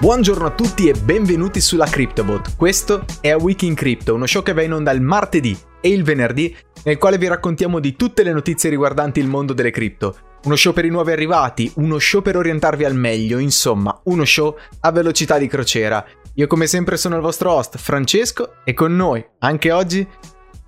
Buongiorno 0.00 0.46
a 0.46 0.50
tutti 0.52 0.88
e 0.88 0.92
benvenuti 0.92 1.60
sulla 1.60 1.84
CryptoBot. 1.84 2.54
Questo 2.54 3.04
è 3.20 3.30
A 3.30 3.36
Week 3.36 3.62
in 3.62 3.74
Crypto, 3.74 4.14
uno 4.14 4.26
show 4.26 4.44
che 4.44 4.52
va 4.52 4.62
in 4.62 4.72
onda 4.72 4.92
il 4.92 5.00
martedì 5.00 5.58
e 5.80 5.88
il 5.88 6.04
venerdì, 6.04 6.56
nel 6.84 6.98
quale 6.98 7.18
vi 7.18 7.26
raccontiamo 7.26 7.80
di 7.80 7.96
tutte 7.96 8.22
le 8.22 8.32
notizie 8.32 8.70
riguardanti 8.70 9.18
il 9.18 9.26
mondo 9.26 9.54
delle 9.54 9.72
cripto. 9.72 10.16
Uno 10.44 10.54
show 10.54 10.72
per 10.72 10.84
i 10.84 10.88
nuovi 10.88 11.10
arrivati, 11.10 11.72
uno 11.78 11.98
show 11.98 12.22
per 12.22 12.36
orientarvi 12.36 12.84
al 12.84 12.94
meglio, 12.94 13.38
insomma, 13.38 14.00
uno 14.04 14.24
show 14.24 14.56
a 14.82 14.92
velocità 14.92 15.36
di 15.36 15.48
crociera. 15.48 16.04
Io 16.34 16.46
come 16.46 16.68
sempre 16.68 16.96
sono 16.96 17.16
il 17.16 17.22
vostro 17.22 17.50
host, 17.50 17.76
Francesco, 17.76 18.58
e 18.62 18.74
con 18.74 18.94
noi, 18.94 19.26
anche 19.40 19.72
oggi, 19.72 20.06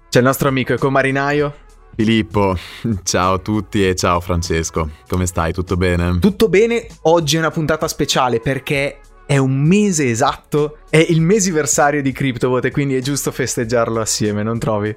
c'è 0.08 0.18
il 0.18 0.25
nostro 0.25 0.49
amico 0.49 0.72
ecomarinaio, 0.72 1.54
Filippo, 1.94 2.57
ciao 3.04 3.35
a 3.35 3.39
tutti 3.39 3.86
e 3.86 3.94
ciao 3.94 4.18
Francesco, 4.21 4.90
come 5.07 5.26
stai? 5.26 5.53
Tutto 5.53 5.76
bene? 5.76 6.18
Tutto 6.18 6.49
bene, 6.49 6.86
oggi 7.03 7.36
è 7.36 7.39
una 7.39 7.50
puntata 7.53 7.86
speciale 7.86 8.40
perché 8.40 9.00
è 9.30 9.36
un 9.36 9.61
mese 9.61 10.11
esatto, 10.11 10.79
è 10.90 10.96
il 10.96 11.20
mesiversario 11.20 12.02
di 12.02 12.11
CryptoVote 12.11 12.72
quindi 12.72 12.96
è 12.96 13.00
giusto 13.00 13.30
festeggiarlo 13.30 14.00
assieme, 14.00 14.43
non 14.43 14.58
trovi? 14.58 14.93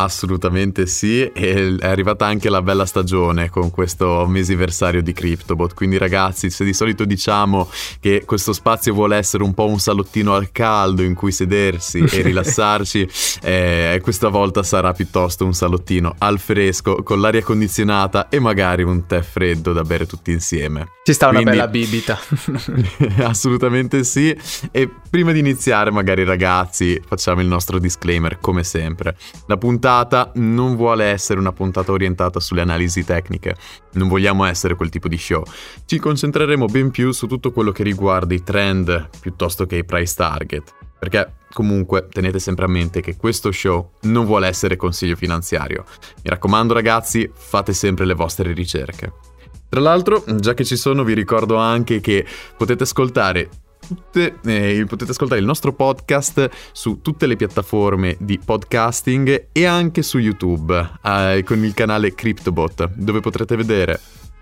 Assolutamente 0.00 0.86
sì, 0.86 1.24
e 1.24 1.76
è 1.76 1.86
arrivata 1.88 2.24
anche 2.24 2.48
la 2.48 2.62
bella 2.62 2.86
stagione 2.86 3.50
con 3.50 3.72
questo 3.72 4.26
mesiversario 4.28 5.02
di 5.02 5.12
CryptoBot, 5.12 5.74
quindi 5.74 5.98
ragazzi 5.98 6.50
se 6.50 6.64
di 6.64 6.72
solito 6.72 7.04
diciamo 7.04 7.68
che 7.98 8.22
questo 8.24 8.52
spazio 8.52 8.94
vuole 8.94 9.16
essere 9.16 9.42
un 9.42 9.54
po' 9.54 9.66
un 9.66 9.80
salottino 9.80 10.34
al 10.34 10.52
caldo 10.52 11.02
in 11.02 11.14
cui 11.14 11.32
sedersi 11.32 11.98
e 11.98 12.22
rilassarci, 12.22 13.08
eh, 13.42 13.98
questa 14.00 14.28
volta 14.28 14.62
sarà 14.62 14.92
piuttosto 14.92 15.44
un 15.44 15.52
salottino 15.52 16.14
al 16.18 16.38
fresco 16.38 17.02
con 17.02 17.20
l'aria 17.20 17.42
condizionata 17.42 18.28
e 18.28 18.38
magari 18.38 18.84
un 18.84 19.04
tè 19.04 19.20
freddo 19.22 19.72
da 19.72 19.82
bere 19.82 20.06
tutti 20.06 20.30
insieme. 20.30 20.92
Ci 21.02 21.12
sta 21.12 21.26
una 21.26 21.40
quindi, 21.40 21.56
bella 21.56 21.68
bibita. 21.68 22.20
assolutamente 23.26 24.04
sì, 24.04 24.32
e 24.70 24.88
prima 25.10 25.32
di 25.32 25.40
iniziare 25.40 25.90
magari 25.90 26.22
ragazzi 26.22 27.02
facciamo 27.04 27.40
il 27.40 27.48
nostro 27.48 27.80
disclaimer 27.80 28.38
come 28.38 28.62
sempre. 28.62 29.16
La 29.46 29.56
puntata 29.56 29.86
puntata 29.88 30.32
non 30.34 30.76
vuole 30.76 31.06
essere 31.06 31.40
una 31.40 31.52
puntata 31.52 31.92
orientata 31.92 32.40
sulle 32.40 32.60
analisi 32.60 33.06
tecniche, 33.06 33.56
non 33.92 34.06
vogliamo 34.06 34.44
essere 34.44 34.74
quel 34.74 34.90
tipo 34.90 35.08
di 35.08 35.16
show. 35.16 35.42
Ci 35.86 35.98
concentreremo 35.98 36.66
ben 36.66 36.90
più 36.90 37.10
su 37.12 37.26
tutto 37.26 37.52
quello 37.52 37.72
che 37.72 37.84
riguarda 37.84 38.34
i 38.34 38.42
trend 38.42 39.08
piuttosto 39.18 39.64
che 39.64 39.76
i 39.76 39.84
price 39.86 40.14
target. 40.14 40.74
Perché 40.98 41.36
comunque 41.54 42.06
tenete 42.10 42.38
sempre 42.38 42.66
a 42.66 42.68
mente 42.68 43.00
che 43.00 43.16
questo 43.16 43.50
show 43.50 43.92
non 44.02 44.26
vuole 44.26 44.46
essere 44.46 44.76
consiglio 44.76 45.16
finanziario. 45.16 45.84
Mi 46.22 46.28
raccomando 46.28 46.74
ragazzi, 46.74 47.30
fate 47.32 47.72
sempre 47.72 48.04
le 48.04 48.14
vostre 48.14 48.52
ricerche. 48.52 49.12
Tra 49.70 49.80
l'altro, 49.80 50.22
già 50.36 50.52
che 50.52 50.64
ci 50.64 50.76
sono, 50.76 51.02
vi 51.02 51.14
ricordo 51.14 51.56
anche 51.56 52.00
che 52.00 52.26
potete 52.58 52.82
ascoltare 52.82 53.48
tutte, 53.88 54.38
eh, 54.44 54.84
potete 54.86 55.12
ascoltare 55.12 55.40
il 55.40 55.46
nostro 55.46 55.72
podcast 55.72 56.50
su 56.72 57.00
tutte 57.00 57.26
le 57.26 57.36
piattaforme 57.36 58.16
di 58.18 58.38
podcasting 58.38 59.48
e 59.50 59.64
anche 59.64 60.02
su 60.02 60.18
YouTube 60.18 60.90
eh, 61.02 61.42
con 61.44 61.64
il 61.64 61.72
canale 61.72 62.14
CryptoBot, 62.14 62.90
dove 62.94 63.20
potrete 63.20 63.56
vedere, 63.56 63.98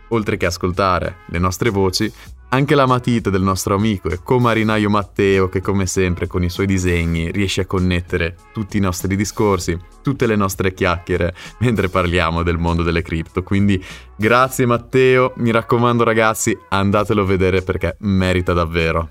oltre 0.09 0.37
che 0.37 0.47
ascoltare 0.47 1.19
le 1.27 1.39
nostre 1.39 1.71
voci, 1.71 2.13
anche 2.49 2.75
la 2.75 2.87
matita 2.87 3.31
del 3.31 3.43
nostro 3.43 3.75
amico 3.75 4.09
e 4.09 4.21
comarinaio 4.23 4.89
Matteo 4.89 5.49
che 5.49 5.61
come 5.61 5.87
sempre 5.87 6.27
con 6.27 6.45
i 6.45 6.49
suoi 6.49 6.67
disegni 6.67 7.31
riesce 7.31 7.63
a 7.63 7.67
connettere 7.67 8.37
tutti 8.53 8.77
i 8.77 8.81
nostri 8.81 9.17
discorsi, 9.17 9.77
tutte 10.03 10.27
le 10.27 10.37
nostre 10.37 10.73
chiacchiere 10.73 11.35
mentre 11.59 11.89
parliamo 11.89 12.43
del 12.43 12.59
mondo 12.59 12.83
delle 12.83 13.03
cripto. 13.03 13.43
Quindi 13.43 13.83
grazie 14.17 14.67
Matteo, 14.67 15.35
mi 15.37 15.51
raccomando 15.51 16.05
ragazzi 16.05 16.57
andatelo 16.69 17.23
a 17.23 17.27
vedere 17.27 17.63
perché 17.63 17.97
merita 18.01 18.53
davvero. 18.53 19.09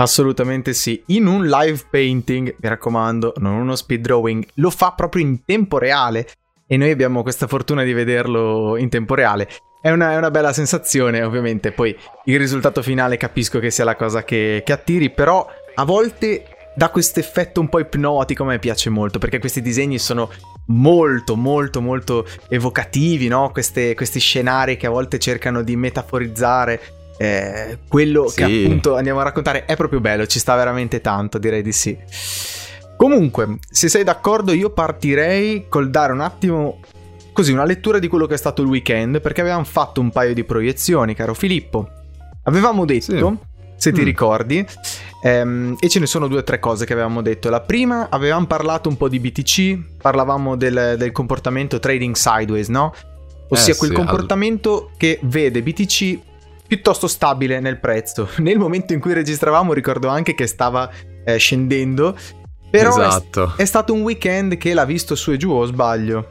Assolutamente 0.00 0.74
sì. 0.74 1.02
In 1.06 1.26
un 1.26 1.46
live 1.46 1.86
painting, 1.90 2.56
mi 2.60 2.68
raccomando, 2.68 3.34
non 3.38 3.54
uno 3.54 3.74
speed 3.74 4.00
drawing, 4.00 4.46
lo 4.54 4.70
fa 4.70 4.92
proprio 4.92 5.22
in 5.22 5.44
tempo 5.44 5.78
reale 5.78 6.28
e 6.66 6.76
noi 6.76 6.90
abbiamo 6.90 7.22
questa 7.22 7.48
fortuna 7.48 7.82
di 7.82 7.92
vederlo 7.92 8.76
in 8.76 8.88
tempo 8.90 9.14
reale. 9.14 9.48
È 9.80 9.90
una, 9.90 10.12
è 10.12 10.16
una 10.16 10.30
bella 10.30 10.52
sensazione, 10.52 11.22
ovviamente. 11.22 11.72
Poi 11.72 11.96
il 12.26 12.38
risultato 12.38 12.80
finale 12.80 13.16
capisco 13.16 13.58
che 13.58 13.70
sia 13.70 13.84
la 13.84 13.96
cosa 13.96 14.22
che, 14.22 14.62
che 14.64 14.72
attiri, 14.72 15.10
però 15.10 15.44
a 15.74 15.84
volte 15.84 16.44
dà 16.76 16.90
questo 16.90 17.18
effetto 17.18 17.60
un 17.60 17.68
po' 17.68 17.80
ipnotico, 17.80 18.44
a 18.44 18.46
me 18.46 18.58
piace 18.60 18.90
molto, 18.90 19.18
perché 19.18 19.40
questi 19.40 19.60
disegni 19.60 19.98
sono 19.98 20.30
molto, 20.66 21.34
molto, 21.34 21.80
molto 21.80 22.24
evocativi, 22.48 23.26
no? 23.26 23.50
Queste, 23.50 23.96
questi 23.96 24.20
scenari 24.20 24.76
che 24.76 24.86
a 24.86 24.90
volte 24.90 25.18
cercano 25.18 25.62
di 25.62 25.74
metaforizzare 25.74 26.80
eh, 27.18 27.78
quello 27.88 28.28
sì. 28.28 28.36
che 28.36 28.44
appunto 28.44 28.96
andiamo 28.96 29.20
a 29.20 29.24
raccontare 29.24 29.64
è 29.64 29.76
proprio 29.76 30.00
bello, 30.00 30.26
ci 30.26 30.38
sta 30.38 30.54
veramente 30.54 31.00
tanto, 31.00 31.38
direi 31.38 31.62
di 31.62 31.72
sì. 31.72 31.96
Comunque, 32.96 33.58
se 33.70 33.88
sei 33.88 34.04
d'accordo, 34.04 34.52
io 34.52 34.70
partirei 34.70 35.66
col 35.68 35.90
dare 35.90 36.12
un 36.12 36.20
attimo 36.20 36.80
così 37.32 37.52
una 37.52 37.64
lettura 37.64 38.00
di 38.00 38.08
quello 38.08 38.26
che 38.26 38.34
è 38.34 38.36
stato 38.36 38.62
il 38.62 38.68
weekend, 38.68 39.20
perché 39.20 39.40
avevamo 39.40 39.62
fatto 39.62 40.00
un 40.00 40.10
paio 40.10 40.34
di 40.34 40.42
proiezioni, 40.42 41.14
caro 41.14 41.34
Filippo. 41.34 41.88
Avevamo 42.44 42.84
detto, 42.84 43.02
sì. 43.04 43.36
se 43.76 43.92
ti 43.92 44.00
mm. 44.00 44.04
ricordi, 44.04 44.66
ehm, 45.22 45.76
e 45.78 45.88
ce 45.88 46.00
ne 46.00 46.06
sono 46.06 46.26
due 46.26 46.38
o 46.38 46.42
tre 46.42 46.58
cose 46.58 46.84
che 46.84 46.94
avevamo 46.94 47.22
detto. 47.22 47.48
La 47.50 47.60
prima, 47.60 48.08
avevamo 48.10 48.46
parlato 48.46 48.88
un 48.88 48.96
po' 48.96 49.08
di 49.08 49.20
BTC, 49.20 49.98
parlavamo 50.02 50.56
del, 50.56 50.96
del 50.98 51.12
comportamento 51.12 51.78
trading 51.78 52.16
sideways, 52.16 52.66
no? 52.66 52.92
Ossia 53.50 53.74
eh, 53.74 53.76
quel 53.76 53.90
sì, 53.90 53.96
comportamento 53.96 54.88
al... 54.90 54.96
che 54.96 55.20
vede 55.22 55.62
BTC 55.62 56.18
piuttosto 56.68 57.08
stabile 57.08 57.58
nel 57.58 57.80
prezzo. 57.80 58.28
Nel 58.38 58.58
momento 58.58 58.92
in 58.92 59.00
cui 59.00 59.14
registravamo 59.14 59.72
ricordo 59.72 60.06
anche 60.06 60.34
che 60.34 60.46
stava 60.46 60.88
eh, 61.24 61.36
scendendo, 61.38 62.16
però 62.70 62.90
esatto. 62.90 63.54
è, 63.56 63.62
è 63.62 63.64
stato 63.64 63.94
un 63.94 64.02
weekend 64.02 64.58
che 64.58 64.74
l'ha 64.74 64.84
visto 64.84 65.16
su 65.16 65.32
e 65.32 65.36
giù 65.36 65.50
o 65.50 65.64
sbaglio? 65.64 66.28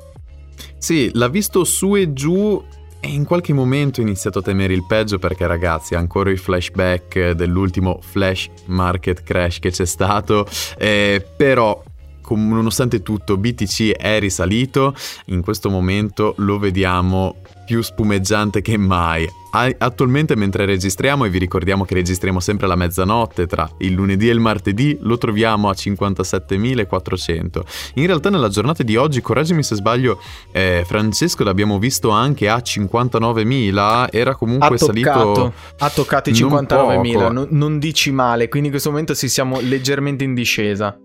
Sì, 0.78 1.10
l'ha 1.14 1.28
visto 1.28 1.64
su 1.64 1.96
e 1.96 2.14
giù 2.14 2.64
e 3.00 3.10
in 3.10 3.26
qualche 3.26 3.54
momento 3.54 4.00
ho 4.00 4.04
iniziato 4.04 4.40
a 4.40 4.42
temere 4.42 4.74
il 4.74 4.86
peggio 4.86 5.20
perché 5.20 5.46
ragazzi 5.46 5.96
ancora 5.96 6.32
i 6.32 6.38
flashback 6.38 7.32
dell'ultimo 7.32 8.00
flash 8.02 8.50
market 8.66 9.24
crash 9.24 9.60
che 9.60 9.72
c'è 9.72 9.86
stato, 9.86 10.48
eh, 10.78 11.26
però 11.36 11.84
nonostante 12.30 13.02
tutto 13.04 13.38
BTC 13.38 13.92
è 13.92 14.20
risalito, 14.20 14.94
in 15.26 15.42
questo 15.42 15.70
momento 15.70 16.34
lo 16.38 16.60
vediamo 16.60 17.36
più 17.68 17.82
spumeggiante 17.82 18.62
che 18.62 18.78
mai. 18.78 19.30
Attualmente 19.78 20.36
mentre 20.36 20.66
registriamo, 20.66 21.26
e 21.26 21.30
vi 21.30 21.40
ricordiamo 21.40 21.84
che 21.84 21.96
registriamo 21.96 22.40
sempre 22.40 22.66
alla 22.66 22.76
mezzanotte 22.76 23.46
tra 23.46 23.70
il 23.80 23.92
lunedì 23.92 24.30
e 24.30 24.32
il 24.32 24.40
martedì, 24.40 24.98
lo 25.02 25.18
troviamo 25.18 25.68
a 25.68 25.74
57.400. 25.74 27.62
In 27.96 28.06
realtà 28.06 28.30
nella 28.30 28.48
giornata 28.50 28.84
di 28.84 28.96
oggi, 28.96 29.20
correggimi 29.20 29.64
se 29.64 29.76
sbaglio, 29.76 30.22
eh, 30.52 30.84
Francesco 30.86 31.44
l'abbiamo 31.44 31.78
visto 31.78 32.10
anche 32.10 32.48
a 32.48 32.58
59.000, 32.58 34.08
era 34.12 34.36
comunque 34.36 34.76
ha 34.76 34.78
toccato, 34.78 35.34
salito... 35.34 35.54
Ha 35.80 35.90
toccato 35.90 36.30
i 36.30 36.34
59.000, 36.34 37.32
non, 37.32 37.48
non 37.50 37.80
dici 37.80 38.12
male, 38.12 38.48
quindi 38.48 38.68
in 38.68 38.74
questo 38.74 38.92
momento 38.92 39.14
sì, 39.14 39.28
siamo 39.28 39.60
leggermente 39.60 40.24
in 40.24 40.34
discesa. 40.34 40.98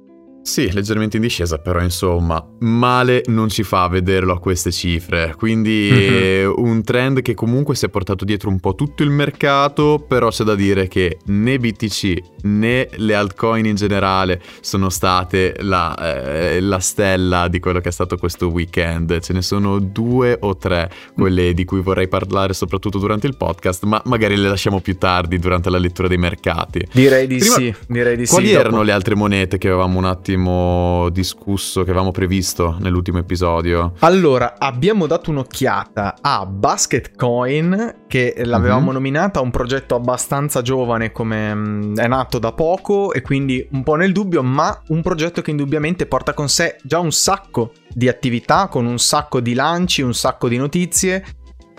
Sì, 0.42 0.72
leggermente 0.72 1.16
in 1.16 1.22
discesa, 1.22 1.58
però 1.58 1.80
insomma, 1.80 2.44
male 2.60 3.22
non 3.26 3.48
ci 3.48 3.62
fa 3.62 3.86
vederlo 3.86 4.32
a 4.32 4.40
queste 4.40 4.72
cifre. 4.72 5.34
Quindi 5.36 5.88
mm-hmm. 5.92 6.52
un 6.56 6.82
trend 6.82 7.22
che 7.22 7.34
comunque 7.34 7.76
si 7.76 7.86
è 7.86 7.88
portato 7.88 8.24
dietro 8.24 8.50
un 8.50 8.58
po' 8.58 8.74
tutto 8.74 9.04
il 9.04 9.10
mercato, 9.10 10.04
però 10.06 10.30
c'è 10.30 10.42
da 10.42 10.56
dire 10.56 10.88
che 10.88 11.18
né 11.26 11.58
BTC 11.58 12.18
né 12.42 12.88
le 12.96 13.14
altcoin 13.14 13.64
in 13.66 13.76
generale 13.76 14.42
sono 14.60 14.88
state 14.90 15.54
la, 15.60 15.94
eh, 15.96 16.60
la 16.60 16.80
stella 16.80 17.46
di 17.46 17.60
quello 17.60 17.78
che 17.80 17.90
è 17.90 17.92
stato 17.92 18.16
questo 18.16 18.48
weekend. 18.48 19.20
Ce 19.20 19.32
ne 19.32 19.42
sono 19.42 19.78
due 19.78 20.36
o 20.40 20.56
tre, 20.56 20.90
quelle 21.14 21.54
di 21.54 21.64
cui 21.64 21.80
vorrei 21.80 22.08
parlare 22.08 22.52
soprattutto 22.52 22.98
durante 22.98 23.28
il 23.28 23.36
podcast, 23.36 23.84
ma 23.84 24.02
magari 24.06 24.36
le 24.36 24.48
lasciamo 24.48 24.80
più 24.80 24.98
tardi 24.98 25.38
durante 25.38 25.70
la 25.70 25.78
lettura 25.78 26.08
dei 26.08 26.18
mercati. 26.18 26.84
Direi 26.92 27.28
di 27.28 27.38
Prima, 27.38 27.54
sì, 27.54 27.74
direi 27.86 28.16
di 28.16 28.26
quali 28.26 28.26
sì. 28.26 28.34
Quali 28.34 28.50
erano 28.50 28.70
dopo... 28.70 28.82
le 28.82 28.92
altre 28.92 29.14
monete 29.14 29.58
che 29.58 29.68
avevamo 29.68 29.98
un 29.98 30.04
attimo 30.06 30.30
attimo 30.32 31.08
discusso, 31.10 31.84
che 31.84 31.90
avevamo 31.90 32.10
previsto 32.10 32.76
nell'ultimo 32.80 33.18
episodio? 33.18 33.92
Allora, 34.00 34.54
abbiamo 34.58 35.06
dato 35.06 35.30
un'occhiata 35.30 36.16
a 36.20 36.46
Basket 36.46 37.14
Coin, 37.14 38.04
che 38.06 38.34
l'avevamo 38.44 38.86
mm-hmm. 38.86 38.92
nominata, 38.92 39.40
un 39.40 39.50
progetto 39.50 39.94
abbastanza 39.94 40.62
giovane 40.62 41.12
come 41.12 41.54
mm, 41.54 41.96
è 41.96 42.06
nato 42.06 42.38
da 42.38 42.52
poco 42.52 43.12
e 43.12 43.20
quindi 43.20 43.66
un 43.72 43.82
po' 43.82 43.94
nel 43.94 44.12
dubbio, 44.12 44.42
ma 44.42 44.80
un 44.88 45.02
progetto 45.02 45.42
che 45.42 45.50
indubbiamente 45.50 46.06
porta 46.06 46.32
con 46.32 46.48
sé 46.48 46.76
già 46.82 46.98
un 46.98 47.12
sacco 47.12 47.72
di 47.88 48.08
attività, 48.08 48.68
con 48.68 48.86
un 48.86 48.98
sacco 48.98 49.40
di 49.40 49.52
lanci, 49.52 50.00
un 50.00 50.14
sacco 50.14 50.48
di 50.48 50.56
notizie 50.56 51.24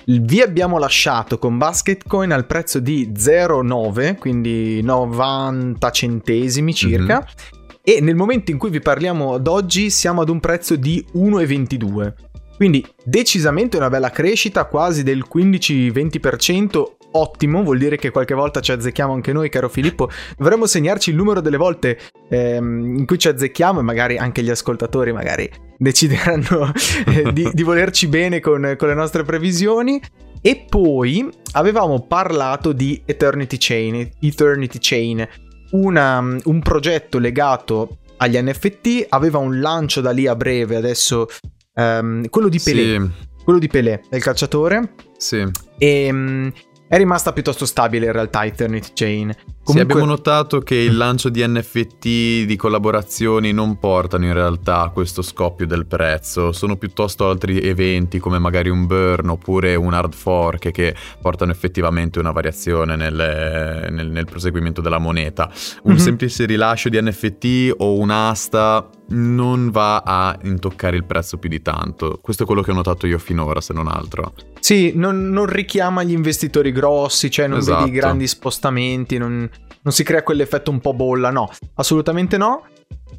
vi 0.06 0.42
abbiamo 0.42 0.78
lasciato 0.78 1.38
con 1.38 1.58
Basketcoin 1.58 2.32
al 2.34 2.46
prezzo 2.46 2.80
di 2.80 3.14
0,9, 3.16 4.18
quindi 4.18 4.82
90 4.82 5.92
centesimi 5.92 6.74
circa. 6.74 7.20
Mm-hmm. 7.20 7.62
E 7.86 8.00
nel 8.00 8.16
momento 8.16 8.50
in 8.50 8.58
cui 8.58 8.70
vi 8.70 8.80
parliamo 8.80 9.34
ad 9.34 9.46
oggi 9.46 9.90
siamo 9.90 10.22
ad 10.22 10.30
un 10.30 10.40
prezzo 10.40 10.78
di 10.78 11.06
1,22. 11.16 12.14
Quindi 12.56 12.86
decisamente 13.04 13.76
una 13.76 13.90
bella 13.90 14.10
crescita, 14.10 14.64
quasi 14.64 15.04
del 15.04 15.26
15-20% 15.30 16.84
ottimo, 17.12 17.62
vuol 17.62 17.80
dire 17.80 17.98
che 17.98 18.10
qualche 18.10 18.36
volta 18.36 18.62
ci 18.62 18.72
azzecchiamo 18.72 19.12
anche 19.12 19.34
noi, 19.34 19.50
caro 19.50 19.68
Filippo. 19.68 20.10
Dovremmo 20.38 20.66
segnarci 20.66 21.10
il 21.10 21.18
numero 21.18 21.42
delle 21.42 21.58
volte 21.58 22.00
ehm, 22.30 23.00
in 23.00 23.06
cui 23.06 23.20
ci 23.20 23.28
azzecchiamo 23.28 23.82
e 23.82 23.84
magari 23.84 24.18
anche 24.18 24.44
gli 24.44 24.50
ascoltatori 24.50 25.12
magari 25.12 25.52
decideranno 25.78 26.72
eh, 27.08 27.34
di, 27.34 27.50
di, 27.52 27.64
volerci 27.64 28.08
bene 28.08 28.40
con, 28.40 28.76
con 28.78 28.88
le 28.88 28.94
nostre 28.94 29.24
previsioni. 29.24 30.02
E 30.42 30.66
poi 30.70 31.30
avevamo 31.52 32.06
parlato 32.08 32.72
di 32.72 33.02
Eternity 33.06 33.58
Chain, 33.60 34.10
Eternity 34.22 34.78
Chain, 34.80 35.28
una, 35.74 36.20
un 36.20 36.62
progetto 36.62 37.20
legato 37.20 38.00
agli 38.18 38.38
NFT, 38.38 39.08
aveva 39.10 39.38
un 39.38 39.60
lancio 39.60 40.02
da 40.02 40.12
lì 40.12 40.28
a 40.28 40.36
breve, 40.36 40.75
adesso 40.75 41.28
um, 41.75 42.28
quello 42.30 42.50
di 42.50 42.60
Pelé. 42.60 43.00
Sì. 43.00 43.31
Quello 43.44 43.60
di 43.60 43.68
Pelé, 43.68 44.02
del 44.10 44.22
calciatore. 44.22 44.94
Sì. 45.18 45.46
E 45.78 46.10
um, 46.10 46.52
è 46.88 46.98
rimasta 46.98 47.34
piuttosto 47.34 47.66
stabile 47.66 48.06
in 48.06 48.12
realtà 48.12 48.46
Eternity 48.46 48.92
Chain. 48.94 49.36
Comunque... 49.63 49.74
Sì, 49.74 49.80
abbiamo 49.80 50.06
notato 50.06 50.60
che 50.60 50.75
il 50.75 50.98
lancio 50.98 51.30
di 51.30 51.42
NFT, 51.45 52.45
di 52.45 52.56
collaborazioni 52.57 53.54
non 53.54 53.80
portano 53.80 54.25
in 54.25 54.33
realtà 54.33 54.81
a 54.81 54.89
questo 54.89 55.21
scoppio 55.21 55.65
del 55.65 55.86
prezzo, 55.86 56.51
sono 56.51 56.75
piuttosto 56.75 57.30
altri 57.30 57.62
eventi 57.62 58.19
come 58.19 58.39
magari 58.39 58.68
un 58.68 58.86
burn 58.86 59.30
oppure 59.30 59.75
un 59.75 59.94
hard 59.94 60.13
fork 60.13 60.71
che 60.71 60.94
portano 61.21 61.51
effettivamente 61.51 62.19
una 62.19 62.31
variazione 62.31 62.98
nel, 62.98 63.88
nel, 63.89 64.10
nel 64.10 64.25
proseguimento 64.25 64.81
della 64.81 65.00
moneta. 65.00 65.50
Un 65.83 65.94
mm-hmm. 65.94 66.01
semplice 66.01 66.45
rilascio 66.45 66.89
di 66.89 67.01
NFT 67.01 67.75
o 67.77 67.98
un'asta 67.98 68.89
non 69.13 69.69
va 69.69 70.04
a 70.06 70.38
intoccare 70.44 70.95
il 70.95 71.04
prezzo 71.04 71.38
più 71.38 71.50
di 71.50 71.62
tanto. 71.62 72.19
Questo 72.21 72.44
è 72.44 72.45
quello 72.45 72.62
che 72.62 72.71
ho 72.71 72.74
notato 72.74 73.07
io 73.07 73.19
finora, 73.19 73.62
se 73.62 73.74
non 73.74 73.88
altro. 73.88 74.33
Sì, 74.60 74.94
non, 74.95 75.30
non 75.30 75.45
richiama 75.45 76.04
gli 76.04 76.13
investitori 76.13 76.71
grossi, 76.71 77.30
cioè 77.30 77.48
non 77.48 77.60
esatto. 77.60 77.83
vedi 77.83 77.95
grandi 77.98 78.27
spostamenti, 78.27 79.18
non, 79.18 79.50
non 79.82 79.94
si 79.94 80.04
crea 80.04 80.24
quell'effetto 80.24 80.72
un 80.72 80.80
po' 80.80 80.94
bolla, 80.94 81.30
no, 81.30 81.50
assolutamente 81.76 82.38
no. 82.38 82.66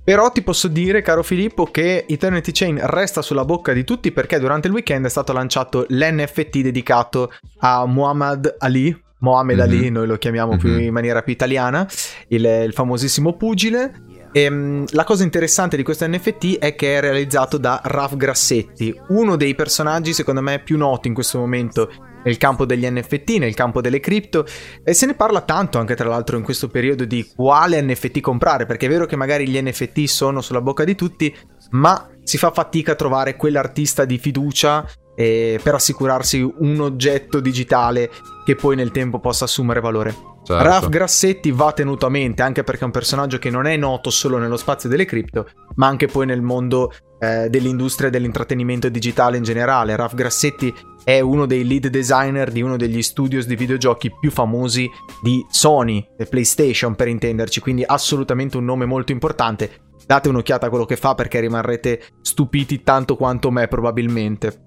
Però 0.02 0.30
ti 0.30 0.42
posso 0.42 0.68
dire, 0.68 1.00
caro 1.00 1.22
Filippo, 1.22 1.64
che 1.64 2.04
Eternity 2.06 2.52
Chain 2.52 2.78
resta 2.82 3.22
sulla 3.22 3.44
bocca 3.44 3.72
di 3.72 3.84
tutti 3.84 4.12
perché 4.12 4.38
durante 4.38 4.68
il 4.68 4.74
weekend 4.74 5.06
è 5.06 5.08
stato 5.08 5.32
lanciato 5.32 5.86
l'NFT 5.88 6.58
dedicato 6.58 7.32
a 7.58 7.86
Muhammad 7.86 8.56
Ali. 8.58 9.02
Mohamed 9.18 9.56
mm-hmm. 9.56 9.66
Ali, 9.66 9.90
noi 9.90 10.06
lo 10.06 10.18
chiamiamo 10.18 10.50
mm-hmm. 10.50 10.60
più 10.60 10.68
mhm. 10.68 10.80
in 10.80 10.92
maniera 10.92 11.22
più 11.22 11.32
italiana, 11.32 11.88
il, 12.28 12.44
il 12.44 12.72
famosissimo 12.74 13.32
pugile. 13.32 14.02
E, 14.30 14.42
ehm, 14.42 14.84
la 14.90 15.04
cosa 15.04 15.22
interessante 15.22 15.78
di 15.78 15.82
questo 15.82 16.06
NFT 16.06 16.58
è 16.58 16.74
che 16.74 16.96
è 16.96 17.00
realizzato 17.00 17.56
da 17.56 17.80
Raf 17.82 18.16
Grassetti, 18.16 18.94
uno 19.08 19.36
dei 19.36 19.54
personaggi 19.54 20.12
secondo 20.12 20.42
me 20.42 20.58
più 20.58 20.76
noti 20.76 21.08
in 21.08 21.14
questo 21.14 21.38
momento 21.38 21.90
nel 22.24 22.36
campo 22.36 22.64
degli 22.64 22.86
NFT, 22.86 23.36
nel 23.38 23.54
campo 23.54 23.80
delle 23.80 24.00
cripto 24.00 24.44
e 24.82 24.92
se 24.94 25.06
ne 25.06 25.14
parla 25.14 25.42
tanto 25.42 25.78
anche 25.78 25.94
tra 25.94 26.08
l'altro 26.08 26.36
in 26.36 26.42
questo 26.42 26.68
periodo 26.68 27.04
di 27.04 27.30
quale 27.34 27.80
NFT 27.80 28.20
comprare, 28.20 28.66
perché 28.66 28.86
è 28.86 28.88
vero 28.88 29.06
che 29.06 29.16
magari 29.16 29.48
gli 29.48 29.60
NFT 29.60 30.04
sono 30.04 30.40
sulla 30.40 30.60
bocca 30.60 30.84
di 30.84 30.94
tutti, 30.94 31.34
ma 31.70 32.08
si 32.22 32.38
fa 32.38 32.50
fatica 32.50 32.92
a 32.92 32.96
trovare 32.96 33.36
quell'artista 33.36 34.04
di 34.04 34.18
fiducia 34.18 34.88
eh, 35.14 35.60
per 35.62 35.74
assicurarsi 35.74 36.40
un 36.58 36.80
oggetto 36.80 37.40
digitale 37.40 38.10
che 38.44 38.54
poi 38.56 38.76
nel 38.76 38.90
tempo 38.90 39.20
possa 39.20 39.44
assumere 39.44 39.80
valore. 39.80 40.33
Certo. 40.44 40.62
Raf 40.62 40.88
Grassetti 40.90 41.50
va 41.52 41.72
tenuto 41.72 42.04
a 42.04 42.10
mente 42.10 42.42
anche 42.42 42.64
perché 42.64 42.82
è 42.82 42.84
un 42.84 42.90
personaggio 42.90 43.38
che 43.38 43.48
non 43.48 43.66
è 43.66 43.76
noto 43.76 44.10
solo 44.10 44.36
nello 44.36 44.58
spazio 44.58 44.90
delle 44.90 45.06
cripto, 45.06 45.48
ma 45.76 45.86
anche 45.86 46.06
poi 46.06 46.26
nel 46.26 46.42
mondo 46.42 46.92
eh, 47.18 47.48
dell'industria 47.48 48.10
dell'intrattenimento 48.10 48.90
digitale 48.90 49.38
in 49.38 49.42
generale. 49.42 49.96
Raf 49.96 50.14
Grassetti 50.14 50.72
è 51.02 51.20
uno 51.20 51.46
dei 51.46 51.66
lead 51.66 51.88
designer 51.88 52.50
di 52.50 52.60
uno 52.60 52.76
degli 52.76 53.02
studios 53.02 53.46
di 53.46 53.56
videogiochi 53.56 54.12
più 54.20 54.30
famosi 54.30 54.90
di 55.22 55.44
Sony 55.48 56.06
e 56.16 56.26
PlayStation 56.26 56.94
per 56.94 57.08
intenderci, 57.08 57.60
quindi 57.60 57.82
assolutamente 57.84 58.58
un 58.58 58.64
nome 58.66 58.84
molto 58.84 59.12
importante. 59.12 59.80
Date 60.06 60.28
un'occhiata 60.28 60.66
a 60.66 60.68
quello 60.68 60.84
che 60.84 60.96
fa 60.96 61.14
perché 61.14 61.40
rimarrete 61.40 62.02
stupiti 62.20 62.82
tanto 62.82 63.16
quanto 63.16 63.50
me 63.50 63.66
probabilmente. 63.66 64.60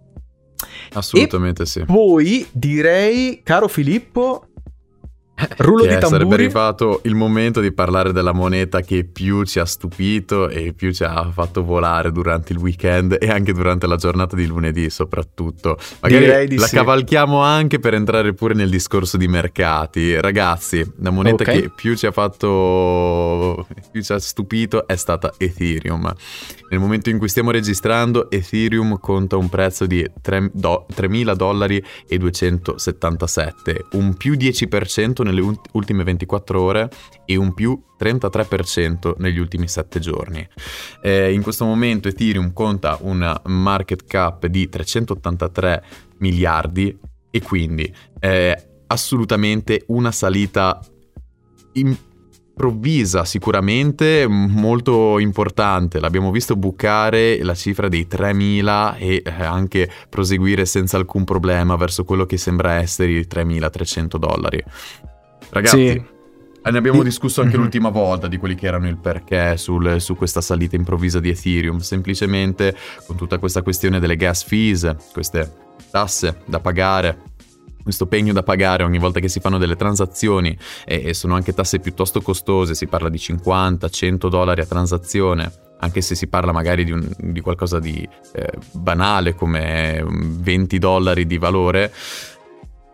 Assolutamente 0.93 1.63
e 1.63 1.65
sì. 1.67 1.85
Poi 1.85 2.47
direi, 2.51 3.41
caro 3.43 3.67
Filippo, 3.67 4.47
Rullo 5.57 5.83
che 5.83 5.89
di 5.89 5.93
tamburi. 5.99 6.09
Sarebbe 6.09 6.33
arrivato 6.33 7.01
il 7.03 7.13
momento 7.13 7.61
di 7.61 7.71
parlare 7.71 8.11
della 8.11 8.31
moneta 8.31 8.81
che 8.81 9.03
più 9.03 9.43
ci 9.43 9.59
ha 9.59 9.65
stupito 9.65 10.49
e 10.49 10.73
più 10.73 10.91
ci 10.91 11.03
ha 11.03 11.29
fatto 11.31 11.63
volare 11.63 12.11
durante 12.11 12.53
il 12.53 12.59
weekend 12.59 13.17
e 13.19 13.29
anche 13.29 13.53
durante 13.53 13.85
la 13.85 13.97
giornata 13.97 14.35
di 14.35 14.47
lunedì 14.47 14.89
soprattutto. 14.89 15.77
Magari 15.99 16.55
la 16.57 16.65
sì. 16.65 16.75
cavalchiamo 16.75 17.41
anche 17.41 17.77
per 17.79 17.93
entrare 17.93 18.33
pure 18.33 18.55
nel 18.55 18.69
discorso 18.69 19.17
di 19.17 19.27
mercati. 19.27 20.19
Ragazzi, 20.19 20.83
la 21.01 21.11
moneta 21.11 21.43
okay. 21.43 21.61
che 21.61 21.69
più 21.69 21.95
ci 21.95 22.07
ha 22.07 22.11
fatto 22.11 23.67
più 23.91 24.01
ci 24.01 24.13
ha 24.13 24.19
stupito 24.19 24.87
è 24.87 24.95
stata 24.95 25.33
Ethereum. 25.37 26.13
Nel 26.69 26.79
momento 26.79 27.09
in 27.09 27.17
cui 27.17 27.29
stiamo 27.29 27.51
registrando 27.51 28.29
Ethereum 28.29 28.99
conta 28.99 29.37
un 29.37 29.49
prezzo 29.49 29.85
di 29.85 30.05
3, 30.21 30.49
do, 30.51 30.85
3.000 30.93 31.33
dollari 31.33 31.83
e 32.07 32.17
277, 32.17 33.85
un 33.93 34.15
più 34.15 34.33
10% 34.33 35.23
nelle 35.27 35.59
ultime 35.71 36.03
24 36.03 36.61
ore 36.61 36.89
e 37.25 37.35
un 37.35 37.53
più 37.53 37.79
33% 37.99 39.15
negli 39.17 39.39
ultimi 39.39 39.67
7 39.67 39.99
giorni. 39.99 40.47
Eh, 41.01 41.31
in 41.31 41.41
questo 41.41 41.65
momento 41.65 42.07
Ethereum 42.07 42.53
conta 42.53 42.97
una 43.01 43.39
market 43.45 44.05
cap 44.05 44.45
di 44.47 44.67
383 44.69 45.83
miliardi 46.19 46.97
e 47.29 47.41
quindi 47.41 47.93
è 48.19 48.55
assolutamente 48.87 49.83
una 49.87 50.11
salita 50.11 50.79
improvvisa 51.73 53.25
sicuramente 53.25 54.25
molto 54.27 55.19
importante. 55.19 55.99
L'abbiamo 55.99 56.31
visto 56.31 56.55
bucare 56.55 57.43
la 57.43 57.53
cifra 57.53 57.87
dei 57.87 58.07
3.000 58.09 58.95
e 58.97 59.21
eh, 59.23 59.43
anche 59.43 59.89
proseguire 60.09 60.65
senza 60.65 60.97
alcun 60.97 61.23
problema 61.23 61.75
verso 61.75 62.03
quello 62.03 62.25
che 62.25 62.37
sembra 62.37 62.73
essere 62.73 63.11
i 63.11 63.27
3.300 63.29 64.17
dollari. 64.17 64.63
Ragazzi, 65.49 65.89
sì. 65.89 66.03
ne 66.71 66.77
abbiamo 66.77 67.03
discusso 67.03 67.41
anche 67.41 67.53
mm-hmm. 67.53 67.61
l'ultima 67.61 67.89
volta 67.89 68.27
di 68.27 68.37
quelli 68.37 68.55
che 68.55 68.67
erano 68.67 68.87
il 68.87 68.97
perché 68.97 69.57
sul, 69.57 69.99
su 69.99 70.15
questa 70.15 70.41
salita 70.41 70.75
improvvisa 70.75 71.19
di 71.19 71.29
Ethereum. 71.29 71.79
Semplicemente 71.79 72.75
con 73.05 73.15
tutta 73.15 73.37
questa 73.37 73.61
questione 73.61 73.99
delle 73.99 74.15
gas 74.15 74.43
fees, 74.43 74.95
queste 75.11 75.65
tasse 75.91 76.41
da 76.45 76.59
pagare 76.59 77.35
questo 77.87 78.05
pegno 78.05 78.33
da 78.33 78.43
pagare 78.43 78.83
ogni 78.83 78.97
volta 78.97 79.21
che 79.21 79.29
si 79.29 79.39
fanno 79.39 79.57
delle 79.57 79.77
transazioni 79.77 80.57
e, 80.83 81.03
e 81.05 81.13
sono 81.13 81.35
anche 81.35 81.53
tasse 81.53 81.79
piuttosto 81.79 82.19
costose, 82.19 82.75
si 82.75 82.85
parla 82.85 83.07
di 83.07 83.17
50-100 83.17 84.27
dollari 84.27 84.59
a 84.59 84.65
transazione, 84.65 85.49
anche 85.79 86.01
se 86.01 86.13
si 86.13 86.27
parla 86.27 86.51
magari 86.51 86.83
di, 86.83 86.91
un, 86.91 87.09
di 87.17 87.39
qualcosa 87.39 87.79
di 87.79 88.05
eh, 88.33 88.51
banale 88.73 89.35
come 89.35 90.03
20 90.05 90.77
dollari 90.79 91.25
di 91.25 91.37
valore, 91.37 91.93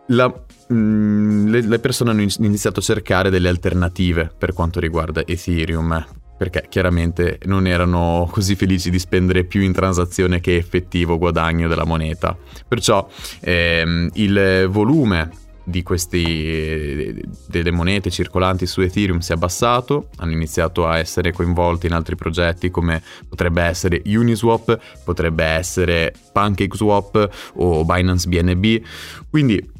la, 0.08 0.32
Mm, 0.72 1.48
le, 1.48 1.78
persone 1.78 2.10
hanno 2.10 2.26
iniziato 2.38 2.80
a 2.80 2.82
cercare 2.82 3.28
delle 3.28 3.48
alternative 3.48 4.32
per 4.36 4.54
quanto 4.54 4.80
riguarda 4.80 5.22
Ethereum, 5.26 6.04
perché 6.38 6.66
chiaramente 6.68 7.38
non 7.44 7.66
erano 7.66 8.28
così 8.30 8.54
felici 8.54 8.90
di 8.90 8.98
spendere 8.98 9.44
più 9.44 9.60
in 9.60 9.72
transazione 9.72 10.40
che 10.40 10.56
effettivo 10.56 11.18
guadagno 11.18 11.68
della 11.68 11.84
moneta. 11.84 12.36
Perciò 12.66 13.06
ehm, 13.40 14.10
il 14.14 14.66
volume 14.70 15.42
di 15.66 15.82
queste 15.82 17.14
delle 17.46 17.70
monete 17.70 18.10
circolanti 18.10 18.66
su 18.66 18.82
Ethereum 18.82 19.20
si 19.20 19.32
è 19.32 19.34
abbassato, 19.34 20.08
hanno 20.16 20.32
iniziato 20.32 20.86
a 20.86 20.98
essere 20.98 21.32
coinvolti 21.32 21.86
in 21.86 21.92
altri 21.92 22.16
progetti 22.16 22.70
come 22.70 23.02
potrebbe 23.28 23.62
essere 23.62 24.02
Uniswap, 24.04 24.78
potrebbe 25.04 25.44
essere 25.44 26.14
PancakeSwap 26.32 27.52
o 27.54 27.84
Binance 27.84 28.28
BNB. 28.28 28.82
Quindi 29.30 29.72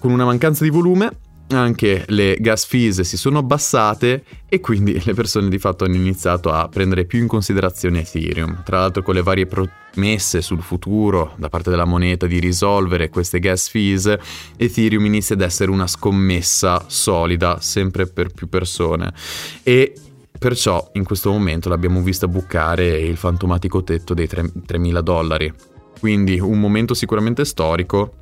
con 0.00 0.10
una 0.10 0.24
mancanza 0.24 0.64
di 0.64 0.70
volume 0.70 1.10
anche 1.56 2.04
le 2.08 2.36
gas 2.38 2.64
fees 2.64 3.00
si 3.00 3.16
sono 3.16 3.38
abbassate 3.38 4.24
e 4.48 4.60
quindi 4.60 5.00
le 5.04 5.14
persone 5.14 5.48
di 5.48 5.58
fatto 5.58 5.84
hanno 5.84 5.96
iniziato 5.96 6.52
a 6.52 6.68
prendere 6.68 7.04
più 7.04 7.18
in 7.18 7.26
considerazione 7.26 8.00
Ethereum. 8.00 8.62
Tra 8.64 8.80
l'altro 8.80 9.02
con 9.02 9.14
le 9.14 9.22
varie 9.22 9.46
promesse 9.46 10.42
sul 10.42 10.62
futuro 10.62 11.34
da 11.36 11.48
parte 11.48 11.70
della 11.70 11.84
moneta 11.84 12.26
di 12.26 12.38
risolvere 12.38 13.08
queste 13.08 13.40
gas 13.40 13.68
fees, 13.68 14.16
Ethereum 14.56 15.04
inizia 15.04 15.34
ad 15.34 15.40
essere 15.40 15.70
una 15.70 15.86
scommessa 15.86 16.84
solida 16.86 17.60
sempre 17.60 18.06
per 18.06 18.32
più 18.32 18.48
persone 18.48 19.12
e 19.62 19.94
perciò 20.38 20.90
in 20.94 21.04
questo 21.04 21.30
momento 21.30 21.68
l'abbiamo 21.68 22.00
vista 22.00 22.28
bucare 22.28 23.00
il 23.00 23.16
fantomatico 23.16 23.82
tetto 23.82 24.14
dei 24.14 24.26
3.000 24.26 25.00
dollari. 25.00 25.52
Quindi 25.98 26.40
un 26.40 26.58
momento 26.58 26.94
sicuramente 26.94 27.44
storico 27.44 28.14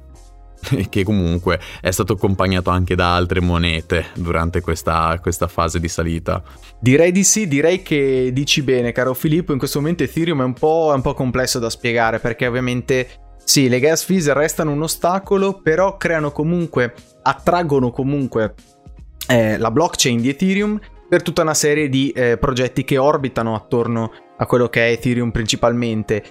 che 0.89 1.05
comunque 1.05 1.61
è 1.81 1.91
stato 1.91 2.15
accompagnato 2.15 2.71
anche 2.71 2.95
da 2.95 3.15
altre 3.15 3.41
monete 3.41 4.07
durante 4.15 4.61
questa, 4.61 5.19
questa, 5.21 5.49
fase 5.49 5.81
di 5.81 5.89
salita. 5.89 6.43
Direi 6.81 7.13
di 7.13 7.25
sì, 7.25 7.49
direi 7.49 7.83
che 7.83 8.31
dici 8.33 8.63
bene, 8.63 8.93
caro 8.93 9.15
Filippo. 9.15 9.53
In 9.53 9.59
questo 9.59 9.81
momento 9.81 10.03
Ethereum 10.03 10.41
è 10.41 10.45
un 10.45 10.55
po', 10.55 10.91
è 10.93 10.95
un 10.95 11.03
po 11.03 11.15
complesso 11.15 11.59
da 11.59 11.71
spiegare 11.71 12.19
perché 12.19 12.47
ovviamente 12.47 13.09
sì, 13.45 13.69
le 13.69 13.81
gas 13.81 14.05
fees 14.05 14.31
restano 14.33 14.73
un 14.73 14.83
ostacolo, 14.83 15.61
però 15.63 15.97
creano 15.97 16.33
comunque 16.33 16.95
attraggono 17.23 17.91
comunque 17.91 18.55
eh, 19.27 19.59
la 19.59 19.71
blockchain 19.71 20.21
di 20.21 20.31
Ethereum 20.31 20.79
per 21.09 21.23
tutta 21.23 21.43
una 21.43 21.55
serie 21.55 21.89
di 21.89 22.11
eh, 22.11 22.37
progetti 22.37 22.85
che 22.85 22.99
orbitano 22.99 23.55
attorno 23.55 24.13
a 24.37 24.47
quello 24.47 24.69
che 24.69 24.87
è 24.87 24.93
Ethereum 24.93 25.31
principalmente. 25.31 26.23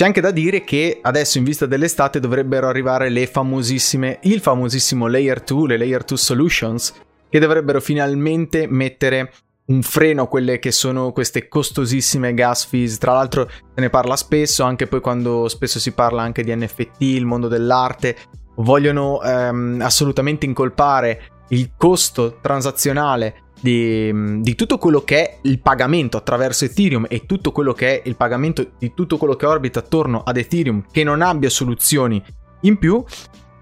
C'è 0.00 0.06
anche 0.06 0.22
da 0.22 0.30
dire 0.30 0.64
che 0.64 0.98
adesso 1.02 1.36
in 1.36 1.44
vista 1.44 1.66
dell'estate 1.66 2.20
dovrebbero 2.20 2.66
arrivare 2.66 3.10
le 3.10 3.26
famosissime, 3.26 4.20
il 4.22 4.40
famosissimo 4.40 5.06
Layer 5.06 5.42
2, 5.42 5.68
le 5.68 5.76
Layer 5.76 6.04
2 6.04 6.16
Solutions, 6.16 6.94
che 7.28 7.38
dovrebbero 7.38 7.82
finalmente 7.82 8.66
mettere 8.66 9.30
un 9.66 9.82
freno 9.82 10.22
a 10.22 10.26
quelle 10.26 10.58
che 10.58 10.72
sono 10.72 11.12
queste 11.12 11.48
costosissime 11.48 12.32
gas 12.32 12.64
fees. 12.64 12.96
Tra 12.96 13.12
l'altro 13.12 13.46
se 13.50 13.78
ne 13.78 13.90
parla 13.90 14.16
spesso, 14.16 14.64
anche 14.64 14.86
poi 14.86 15.02
quando 15.02 15.48
spesso 15.48 15.78
si 15.78 15.92
parla 15.92 16.22
anche 16.22 16.44
di 16.44 16.56
NFT, 16.56 17.02
il 17.02 17.26
mondo 17.26 17.48
dell'arte, 17.48 18.16
vogliono 18.54 19.20
ehm, 19.20 19.82
assolutamente 19.82 20.46
incolpare 20.46 21.24
il 21.48 21.72
costo 21.76 22.38
transazionale 22.40 23.49
di, 23.60 24.40
di, 24.40 24.54
tutto 24.54 24.78
quello 24.78 25.02
che 25.02 25.22
è 25.22 25.38
il 25.42 25.60
pagamento 25.60 26.16
attraverso 26.16 26.64
Ethereum 26.64 27.06
e 27.08 27.26
tutto 27.26 27.52
quello 27.52 27.72
che 27.72 28.00
è 28.00 28.08
il 28.08 28.16
pagamento 28.16 28.72
di 28.78 28.94
tutto 28.94 29.16
quello 29.16 29.36
che 29.36 29.46
orbita 29.46 29.80
attorno 29.80 30.22
ad 30.24 30.36
Ethereum 30.36 30.84
che 30.90 31.04
non 31.04 31.22
abbia 31.22 31.50
soluzioni 31.50 32.22
in 32.62 32.78
più. 32.78 33.02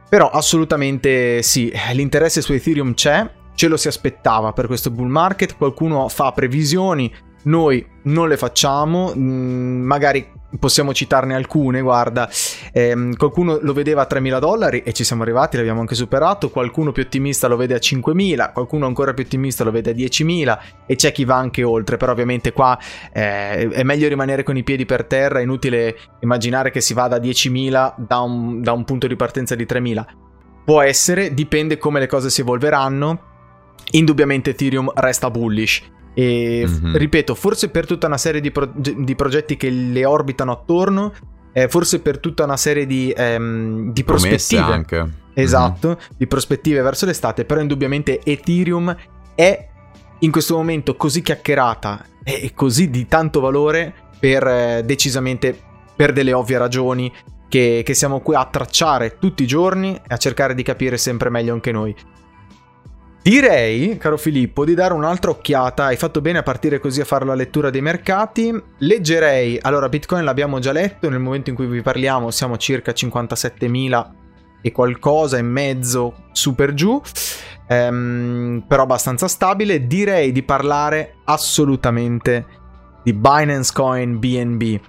Però 0.09 0.31
assolutamente 0.31 1.43
sì, 1.43 1.73
l'interesse 1.93 2.41
su 2.41 2.53
Ethereum 2.53 2.95
c'è, 2.95 3.31
ce 3.55 3.69
lo 3.69 3.77
si 3.77 3.89
aspettava 3.89 4.53
per 4.53 4.67
questo 4.67 4.91
bull 4.91 5.09
market, 5.09 5.57
qualcuno 5.57 6.09
fa 6.09 6.33
previsioni, 6.33 7.13
noi 7.45 7.85
non 8.05 8.29
le 8.29 8.37
facciamo, 8.37 9.13
mm, 9.15 9.83
magari 9.83 10.27
possiamo 10.59 10.95
citarne 10.95 11.35
alcune, 11.35 11.81
guarda, 11.81 12.29
ehm, 12.73 13.17
qualcuno 13.17 13.59
lo 13.61 13.73
vedeva 13.73 14.03
a 14.03 14.07
3.000 14.11 14.39
dollari 14.39 14.83
e 14.83 14.93
ci 14.93 15.05
siamo 15.05 15.23
arrivati, 15.23 15.57
l'abbiamo 15.57 15.81
anche 15.81 15.95
superato, 15.95 16.51
qualcuno 16.51 16.93
più 16.93 17.03
ottimista 17.03 17.49
lo 17.49 17.57
vede 17.57 17.75
a 17.75 17.79
5.000, 17.79 18.53
qualcuno 18.53 18.87
ancora 18.87 19.13
più 19.13 19.25
ottimista 19.25 19.65
lo 19.65 19.71
vede 19.71 19.91
a 19.91 19.95
10.000 19.95 20.59
e 20.87 20.97
c'è 20.97 21.13
chi 21.13 21.25
va 21.25 21.37
anche 21.37 21.63
oltre, 21.63 21.99
però 21.99 22.13
ovviamente 22.13 22.53
qua 22.53 22.79
eh, 23.13 23.69
è 23.69 23.83
meglio 23.83 24.09
rimanere 24.09 24.43
con 24.43 24.57
i 24.57 24.63
piedi 24.63 24.87
per 24.87 25.05
terra, 25.05 25.41
è 25.41 25.43
inutile 25.43 25.97
immaginare 26.21 26.71
che 26.71 26.81
si 26.81 26.95
vada 26.95 27.17
a 27.17 27.21
10.000 27.21 27.95
da 27.97 28.21
un, 28.21 28.63
da 28.63 28.73
un 28.73 28.85
punto 28.85 29.07
di 29.07 29.17
partenza 29.17 29.55
di 29.55 29.65
3.000. 29.65 30.05
Può 30.65 30.81
essere, 30.81 31.33
dipende 31.33 31.79
come 31.79 32.01
le 32.01 32.07
cose 32.07 32.31
si 32.31 32.41
evolveranno. 32.41 33.27
Indubbiamente 33.93 34.51
Ethereum 34.51 34.91
resta 34.95 35.31
bullish 35.31 35.97
e 36.19 36.65
mm-hmm. 36.67 36.97
ripeto, 36.97 37.37
forse 37.37 37.69
per 37.69 37.87
tutta 37.87 38.09
una 38.09 38.19
serie 38.19 38.41
di, 38.41 38.51
pro- 38.51 38.73
di, 38.75 39.15
progetti 39.15 39.57
che 39.57 39.71
le 39.71 40.05
orbitano 40.05 40.51
attorno, 40.51 41.13
eh, 41.53 41.69
forse 41.69 42.01
per 42.01 42.19
tutta 42.19 42.43
una 42.43 42.57
serie 42.57 42.87
di, 42.87 43.15
ehm, 43.17 43.93
di 43.93 44.03
prospettive. 44.03 44.63
anche. 44.63 45.09
Esatto, 45.33 45.89
mm-hmm. 45.91 45.99
di 46.17 46.27
prospettive 46.27 46.83
verso 46.83 47.07
l'estate, 47.07 47.45
però 47.45 47.61
indubbiamente 47.61 48.21
Ethereum 48.25 48.97
è 49.37 49.69
in 50.19 50.33
questo 50.33 50.57
momento 50.57 50.97
così 50.97 51.23
chiacchierata 51.23 52.05
e 52.25 52.51
così 52.53 52.91
di 52.91 53.07
tanto 53.07 53.39
valore 53.39 53.95
per 54.19 54.45
eh, 54.45 54.83
decisamente 54.85 55.57
per 55.95 56.13
delle 56.13 56.33
ovvie 56.33 56.59
ragioni 56.59 57.13
che, 57.49 57.83
che 57.85 57.95
siamo 57.95 58.19
qui 58.19 58.35
a 58.35 58.45
tracciare 58.45 59.19
tutti 59.19 59.45
i 59.45 59.47
giorni 59.47 59.95
e 59.95 60.01
a 60.09 60.17
cercare 60.17 60.57
di 60.57 60.65
capire 60.65 60.97
sempre 60.97 61.31
meglio 61.31 61.53
anche 61.53 61.71
noi. 61.71 61.95
Direi, 63.29 63.99
caro 63.99 64.17
Filippo, 64.17 64.65
di 64.65 64.73
dare 64.73 64.95
un'altra 64.95 65.31
occhiata. 65.31 65.85
Hai 65.85 65.99
fatto 65.99 66.23
bene 66.23 66.39
a 66.39 66.43
partire 66.43 66.79
così 66.79 67.03
a 67.03 67.05
fare 67.05 67.27
la 67.27 67.35
lettura 67.35 67.69
dei 67.69 67.83
mercati. 67.83 68.59
Leggerei, 68.79 69.59
allora, 69.61 69.91
Bitcoin 69.91 70.25
l'abbiamo 70.25 70.61
già 70.61 70.73
letto. 70.73 71.11
Nel 71.11 71.21
momento 71.21 71.51
in 71.51 71.57
cui 71.57 71.67
vi 71.67 71.83
parliamo, 71.83 72.31
siamo 72.31 72.57
circa 72.57 72.93
57.000 72.93 74.11
e 74.63 74.73
qualcosa 74.73 75.37
e 75.37 75.43
mezzo 75.43 76.15
su 76.33 76.55
per 76.55 76.73
giù. 76.73 76.99
Ehm, 77.67 78.65
però 78.67 78.85
abbastanza 78.85 79.29
stabile. 79.29 79.87
Direi 79.87 80.33
di 80.33 80.43
parlare 80.43 81.17
assolutamente 81.25 82.47
di 83.03 83.13
Binance 83.13 83.73
Coin 83.75 84.19
BNB. 84.19 84.81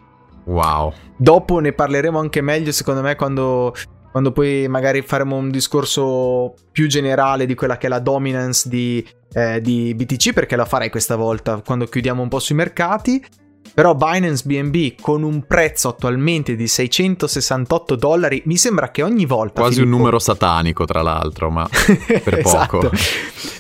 Wow. 0.46 0.94
Dopo 1.18 1.60
ne 1.60 1.74
parleremo 1.74 2.18
anche 2.18 2.40
meglio, 2.40 2.72
secondo 2.72 3.02
me, 3.02 3.18
quando 3.18 3.76
quando 4.12 4.32
poi 4.32 4.68
magari 4.68 5.02
faremo 5.02 5.36
un 5.36 5.50
discorso 5.50 6.54
più 6.72 6.88
generale 6.88 7.46
di 7.46 7.56
quella 7.56 7.78
che 7.78 7.86
è 7.88 7.90
la 7.90 8.00
dominance 8.00 8.68
di, 8.68 9.06
eh, 9.34 9.62
di 9.62 9.94
BTC, 9.94 10.34
perché 10.34 10.56
la 10.56 10.66
farei 10.66 10.90
questa 10.90 11.16
volta 11.16 11.62
quando 11.64 11.86
chiudiamo 11.86 12.22
un 12.22 12.28
po' 12.28 12.40
sui 12.40 12.56
mercati. 12.56 13.24
Però 13.72 13.94
Binance 13.94 14.44
BNB 14.46 15.00
con 15.00 15.22
un 15.22 15.46
prezzo 15.46 15.90
attualmente 15.90 16.56
di 16.56 16.68
668 16.68 17.96
dollari, 17.96 18.42
mi 18.46 18.58
sembra 18.58 18.90
che 18.90 19.04
ogni 19.04 19.26
volta... 19.26 19.62
Quasi 19.62 19.76
Filippo... 19.76 19.94
un 19.94 20.00
numero 20.00 20.20
satanico 20.20 20.86
tra 20.86 21.02
l'altro, 21.02 21.50
ma 21.50 21.70
per 21.70 22.40
esatto. 22.40 22.80
poco. 22.80 22.92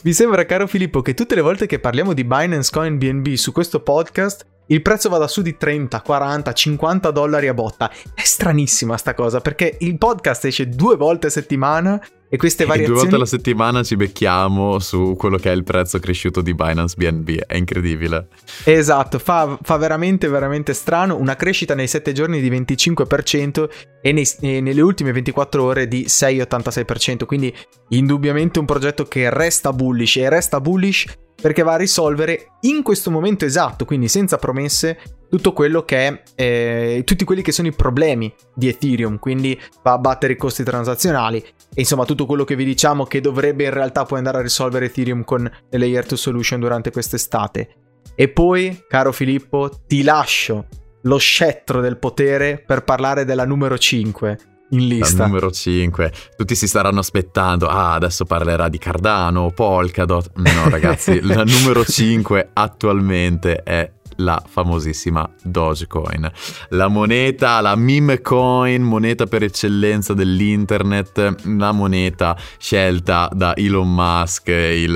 Mi 0.03 0.11
sembra, 0.11 0.45
caro 0.45 0.67
Filippo, 0.67 1.01
che 1.01 1.13
tutte 1.13 1.35
le 1.35 1.41
volte 1.41 1.67
che 1.67 1.79
parliamo 1.79 2.13
di 2.13 2.23
Binance 2.23 2.71
Coin 2.71 2.97
BNB 2.97 3.33
su 3.33 3.51
questo 3.51 3.81
podcast 3.81 4.45
il 4.69 4.81
prezzo 4.81 5.09
vada 5.09 5.27
su 5.27 5.41
di 5.41 5.57
30, 5.57 6.01
40, 6.01 6.53
50 6.53 7.11
dollari 7.11 7.47
a 7.47 7.53
botta. 7.53 7.91
È 8.13 8.23
stranissima 8.23 8.97
sta 8.97 9.13
cosa 9.13 9.39
perché 9.39 9.77
il 9.79 9.97
podcast 9.97 10.45
esce 10.45 10.69
due 10.69 10.95
volte 10.95 11.27
a 11.27 11.29
settimana 11.29 12.01
e 12.31 12.37
queste 12.37 12.65
variazioni... 12.65 12.93
Due 12.93 13.01
volte 13.01 13.15
alla 13.15 13.25
settimana 13.25 13.81
ci 13.81 13.95
becchiamo 13.95 14.77
su 14.77 15.15
quello 15.17 15.37
che 15.37 15.51
è 15.51 15.55
il 15.55 15.63
prezzo 15.63 15.97
cresciuto 15.97 16.41
di 16.41 16.53
Binance 16.53 16.95
BNB, 16.95 17.29
è 17.47 17.55
incredibile. 17.55 18.27
Esatto, 18.65 19.17
fa, 19.17 19.57
fa 19.59 19.77
veramente 19.77 20.27
veramente 20.27 20.73
strano, 20.73 21.17
una 21.17 21.35
crescita 21.35 21.73
nei 21.73 21.87
7 21.87 22.11
giorni 22.13 22.39
di 22.39 22.51
25% 22.51 23.69
e, 24.01 24.11
nei, 24.11 24.27
e 24.41 24.61
nelle 24.61 24.81
ultime 24.81 25.11
24 25.11 25.63
ore 25.63 25.87
di 25.87 26.05
6,86%, 26.05 27.25
quindi 27.25 27.51
indubbiamente 27.89 28.59
un 28.59 28.65
progetto 28.65 29.05
che 29.05 29.31
resta 29.31 29.73
bullish 29.73 30.17
e 30.17 30.29
resta 30.29 30.61
bullish 30.61 31.07
perché 31.41 31.63
va 31.63 31.73
a 31.73 31.77
risolvere 31.77 32.53
in 32.61 32.83
questo 32.83 33.11
momento 33.11 33.45
esatto, 33.45 33.85
quindi 33.85 34.07
senza 34.07 34.37
promesse, 34.37 34.99
tutto 35.29 35.53
quello 35.53 35.83
che 35.83 36.07
è, 36.07 36.23
eh, 36.35 37.03
tutti 37.05 37.23
quelli 37.23 37.41
che 37.41 37.51
sono 37.51 37.67
i 37.67 37.73
problemi 37.73 38.33
di 38.53 38.67
Ethereum, 38.67 39.19
quindi 39.19 39.59
va 39.83 39.93
a 39.93 39.97
battere 39.99 40.33
i 40.33 40.37
costi 40.37 40.63
transazionali 40.63 41.37
e 41.37 41.81
insomma 41.81 42.05
tutto 42.05 42.25
quello 42.25 42.43
che 42.43 42.55
vi 42.55 42.65
diciamo 42.65 43.05
che 43.05 43.21
dovrebbe 43.21 43.65
in 43.65 43.73
realtà 43.73 44.05
poi 44.05 44.17
andare 44.17 44.39
a 44.39 44.41
risolvere 44.41 44.85
Ethereum 44.85 45.23
con 45.23 45.43
le 45.43 45.77
layer 45.77 46.05
2 46.05 46.17
solution 46.17 46.59
durante 46.59 46.91
quest'estate. 46.91 47.75
E 48.15 48.27
poi, 48.27 48.83
caro 48.87 49.11
Filippo, 49.11 49.69
ti 49.87 50.03
lascio 50.03 50.65
lo 51.03 51.17
scettro 51.17 51.79
del 51.79 51.97
potere 51.97 52.61
per 52.65 52.83
parlare 52.83 53.23
della 53.23 53.45
numero 53.45 53.77
5, 53.77 54.37
in 54.69 54.87
lista. 54.87 55.17
La 55.17 55.25
numero 55.27 55.51
5. 55.51 56.11
Tutti 56.37 56.55
si 56.55 56.67
staranno 56.67 56.99
aspettando, 56.99 57.67
ah, 57.67 57.93
adesso 57.93 58.25
parlerà 58.25 58.69
di 58.69 58.77
Cardano, 58.77 59.51
Polkadot. 59.51 60.31
No, 60.35 60.69
ragazzi, 60.69 61.21
la 61.21 61.43
numero 61.43 61.83
5 61.83 62.49
attualmente 62.53 63.63
è 63.63 63.91
la 64.19 64.41
famosissima 64.45 65.29
Dogecoin. 65.43 66.29
La 66.69 66.87
moneta, 66.87 67.59
la 67.61 67.75
meme 67.75 68.21
coin, 68.21 68.81
moneta 68.81 69.25
per 69.25 69.43
eccellenza 69.43 70.13
dell'internet, 70.13 71.35
la 71.57 71.71
moneta 71.71 72.37
scelta 72.57 73.29
da 73.33 73.55
Elon 73.55 73.93
Musk, 73.93 74.47
il, 74.47 74.95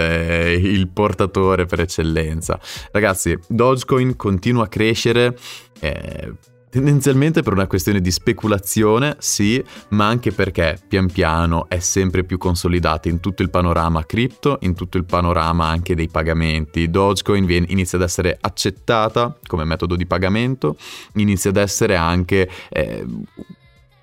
il 0.61 0.87
portatore 0.89 1.65
per 1.65 1.81
eccellenza. 1.81 2.59
Ragazzi, 2.91 3.37
Dogecoin 3.47 4.15
continua 4.15 4.65
a 4.65 4.67
crescere. 4.67 5.37
Eh, 5.79 6.31
Tendenzialmente 6.73 7.43
per 7.43 7.53
una 7.53 7.67
questione 7.67 8.01
di 8.01 8.09
speculazione, 8.09 9.17
sì, 9.19 9.63
ma 9.89 10.07
anche 10.07 10.31
perché 10.31 10.79
pian 10.87 11.05
piano 11.05 11.69
è 11.69 11.77
sempre 11.77 12.23
più 12.23 12.39
consolidata 12.39 13.09
in 13.09 13.19
tutto 13.19 13.43
il 13.43 13.51
panorama 13.51 14.03
cripto, 14.07 14.57
in 14.61 14.73
tutto 14.73 14.97
il 14.97 15.05
panorama 15.05 15.67
anche 15.67 15.93
dei 15.93 16.07
pagamenti. 16.07 16.89
Dogecoin 16.89 17.45
viene, 17.45 17.67
inizia 17.69 17.99
ad 17.99 18.03
essere 18.03 18.35
accettata 18.41 19.37
come 19.45 19.65
metodo 19.65 19.95
di 19.95 20.07
pagamento, 20.07 20.75
inizia 21.17 21.51
ad 21.51 21.57
essere 21.57 21.95
anche... 21.95 22.49
Eh, 22.69 23.05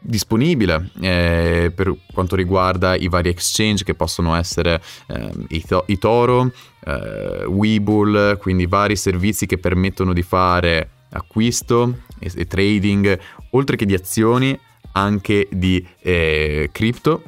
disponibile 0.03 0.93
eh, 1.03 1.71
per 1.75 1.95
quanto 2.15 2.35
riguarda 2.35 2.97
i 2.97 3.09
vari 3.09 3.29
exchange 3.29 3.85
che 3.85 3.95
possono 3.95 4.35
essere 4.35 4.81
eh, 5.09 5.71
eToro, 5.85 6.51
eh, 6.87 7.45
Webull, 7.45 8.39
quindi 8.39 8.65
vari 8.65 8.97
servizi 8.97 9.45
che 9.45 9.59
permettono 9.59 10.15
di 10.15 10.23
fare 10.23 10.89
acquisto 11.11 12.01
e, 12.19 12.31
e 12.35 12.47
trading, 12.47 13.19
oltre 13.51 13.77
che 13.77 13.87
di 13.87 13.95
azioni, 13.95 14.59
anche 14.93 15.49
di 15.51 15.85
eh, 16.01 16.69
cripto. 16.73 17.23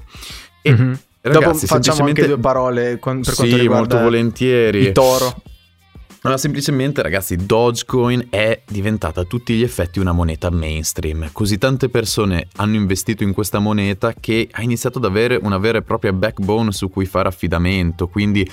E 0.63 0.73
mm-hmm. 0.73 0.93
ragazzi, 1.21 1.21
Dopo 1.21 1.59
facciamo 1.59 1.67
semplicemente... 1.67 2.21
anche 2.21 2.33
due 2.33 2.43
parole 2.43 2.83
per 2.83 2.99
quanto 2.99 3.33
sì, 3.33 3.69
molto 3.69 3.99
volentieri. 3.99 4.79
il 4.79 4.93
toro. 4.93 5.43
Allora, 6.25 6.39
semplicemente, 6.39 7.03
ragazzi, 7.03 7.35
Dogecoin 7.35 8.29
è 8.31 8.63
diventata 8.69 9.23
a 9.23 9.25
tutti 9.25 9.55
gli 9.55 9.65
effetti 9.65 9.99
una 9.99 10.13
moneta 10.13 10.51
mainstream. 10.51 11.31
Così 11.33 11.59
tante 11.59 11.89
persone 11.89 12.47
hanno 12.57 12.77
investito 12.77 13.25
in 13.25 13.33
questa 13.33 13.59
moneta 13.59 14.15
che 14.15 14.49
ha 14.53 14.63
iniziato 14.63 14.99
ad 14.99 15.05
avere 15.05 15.37
una 15.43 15.59
vera 15.59 15.79
e 15.79 15.83
propria 15.83 16.13
backbone 16.13 16.71
su 16.71 16.89
cui 16.91 17.07
fare 17.07 17.27
affidamento. 17.27 18.07
Quindi, 18.07 18.49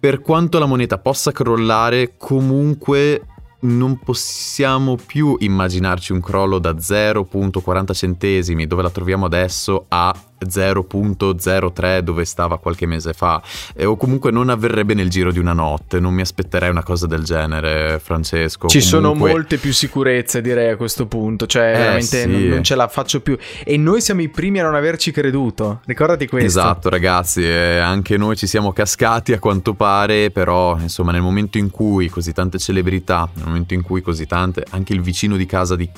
per 0.00 0.22
quanto 0.22 0.58
la 0.58 0.64
moneta 0.64 0.96
possa 0.96 1.30
crollare, 1.30 2.14
comunque 2.16 3.20
non 3.64 3.98
possiamo 3.98 4.96
più 4.96 5.36
immaginarci 5.38 6.12
un 6.12 6.20
crollo 6.20 6.58
da 6.58 6.72
0.40 6.72 7.94
centesimi, 7.94 8.66
dove 8.66 8.82
la 8.82 8.90
troviamo 8.90 9.26
adesso, 9.26 9.86
a 9.88 10.14
0.03 10.42 11.98
dove 12.00 12.24
stava 12.24 12.58
qualche 12.58 12.86
mese 12.86 13.12
fa 13.12 13.42
eh, 13.74 13.84
o 13.84 13.96
comunque 13.96 14.30
non 14.30 14.48
avverrebbe 14.48 14.94
nel 14.94 15.08
giro 15.08 15.32
di 15.32 15.38
una 15.38 15.52
notte 15.52 16.00
non 16.00 16.14
mi 16.14 16.20
aspetterei 16.20 16.70
una 16.70 16.82
cosa 16.82 17.06
del 17.06 17.22
genere 17.22 17.98
Francesco. 18.02 18.68
Ci 18.68 18.78
comunque... 18.78 18.80
sono 18.80 19.14
molte 19.14 19.56
più 19.58 19.72
sicurezze 19.72 20.40
direi 20.40 20.70
a 20.70 20.76
questo 20.76 21.06
punto 21.06 21.46
cioè 21.46 21.70
eh, 21.74 21.78
veramente 21.78 22.22
sì. 22.22 22.28
non, 22.28 22.42
non, 22.42 22.62
ce 22.62 22.74
la 22.74 22.88
faccio 22.88 23.20
più. 23.20 23.36
E 23.64 23.76
noi 23.76 24.00
siamo 24.00 24.22
i 24.22 24.28
primi 24.28 24.60
a 24.60 24.64
non 24.64 24.74
averci 24.74 25.10
creduto 25.10 25.80
ricordati 25.86 26.26
questo. 26.26 26.46
Esatto 26.46 26.88
ragazzi 26.88 27.42
eh, 27.44 27.78
anche 27.78 28.16
noi 28.16 28.36
ci 28.36 28.46
siamo 28.46 28.72
cascati 28.72 29.32
a 29.32 29.38
quanto 29.38 29.74
pare 29.74 30.30
però 30.30 30.78
insomma 30.78 31.12
nel 31.12 31.22
momento 31.22 31.58
in 31.58 31.70
cui 31.70 32.08
così 32.08 32.32
tante 32.32 32.58
celebrità 32.58 33.28
nel 33.34 33.46
momento 33.46 33.74
in 33.74 33.82
cui 33.82 34.02
così 34.02 34.26
tante 34.26 34.64
anche 34.70 34.92
il 34.92 35.00
vicino 35.00 35.36
di 35.36 35.46
casa 35.46 35.76
di 35.76 35.88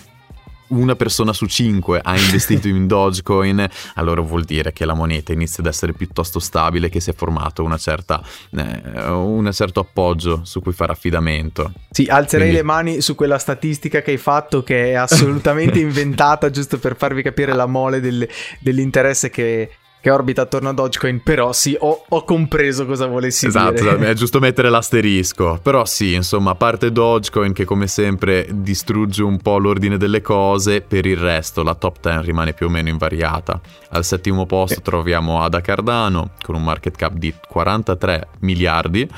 una 0.68 0.96
persona 0.96 1.32
su 1.32 1.46
cinque 1.46 2.00
ha 2.02 2.16
investito 2.16 2.68
in 2.68 2.86
Dogecoin, 2.86 3.66
allora 3.94 4.20
vuol 4.20 4.44
dire 4.44 4.72
che 4.72 4.84
la 4.84 4.94
moneta 4.94 5.32
inizia 5.32 5.62
ad 5.62 5.68
essere 5.68 5.92
piuttosto 5.92 6.38
stabile, 6.38 6.88
che 6.88 7.00
si 7.00 7.10
è 7.10 7.14
formato 7.14 7.62
una 7.62 7.78
certa, 7.78 8.22
eh, 8.50 9.08
un 9.08 9.50
certo 9.52 9.80
appoggio 9.80 10.40
su 10.44 10.60
cui 10.60 10.72
fare 10.72 10.92
affidamento. 10.92 11.72
Sì, 11.90 12.06
alzerei 12.08 12.48
Quindi... 12.48 12.56
le 12.56 12.62
mani 12.62 13.00
su 13.00 13.14
quella 13.14 13.38
statistica 13.38 14.02
che 14.02 14.12
hai 14.12 14.16
fatto, 14.16 14.62
che 14.62 14.90
è 14.90 14.94
assolutamente 14.94 15.78
inventata, 15.80 16.50
giusto 16.50 16.78
per 16.78 16.96
farvi 16.96 17.22
capire 17.22 17.54
la 17.54 17.66
mole 17.66 18.00
del, 18.00 18.28
dell'interesse 18.60 19.30
che, 19.30 19.70
che 20.06 20.12
orbita 20.12 20.42
attorno 20.42 20.68
a 20.68 20.72
Dogecoin, 20.72 21.20
però 21.20 21.52
sì, 21.52 21.76
ho, 21.76 22.04
ho 22.08 22.22
compreso 22.22 22.86
cosa 22.86 23.06
volessi 23.06 23.46
esatto, 23.46 23.72
dire. 23.72 23.88
Esatto, 23.88 24.04
è 24.04 24.14
giusto 24.14 24.38
mettere 24.38 24.70
l'asterisco. 24.70 25.58
Però 25.60 25.84
sì, 25.84 26.14
insomma, 26.14 26.52
a 26.52 26.54
parte 26.54 26.92
Dogecoin 26.92 27.52
che 27.52 27.64
come 27.64 27.88
sempre 27.88 28.46
distrugge 28.52 29.24
un 29.24 29.38
po' 29.38 29.58
l'ordine 29.58 29.96
delle 29.96 30.20
cose, 30.22 30.80
per 30.80 31.06
il 31.06 31.16
resto 31.16 31.64
la 31.64 31.74
top 31.74 31.98
10 32.00 32.24
rimane 32.24 32.52
più 32.52 32.66
o 32.66 32.68
meno 32.68 32.88
invariata. 32.88 33.60
Al 33.90 34.04
settimo 34.04 34.46
posto 34.46 34.76
sì. 34.76 34.82
troviamo 34.82 35.42
Ada 35.42 35.60
Cardano 35.60 36.30
con 36.40 36.54
un 36.54 36.62
market 36.62 36.94
cap 36.94 37.14
di 37.14 37.34
43 37.48 38.28
miliardi 38.42 39.10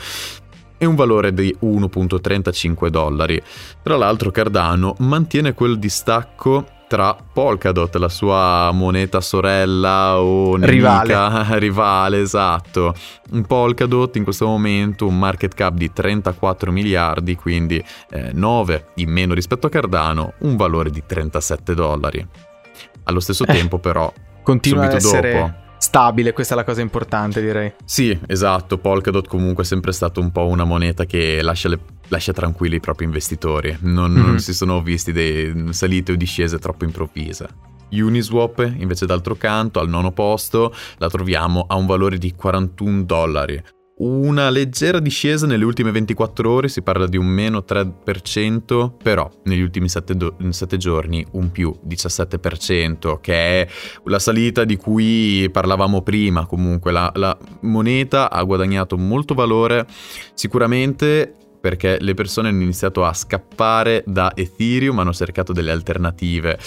e 0.79 0.87
un 0.87 0.95
valore 0.95 1.35
di 1.35 1.55
1.35 1.61 2.89
dollari. 2.89 3.39
Tra 3.83 3.99
l'altro 3.99 4.31
Cardano 4.31 4.95
mantiene 5.01 5.53
quel 5.53 5.79
distacco 5.79 6.65
tra 6.89 7.15
Polkadot, 7.15 7.95
la 7.97 8.09
sua 8.09 8.71
moneta 8.73 9.21
sorella 9.21 10.19
o 10.19 10.57
nemica, 10.57 11.03
rivale. 11.03 11.59
rivale, 11.61 12.21
esatto. 12.21 12.95
Un 13.31 13.45
Polkadot 13.45 14.17
in 14.17 14.25
questo 14.25 14.47
momento 14.47 15.07
un 15.07 15.19
market 15.19 15.55
cap 15.55 15.75
di 15.75 15.93
34 15.93 16.73
miliardi, 16.73 17.37
quindi 17.37 17.85
eh, 18.11 18.31
9 18.33 18.87
in 18.97 19.11
meno 19.11 19.35
rispetto 19.35 19.67
a 19.67 19.71
Cardano, 19.71 20.33
un 20.39 20.57
valore 20.57 20.91
di 20.91 21.03
37 21.07 21.75
dollari. 21.75 22.27
Allo 23.05 23.21
stesso 23.21 23.45
eh, 23.45 23.53
tempo 23.53 23.79
però, 23.79 24.13
continua 24.43 24.87
ad 24.87 24.95
essere... 24.95 25.33
Dopo, 25.33 25.67
stabile, 25.79 26.33
questa 26.33 26.55
è 26.55 26.57
la 26.57 26.65
cosa 26.65 26.81
importante 26.81 27.41
direi. 27.41 27.73
Sì, 27.85 28.19
esatto, 28.27 28.79
Polkadot 28.79 29.27
comunque 29.29 29.63
è 29.63 29.67
sempre 29.67 29.93
stato 29.93 30.21
un 30.21 30.33
po' 30.33 30.47
una 30.47 30.65
moneta 30.65 31.05
che 31.05 31.41
lascia, 31.41 31.69
le, 31.69 31.79
lascia 32.09 32.33
tranquilli 32.33 32.77
i 32.77 32.81
propri 32.81 33.05
investitori, 33.05 33.77
non, 33.81 34.13
mm-hmm. 34.13 34.27
non 34.27 34.39
si 34.41 34.55
sono 34.55 34.83
visti 34.83 35.13
dei 35.13 35.73
salite 35.73 36.13
o 36.13 36.17
discese 36.17 36.59
troppo 36.59 36.85
improvvise. 36.85 37.49
Uniswap, 37.91 38.75
invece 38.77 39.07
d'altro 39.07 39.35
canto, 39.37 39.81
al 39.81 39.89
nono 39.89 40.13
posto, 40.13 40.75
la 40.99 41.09
troviamo 41.09 41.65
a 41.69 41.77
un 41.77 41.87
valore 41.87 42.19
di 42.19 42.35
41 42.35 43.03
dollari, 43.05 43.63
una 43.99 44.49
leggera 44.49 45.01
discesa 45.01 45.47
nelle 45.47 45.65
ultime 45.65 45.91
24 45.91 46.49
ore, 46.49 46.69
si 46.69 46.83
parla 46.83 47.09
di 47.09 47.17
un 47.17 47.27
meno 47.27 47.65
3%, 47.67 48.93
però 49.03 49.29
negli 49.45 49.61
ultimi 49.61 49.89
7, 49.89 50.15
do- 50.15 50.37
7, 50.51 50.77
giorni 50.77 51.27
un 51.33 51.51
più 51.51 51.75
17%, 51.85 53.19
che 53.21 53.35
è 53.35 53.69
la 54.05 54.21
salita 54.21 54.65
di 54.65 54.77
cui 54.77 55.49
parlavamo 55.51 56.03
prima. 56.03 56.47
Comunque 56.47 56.93
la, 56.93 57.11
la 57.17 57.37
moneta 57.63 58.31
ha 58.31 58.41
guadagnato 58.45 58.97
molto 58.97 59.35
valore, 59.35 59.85
sicuramente 60.33 61.38
perché 61.61 61.99
le 62.01 62.15
persone 62.15 62.49
hanno 62.49 62.63
iniziato 62.63 63.05
a 63.05 63.13
scappare 63.13 64.03
da 64.07 64.33
Ethereum, 64.35 64.99
hanno 64.99 65.13
cercato 65.13 65.53
delle 65.53 65.71
alternative, 65.71 66.59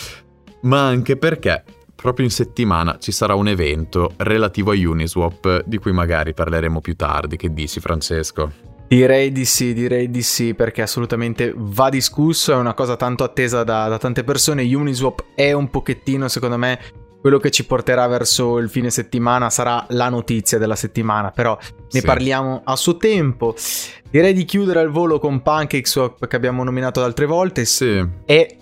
ma 0.61 0.85
anche 0.85 1.17
perché 1.17 1.63
proprio 1.95 2.25
in 2.25 2.31
settimana 2.31 2.97
ci 2.99 3.11
sarà 3.11 3.35
un 3.35 3.47
evento 3.47 4.13
relativo 4.17 4.71
a 4.71 4.75
Uniswap 4.75 5.63
di 5.65 5.77
cui 5.77 5.91
magari 5.91 6.33
parleremo 6.33 6.81
più 6.81 6.95
tardi. 6.95 7.37
Che 7.37 7.53
dici 7.53 7.79
Francesco? 7.79 8.69
Direi 8.87 9.31
di 9.31 9.45
sì, 9.45 9.73
direi 9.73 10.09
di 10.09 10.21
sì, 10.21 10.53
perché 10.53 10.81
assolutamente 10.81 11.53
va 11.55 11.89
discusso, 11.89 12.51
è 12.51 12.55
una 12.55 12.73
cosa 12.73 12.97
tanto 12.97 13.23
attesa 13.23 13.63
da, 13.63 13.87
da 13.87 13.97
tante 13.97 14.23
persone. 14.23 14.63
Uniswap 14.63 15.27
è 15.33 15.53
un 15.53 15.69
pochettino, 15.69 16.27
secondo 16.27 16.57
me, 16.57 16.79
quello 17.21 17.37
che 17.37 17.51
ci 17.51 17.65
porterà 17.65 18.07
verso 18.07 18.57
il 18.57 18.67
fine 18.67 18.89
settimana 18.89 19.49
sarà 19.51 19.85
la 19.89 20.09
notizia 20.09 20.57
della 20.57 20.75
settimana, 20.75 21.29
però 21.29 21.57
ne 21.59 21.99
sì. 21.99 22.01
parliamo 22.01 22.61
a 22.65 22.75
suo 22.75 22.97
tempo. 22.97 23.55
Direi 24.09 24.33
di 24.33 24.43
chiudere 24.43 24.79
al 24.79 24.89
volo 24.89 25.19
con 25.19 25.41
PancakeSwap 25.41 26.27
che 26.27 26.35
abbiamo 26.35 26.63
nominato 26.63 27.03
altre 27.03 27.27
volte. 27.27 27.63
Sì. 27.65 28.03
E 28.25 28.57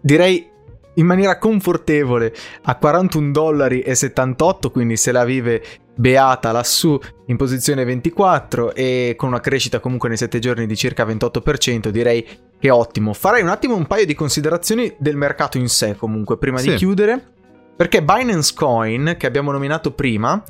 direi 0.00 0.50
in 0.94 1.06
maniera 1.06 1.38
confortevole 1.38 2.34
a 2.62 2.76
41 2.76 3.30
dollari 3.30 3.80
e 3.80 3.94
78, 3.94 4.70
quindi 4.70 4.96
se 4.96 5.12
la 5.12 5.24
vive 5.24 5.62
beata 5.96 6.50
lassù 6.50 6.98
in 7.26 7.36
posizione 7.36 7.84
24 7.84 8.74
e 8.74 9.14
con 9.16 9.28
una 9.28 9.40
crescita 9.40 9.78
comunque 9.78 10.08
nei 10.08 10.18
7 10.18 10.38
giorni 10.38 10.66
di 10.66 10.76
circa 10.76 11.04
28%, 11.04 11.88
direi 11.88 12.22
che 12.22 12.68
è 12.68 12.72
ottimo. 12.72 13.12
Farei 13.12 13.42
un 13.42 13.48
attimo 13.48 13.76
un 13.76 13.86
paio 13.86 14.06
di 14.06 14.14
considerazioni 14.14 14.92
del 14.98 15.16
mercato 15.16 15.58
in 15.58 15.68
sé 15.68 15.94
comunque 15.96 16.38
prima 16.38 16.58
sì. 16.58 16.70
di 16.70 16.76
chiudere, 16.76 17.32
perché 17.76 18.02
Binance 18.02 18.52
Coin 18.54 19.16
che 19.18 19.26
abbiamo 19.26 19.52
nominato 19.52 19.92
prima, 19.92 20.42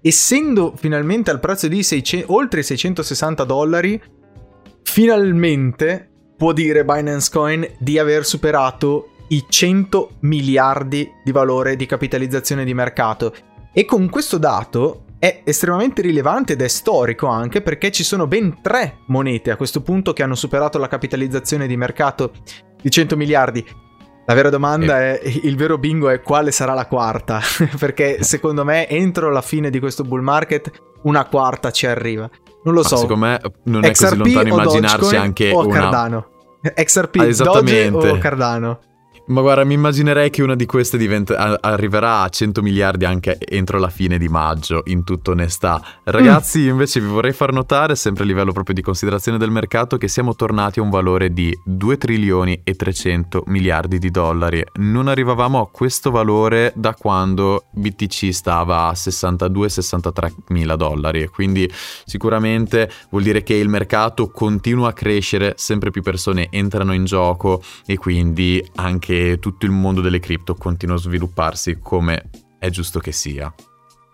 essendo 0.00 0.74
finalmente 0.76 1.30
al 1.30 1.40
prezzo 1.40 1.68
di 1.68 1.82
600, 1.82 2.32
oltre 2.32 2.62
660 2.62 3.44
dollari, 3.44 4.00
finalmente 4.82 6.08
può 6.36 6.52
dire 6.52 6.84
Binance 6.84 7.30
Coin 7.32 7.66
di 7.78 7.98
aver 7.98 8.24
superato 8.24 9.10
i 9.28 9.44
100 9.48 10.10
miliardi 10.20 11.10
di 11.24 11.32
valore 11.32 11.76
di 11.76 11.86
capitalizzazione 11.86 12.64
di 12.64 12.74
mercato. 12.74 13.34
E 13.72 13.84
con 13.84 14.08
questo 14.08 14.38
dato 14.38 15.04
è 15.18 15.42
estremamente 15.44 16.00
rilevante 16.00 16.52
ed 16.52 16.62
è 16.62 16.68
storico 16.68 17.26
anche 17.26 17.60
perché 17.60 17.90
ci 17.90 18.04
sono 18.04 18.26
ben 18.28 18.62
tre 18.62 18.98
monete 19.06 19.50
a 19.50 19.56
questo 19.56 19.82
punto 19.82 20.12
che 20.12 20.22
hanno 20.22 20.36
superato 20.36 20.78
la 20.78 20.88
capitalizzazione 20.88 21.66
di 21.66 21.76
mercato 21.76 22.32
di 22.80 22.90
100 22.90 23.16
miliardi. 23.16 23.66
La 24.28 24.34
vera 24.34 24.50
domanda 24.50 25.00
eh. 25.00 25.20
è, 25.20 25.40
il 25.44 25.56
vero 25.56 25.78
bingo 25.78 26.10
è 26.10 26.20
quale 26.20 26.50
sarà 26.50 26.74
la 26.74 26.84
quarta, 26.84 27.40
perché 27.80 28.22
secondo 28.22 28.62
me 28.62 28.86
entro 28.86 29.30
la 29.30 29.40
fine 29.40 29.70
di 29.70 29.80
questo 29.80 30.04
bull 30.04 30.20
market 30.20 30.70
una 31.04 31.24
quarta 31.24 31.70
ci 31.70 31.86
arriva. 31.86 32.28
Non 32.64 32.74
lo 32.74 32.82
so. 32.82 32.96
Ma 32.96 33.00
secondo 33.00 33.24
me 33.24 33.40
non 33.64 33.84
è 33.86 33.90
XRP 33.90 34.18
così 34.18 34.34
lontano 34.34 34.48
immaginarsi 34.48 35.16
anche 35.16 35.50
o 35.50 35.64
una... 35.64 35.80
Cardano. 35.80 36.28
XRP, 36.60 37.16
ah, 37.20 37.44
Doge 37.44 37.88
o 37.88 38.18
Cardano? 38.18 38.80
Ma 39.28 39.42
guarda, 39.42 39.62
mi 39.64 39.74
immaginerei 39.74 40.30
che 40.30 40.42
una 40.42 40.54
di 40.54 40.64
queste 40.64 40.96
diventa, 40.96 41.60
arriverà 41.60 42.22
a 42.22 42.28
100 42.30 42.62
miliardi 42.62 43.04
anche 43.04 43.36
entro 43.38 43.78
la 43.78 43.90
fine 43.90 44.16
di 44.16 44.26
maggio, 44.26 44.82
in 44.86 45.04
tutta 45.04 45.32
onestà. 45.32 45.82
Ragazzi, 46.04 46.60
mm. 46.60 46.68
invece 46.68 47.00
vi 47.00 47.08
vorrei 47.08 47.34
far 47.34 47.52
notare, 47.52 47.94
sempre 47.94 48.24
a 48.24 48.26
livello 48.26 48.52
proprio 48.52 48.74
di 48.74 48.80
considerazione 48.80 49.36
del 49.36 49.50
mercato, 49.50 49.98
che 49.98 50.08
siamo 50.08 50.34
tornati 50.34 50.78
a 50.78 50.82
un 50.82 50.88
valore 50.88 51.34
di 51.34 51.54
2 51.62 51.98
trilioni 51.98 52.58
e 52.64 52.74
300 52.74 53.42
miliardi 53.48 53.98
di 53.98 54.10
dollari. 54.10 54.64
Non 54.76 55.08
arrivavamo 55.08 55.60
a 55.60 55.68
questo 55.70 56.10
valore 56.10 56.72
da 56.74 56.94
quando 56.94 57.66
BTC 57.72 58.32
stava 58.32 58.86
a 58.86 58.92
62-63 58.92 60.32
mila 60.48 60.74
dollari. 60.74 61.26
Quindi 61.26 61.70
sicuramente 62.06 62.90
vuol 63.10 63.24
dire 63.24 63.42
che 63.42 63.52
il 63.52 63.68
mercato 63.68 64.30
continua 64.30 64.88
a 64.88 64.92
crescere, 64.94 65.52
sempre 65.58 65.90
più 65.90 66.00
persone 66.00 66.48
entrano 66.50 66.94
in 66.94 67.04
gioco 67.04 67.60
e 67.84 67.98
quindi 67.98 68.66
anche 68.76 69.16
tutto 69.40 69.66
il 69.66 69.72
mondo 69.72 70.00
delle 70.00 70.20
cripto 70.20 70.54
continua 70.54 70.96
a 70.96 70.98
svilupparsi 70.98 71.78
come 71.80 72.30
è 72.58 72.68
giusto 72.70 72.98
che 72.98 73.12
sia. 73.12 73.52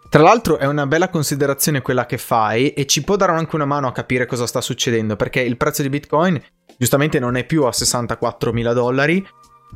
Tra 0.09 0.23
l'altro 0.23 0.59
è 0.59 0.67
una 0.67 0.87
bella 0.87 1.09
considerazione 1.09 1.83
quella 1.83 2.07
che 2.07 2.19
fai 2.19 2.73
e 2.73 2.87
ci 2.87 3.03
può 3.03 3.17
dare 3.17 3.33
anche 3.33 3.57
una 3.57 3.65
mano 3.65 3.89
a 3.89 3.93
capire 3.93 4.27
cosa 4.27 4.47
sta 4.47 4.61
succedendo 4.61 5.17
perché 5.17 5.41
il 5.41 5.57
prezzo 5.57 5.83
di 5.83 5.89
Bitcoin 5.89 6.41
giustamente 6.79 7.19
non 7.19 7.37
è 7.37 7.45
più 7.45 7.65
a 7.65 7.73
64 7.73 8.53
mila 8.53 8.73
dollari 8.73 9.27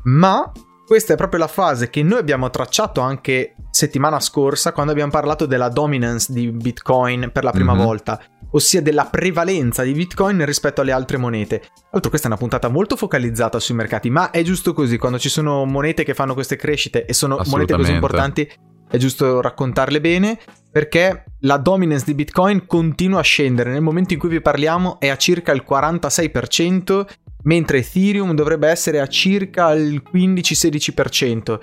ma 0.04 0.52
questa 0.88 1.12
è 1.12 1.16
proprio 1.16 1.40
la 1.40 1.48
fase 1.48 1.90
che 1.90 2.02
noi 2.02 2.18
abbiamo 2.18 2.48
tracciato 2.48 3.02
anche 3.02 3.54
settimana 3.70 4.18
scorsa 4.20 4.72
quando 4.72 4.90
abbiamo 4.90 5.10
parlato 5.10 5.44
della 5.44 5.68
dominance 5.68 6.32
di 6.32 6.50
Bitcoin 6.50 7.28
per 7.30 7.44
la 7.44 7.50
prima 7.50 7.74
mm-hmm. 7.74 7.84
volta 7.84 8.18
ossia 8.52 8.80
della 8.80 9.04
prevalenza 9.04 9.82
di 9.82 9.92
Bitcoin 9.92 10.42
rispetto 10.46 10.80
alle 10.80 10.92
altre 10.92 11.18
monete. 11.18 11.58
Tra 11.58 11.70
l'altro 11.90 12.08
questa 12.08 12.28
è 12.28 12.30
una 12.30 12.40
puntata 12.40 12.68
molto 12.68 12.96
focalizzata 12.96 13.60
sui 13.60 13.74
mercati, 13.74 14.08
ma 14.08 14.30
è 14.30 14.42
giusto 14.42 14.72
così, 14.72 14.96
quando 14.96 15.18
ci 15.18 15.28
sono 15.28 15.66
monete 15.66 16.04
che 16.04 16.14
fanno 16.14 16.32
queste 16.32 16.56
crescite 16.56 17.04
e 17.04 17.12
sono 17.12 17.38
monete 17.48 17.74
così 17.74 17.92
importanti, 17.92 18.50
è 18.88 18.96
giusto 18.96 19.42
raccontarle 19.42 20.00
bene, 20.00 20.38
perché 20.72 21.24
la 21.40 21.58
dominance 21.58 22.06
di 22.06 22.14
Bitcoin 22.14 22.64
continua 22.64 23.18
a 23.18 23.22
scendere, 23.22 23.70
nel 23.70 23.82
momento 23.82 24.14
in 24.14 24.18
cui 24.18 24.30
vi 24.30 24.40
parliamo 24.40 24.98
è 25.00 25.08
a 25.08 25.16
circa 25.16 25.52
il 25.52 25.66
46%, 25.68 27.06
mentre 27.44 27.78
Ethereum 27.78 28.34
dovrebbe 28.34 28.68
essere 28.68 29.00
a 29.00 29.06
circa 29.06 29.72
il 29.72 30.02
15-16%. 30.12 31.58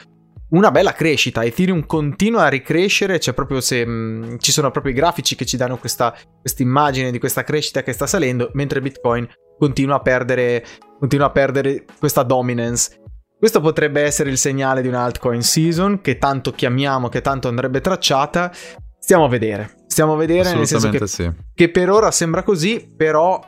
una 0.49 0.71
bella 0.71 0.93
crescita. 0.93 1.43
Ethereum 1.43 1.85
continua 1.85 2.43
a 2.43 2.49
ricrescere, 2.49 3.17
c'è 3.17 3.33
proprio 3.33 3.59
se, 3.61 3.85
mh, 3.85 4.37
ci 4.39 4.51
sono 4.51 4.71
proprio 4.71 4.93
i 4.93 4.95
grafici 4.95 5.35
che 5.35 5.45
ci 5.45 5.57
danno 5.57 5.77
questa 5.77 6.15
immagine 6.57 7.11
di 7.11 7.19
questa 7.19 7.43
crescita 7.43 7.83
che 7.83 7.93
sta 7.93 8.07
salendo, 8.07 8.51
mentre 8.53 8.79
Bitcoin 8.79 9.27
continua 9.57 9.95
a 9.95 9.99
perdere, 9.99 10.63
continua 10.99 11.27
a 11.27 11.31
perdere 11.31 11.85
questa 11.99 12.23
dominance. 12.23 13.01
Questo 13.37 13.59
potrebbe 13.59 14.01
essere 14.01 14.29
il 14.29 14.37
segnale 14.37 14.81
di 14.81 14.87
un 14.87 14.93
altcoin 14.93 15.41
season 15.41 15.99
che 16.01 16.17
tanto 16.17 16.51
chiamiamo, 16.51 17.09
che 17.09 17.21
tanto 17.21 17.47
andrebbe 17.47 17.81
tracciata. 17.81 18.51
Stiamo 18.97 19.25
a 19.25 19.29
vedere. 19.29 19.75
Stiamo 19.87 20.13
a 20.13 20.17
vedere, 20.17 20.53
nel 20.53 20.67
senso 20.67 20.89
che, 20.89 21.05
sì. 21.07 21.31
che 21.53 21.69
per 21.69 21.89
ora 21.89 22.11
sembra 22.11 22.43
così, 22.43 22.91
però 22.95 23.39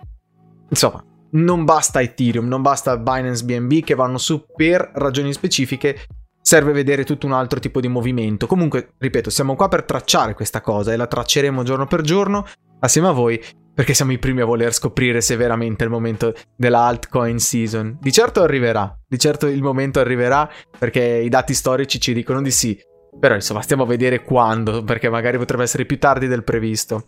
insomma, 0.69 1.03
non 1.37 1.65
basta 1.65 2.01
Ethereum, 2.01 2.47
non 2.47 2.61
basta 2.61 2.97
Binance 2.97 3.43
BNB 3.43 3.83
che 3.83 3.95
vanno 3.95 4.17
su 4.17 4.45
per 4.55 4.91
ragioni 4.95 5.33
specifiche 5.33 6.05
serve 6.41 6.71
vedere 6.71 7.03
tutto 7.03 7.25
un 7.25 7.33
altro 7.33 7.59
tipo 7.59 7.81
di 7.81 7.89
movimento. 7.89 8.47
Comunque, 8.47 8.93
ripeto, 8.97 9.29
siamo 9.29 9.55
qua 9.55 9.67
per 9.67 9.83
tracciare 9.83 10.33
questa 10.33 10.61
cosa 10.61 10.93
e 10.93 10.95
la 10.95 11.07
tracceremo 11.07 11.63
giorno 11.63 11.85
per 11.87 12.01
giorno 12.01 12.45
assieme 12.79 13.09
a 13.09 13.11
voi 13.11 13.43
perché 13.73 13.93
siamo 13.93 14.11
i 14.11 14.17
primi 14.17 14.41
a 14.41 14.45
voler 14.45 14.73
scoprire 14.73 15.21
se 15.21 15.35
veramente 15.35 15.83
è 15.83 15.87
il 15.87 15.91
momento 15.91 16.33
della 16.55 16.85
altcoin 16.85 17.37
season. 17.37 17.97
Di 17.99 18.11
certo 18.11 18.41
arriverà, 18.41 18.97
di 19.07 19.19
certo 19.19 19.45
il 19.45 19.61
momento 19.61 19.99
arriverà 19.99 20.49
perché 20.79 21.01
i 21.01 21.29
dati 21.29 21.53
storici 21.53 21.99
ci 21.99 22.13
dicono 22.13 22.41
di 22.41 22.49
sì. 22.49 22.79
Però 23.19 23.35
insomma 23.35 23.61
stiamo 23.61 23.83
a 23.83 23.87
vedere 23.87 24.23
quando, 24.23 24.83
perché 24.83 25.09
magari 25.09 25.37
potrebbe 25.37 25.63
essere 25.63 25.85
più 25.85 25.99
tardi 25.99 26.27
del 26.27 26.43
previsto. 26.43 27.05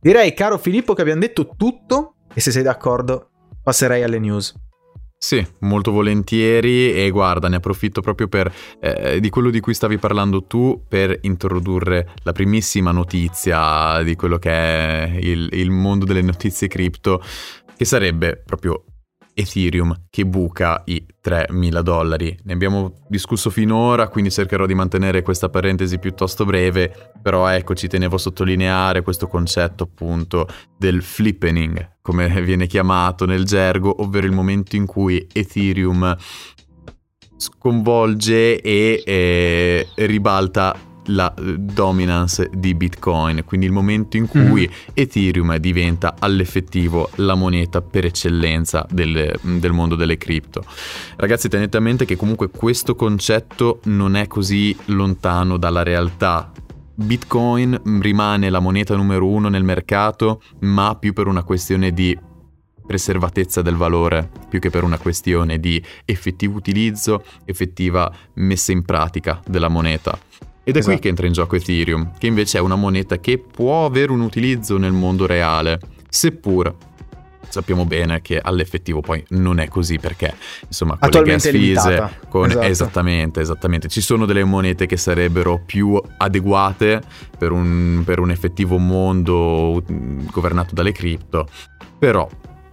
Direi, 0.00 0.32
caro 0.32 0.58
Filippo, 0.58 0.94
che 0.94 1.02
abbiamo 1.02 1.20
detto 1.20 1.50
tutto 1.56 2.14
e 2.32 2.40
se 2.40 2.50
sei 2.50 2.62
d'accordo 2.62 3.29
passerei 3.62 4.02
alle 4.02 4.18
news. 4.18 4.54
Sì, 5.22 5.46
molto 5.60 5.92
volentieri 5.92 6.94
e 6.94 7.10
guarda, 7.10 7.48
ne 7.48 7.56
approfitto 7.56 8.00
proprio 8.00 8.26
per, 8.26 8.50
eh, 8.80 9.20
di 9.20 9.28
quello 9.28 9.50
di 9.50 9.60
cui 9.60 9.74
stavi 9.74 9.98
parlando 9.98 10.44
tu 10.44 10.82
per 10.88 11.18
introdurre 11.22 12.14
la 12.22 12.32
primissima 12.32 12.90
notizia 12.90 14.02
di 14.02 14.16
quello 14.16 14.38
che 14.38 14.50
è 14.50 15.18
il, 15.20 15.46
il 15.52 15.70
mondo 15.70 16.06
delle 16.06 16.22
notizie 16.22 16.68
cripto, 16.68 17.22
che 17.76 17.84
sarebbe 17.84 18.42
proprio 18.42 18.84
Ethereum 19.34 20.06
che 20.10 20.24
buca 20.24 20.82
i 20.86 21.04
3.000 21.22 21.80
dollari. 21.80 22.38
Ne 22.44 22.52
abbiamo 22.52 23.04
discusso 23.08 23.50
finora, 23.50 24.08
quindi 24.08 24.30
cercherò 24.30 24.66
di 24.66 24.74
mantenere 24.74 25.22
questa 25.22 25.48
parentesi 25.48 25.98
piuttosto 25.98 26.44
breve, 26.44 27.12
però 27.20 27.46
ecco 27.48 27.74
ci 27.74 27.88
tenevo 27.88 28.16
a 28.16 28.18
sottolineare 28.18 29.02
questo 29.02 29.26
concetto 29.26 29.84
appunto 29.84 30.48
del 30.76 31.02
flippening, 31.02 31.98
come 32.10 32.42
viene 32.42 32.66
chiamato 32.66 33.24
nel 33.24 33.44
gergo, 33.44 34.02
ovvero 34.02 34.26
il 34.26 34.32
momento 34.32 34.74
in 34.74 34.84
cui 34.84 35.24
Ethereum 35.32 36.16
sconvolge 37.36 38.60
e 38.60 39.02
eh, 39.06 39.86
ribalta 39.94 40.76
la 41.04 41.32
eh, 41.32 41.56
dominance 41.56 42.50
di 42.52 42.74
Bitcoin, 42.74 43.44
quindi 43.44 43.66
il 43.66 43.72
momento 43.72 44.16
in 44.16 44.26
cui 44.26 44.68
mm. 44.68 44.90
Ethereum 44.92 45.56
diventa 45.58 46.16
all'effettivo 46.18 47.10
la 47.16 47.36
moneta 47.36 47.80
per 47.80 48.04
eccellenza 48.06 48.84
del, 48.90 49.32
del 49.40 49.72
mondo 49.72 49.94
delle 49.94 50.18
cripto. 50.18 50.64
Ragazzi, 51.14 51.48
tenete 51.48 51.76
a 51.76 51.80
mente 51.80 52.04
che 52.04 52.16
comunque 52.16 52.50
questo 52.50 52.96
concetto 52.96 53.78
non 53.84 54.16
è 54.16 54.26
così 54.26 54.76
lontano 54.86 55.58
dalla 55.58 55.84
realtà. 55.84 56.50
Bitcoin 57.00 57.80
rimane 58.00 58.50
la 58.50 58.60
moneta 58.60 58.94
numero 58.94 59.26
uno 59.26 59.48
nel 59.48 59.64
mercato, 59.64 60.42
ma 60.60 60.96
più 60.96 61.12
per 61.14 61.26
una 61.26 61.42
questione 61.42 61.92
di 61.92 62.16
preservatezza 62.86 63.62
del 63.62 63.76
valore, 63.76 64.30
più 64.48 64.58
che 64.58 64.68
per 64.68 64.84
una 64.84 64.98
questione 64.98 65.58
di 65.58 65.82
effettivo 66.04 66.56
utilizzo, 66.56 67.24
effettiva 67.46 68.12
messa 68.34 68.72
in 68.72 68.84
pratica 68.84 69.40
della 69.46 69.68
moneta. 69.68 70.18
Ed 70.62 70.74
è 70.74 70.78
esatto. 70.78 70.92
qui 70.92 71.02
che 71.02 71.08
entra 71.08 71.26
in 71.26 71.32
gioco 71.32 71.56
Ethereum, 71.56 72.12
che 72.18 72.26
invece 72.26 72.58
è 72.58 72.60
una 72.60 72.76
moneta 72.76 73.18
che 73.18 73.38
può 73.38 73.86
avere 73.86 74.12
un 74.12 74.20
utilizzo 74.20 74.76
nel 74.76 74.92
mondo 74.92 75.26
reale, 75.26 75.80
seppur 76.08 76.76
sappiamo 77.50 77.84
bene 77.84 78.22
che 78.22 78.38
all'effettivo 78.38 79.00
poi 79.00 79.24
non 79.30 79.58
è 79.58 79.68
così 79.68 79.98
perché 79.98 80.34
insomma 80.66 80.96
con 80.98 81.10
le 81.10 81.22
gas 81.22 81.50
fees 81.50 82.02
con... 82.28 82.48
esatto. 82.48 82.64
esattamente 82.64 83.40
esattamente 83.40 83.88
ci 83.88 84.00
sono 84.00 84.24
delle 84.24 84.44
monete 84.44 84.86
che 84.86 84.96
sarebbero 84.96 85.60
più 85.64 86.00
adeguate 86.16 87.02
per 87.36 87.52
un, 87.52 88.02
per 88.04 88.18
un 88.18 88.30
effettivo 88.30 88.78
mondo 88.78 89.82
governato 90.30 90.74
dalle 90.74 90.92
cripto 90.92 91.48
però 91.98 92.28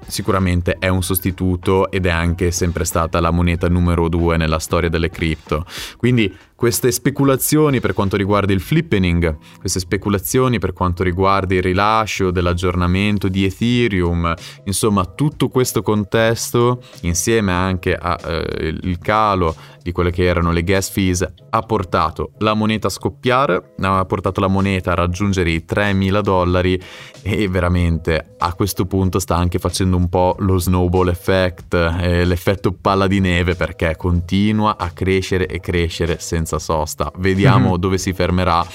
sicuramente 0.07 0.77
è 0.79 0.87
un 0.87 1.03
sostituto 1.03 1.91
ed 1.91 2.05
è 2.05 2.09
anche 2.09 2.51
sempre 2.51 2.85
stata 2.85 3.19
la 3.19 3.31
moneta 3.31 3.67
numero 3.67 4.07
due 4.07 4.37
nella 4.37 4.59
storia 4.59 4.89
delle 4.89 5.09
cripto. 5.09 5.65
Quindi 5.97 6.33
queste 6.57 6.91
speculazioni 6.91 7.79
per 7.79 7.93
quanto 7.93 8.17
riguarda 8.17 8.51
il 8.51 8.61
flippening, 8.61 9.37
queste 9.59 9.79
speculazioni 9.79 10.57
per 10.57 10.73
quanto 10.73 11.03
riguarda 11.03 11.53
il 11.53 11.61
rilascio 11.61 12.31
dell'aggiornamento 12.31 13.27
di 13.27 13.45
Ethereum, 13.45 14.33
insomma 14.63 15.05
tutto 15.05 15.49
questo 15.49 15.83
contesto 15.83 16.81
insieme 17.01 17.51
anche 17.51 17.93
al 17.93 18.17
eh, 18.25 18.97
calo 18.99 19.55
di 19.83 19.91
quelle 19.91 20.11
che 20.11 20.23
erano 20.23 20.51
le 20.51 20.63
gas 20.63 20.89
fees 20.89 21.25
ha 21.49 21.61
portato 21.61 22.31
la 22.39 22.53
moneta 22.53 22.87
a 22.87 22.89
scoppiare, 22.89 23.73
ha 23.79 24.05
portato 24.05 24.41
la 24.41 24.47
moneta 24.47 24.91
a 24.91 24.95
raggiungere 24.95 25.51
i 25.51 25.63
3.000 25.65 26.21
dollari 26.21 26.81
e 27.21 27.47
veramente 27.47 28.35
a 28.37 28.53
questo 28.53 28.85
punto 28.85 29.19
sta 29.19 29.35
anche 29.35 29.59
facendo 29.59 29.95
un 29.95 30.09
po' 30.09 30.35
lo 30.39 30.57
snowball 30.57 31.09
effect, 31.09 31.73
eh, 31.73 32.25
l'effetto 32.25 32.73
palla 32.73 33.07
di 33.07 33.19
neve 33.19 33.55
perché 33.55 33.95
continua 33.95 34.77
a 34.77 34.89
crescere 34.89 35.47
e 35.47 35.59
crescere 35.59 36.19
senza 36.19 36.46
sosta. 36.57 37.11
Vediamo 37.17 37.71
mm-hmm. 37.71 37.79
dove 37.79 37.97
si 37.97 38.13
fermerà 38.13 38.65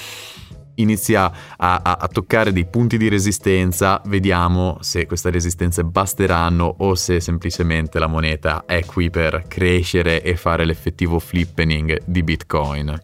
inizia 0.75 1.31
a, 1.57 1.81
a, 1.83 1.97
a, 1.99 2.07
toccare 2.07 2.51
dei 2.51 2.65
punti 2.65 2.97
di 2.97 3.09
resistenza, 3.09 4.01
vediamo 4.05 4.77
se 4.81 5.05
queste 5.05 5.29
resistenze 5.29 5.83
basteranno 5.83 6.75
o 6.79 6.95
se 6.95 7.19
semplicemente 7.19 7.99
la 7.99 8.07
moneta 8.07 8.63
è 8.65 8.83
qui 8.85 9.09
per 9.09 9.43
crescere 9.47 10.21
e 10.23 10.35
fare 10.35 10.65
l'effettivo 10.65 11.19
flippening 11.19 12.01
di 12.05 12.23
Bitcoin. 12.23 13.01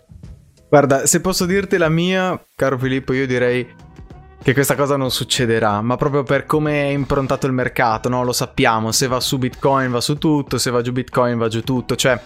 Guarda, 0.70 1.06
se 1.06 1.20
posso 1.22 1.46
dirti 1.46 1.78
la 1.78 1.90
mia, 1.90 2.40
caro 2.56 2.78
Filippo, 2.78 3.14
io 3.14 3.26
direi 3.26 3.68
che 4.42 4.54
questa 4.54 4.76
cosa 4.76 4.96
non 4.96 5.12
succederà, 5.12 5.82
ma 5.82 5.96
proprio 5.98 6.24
per 6.24 6.46
come 6.46 6.84
è 6.84 6.92
improntato 6.92 7.46
il 7.46 7.54
mercato, 7.54 8.08
no? 8.08 8.24
Lo 8.24 8.32
sappiamo, 8.32 8.92
se 8.92 9.08
va 9.08 9.20
su 9.20 9.38
Bitcoin 9.38 9.92
va 9.92 10.00
su 10.00 10.18
tutto, 10.18 10.58
se 10.58 10.72
va 10.72 10.82
giù 10.82 10.92
Bitcoin 10.92 11.38
va 11.38 11.48
giù 11.48 11.62
tutto, 11.62 11.96
cioè 11.96 12.20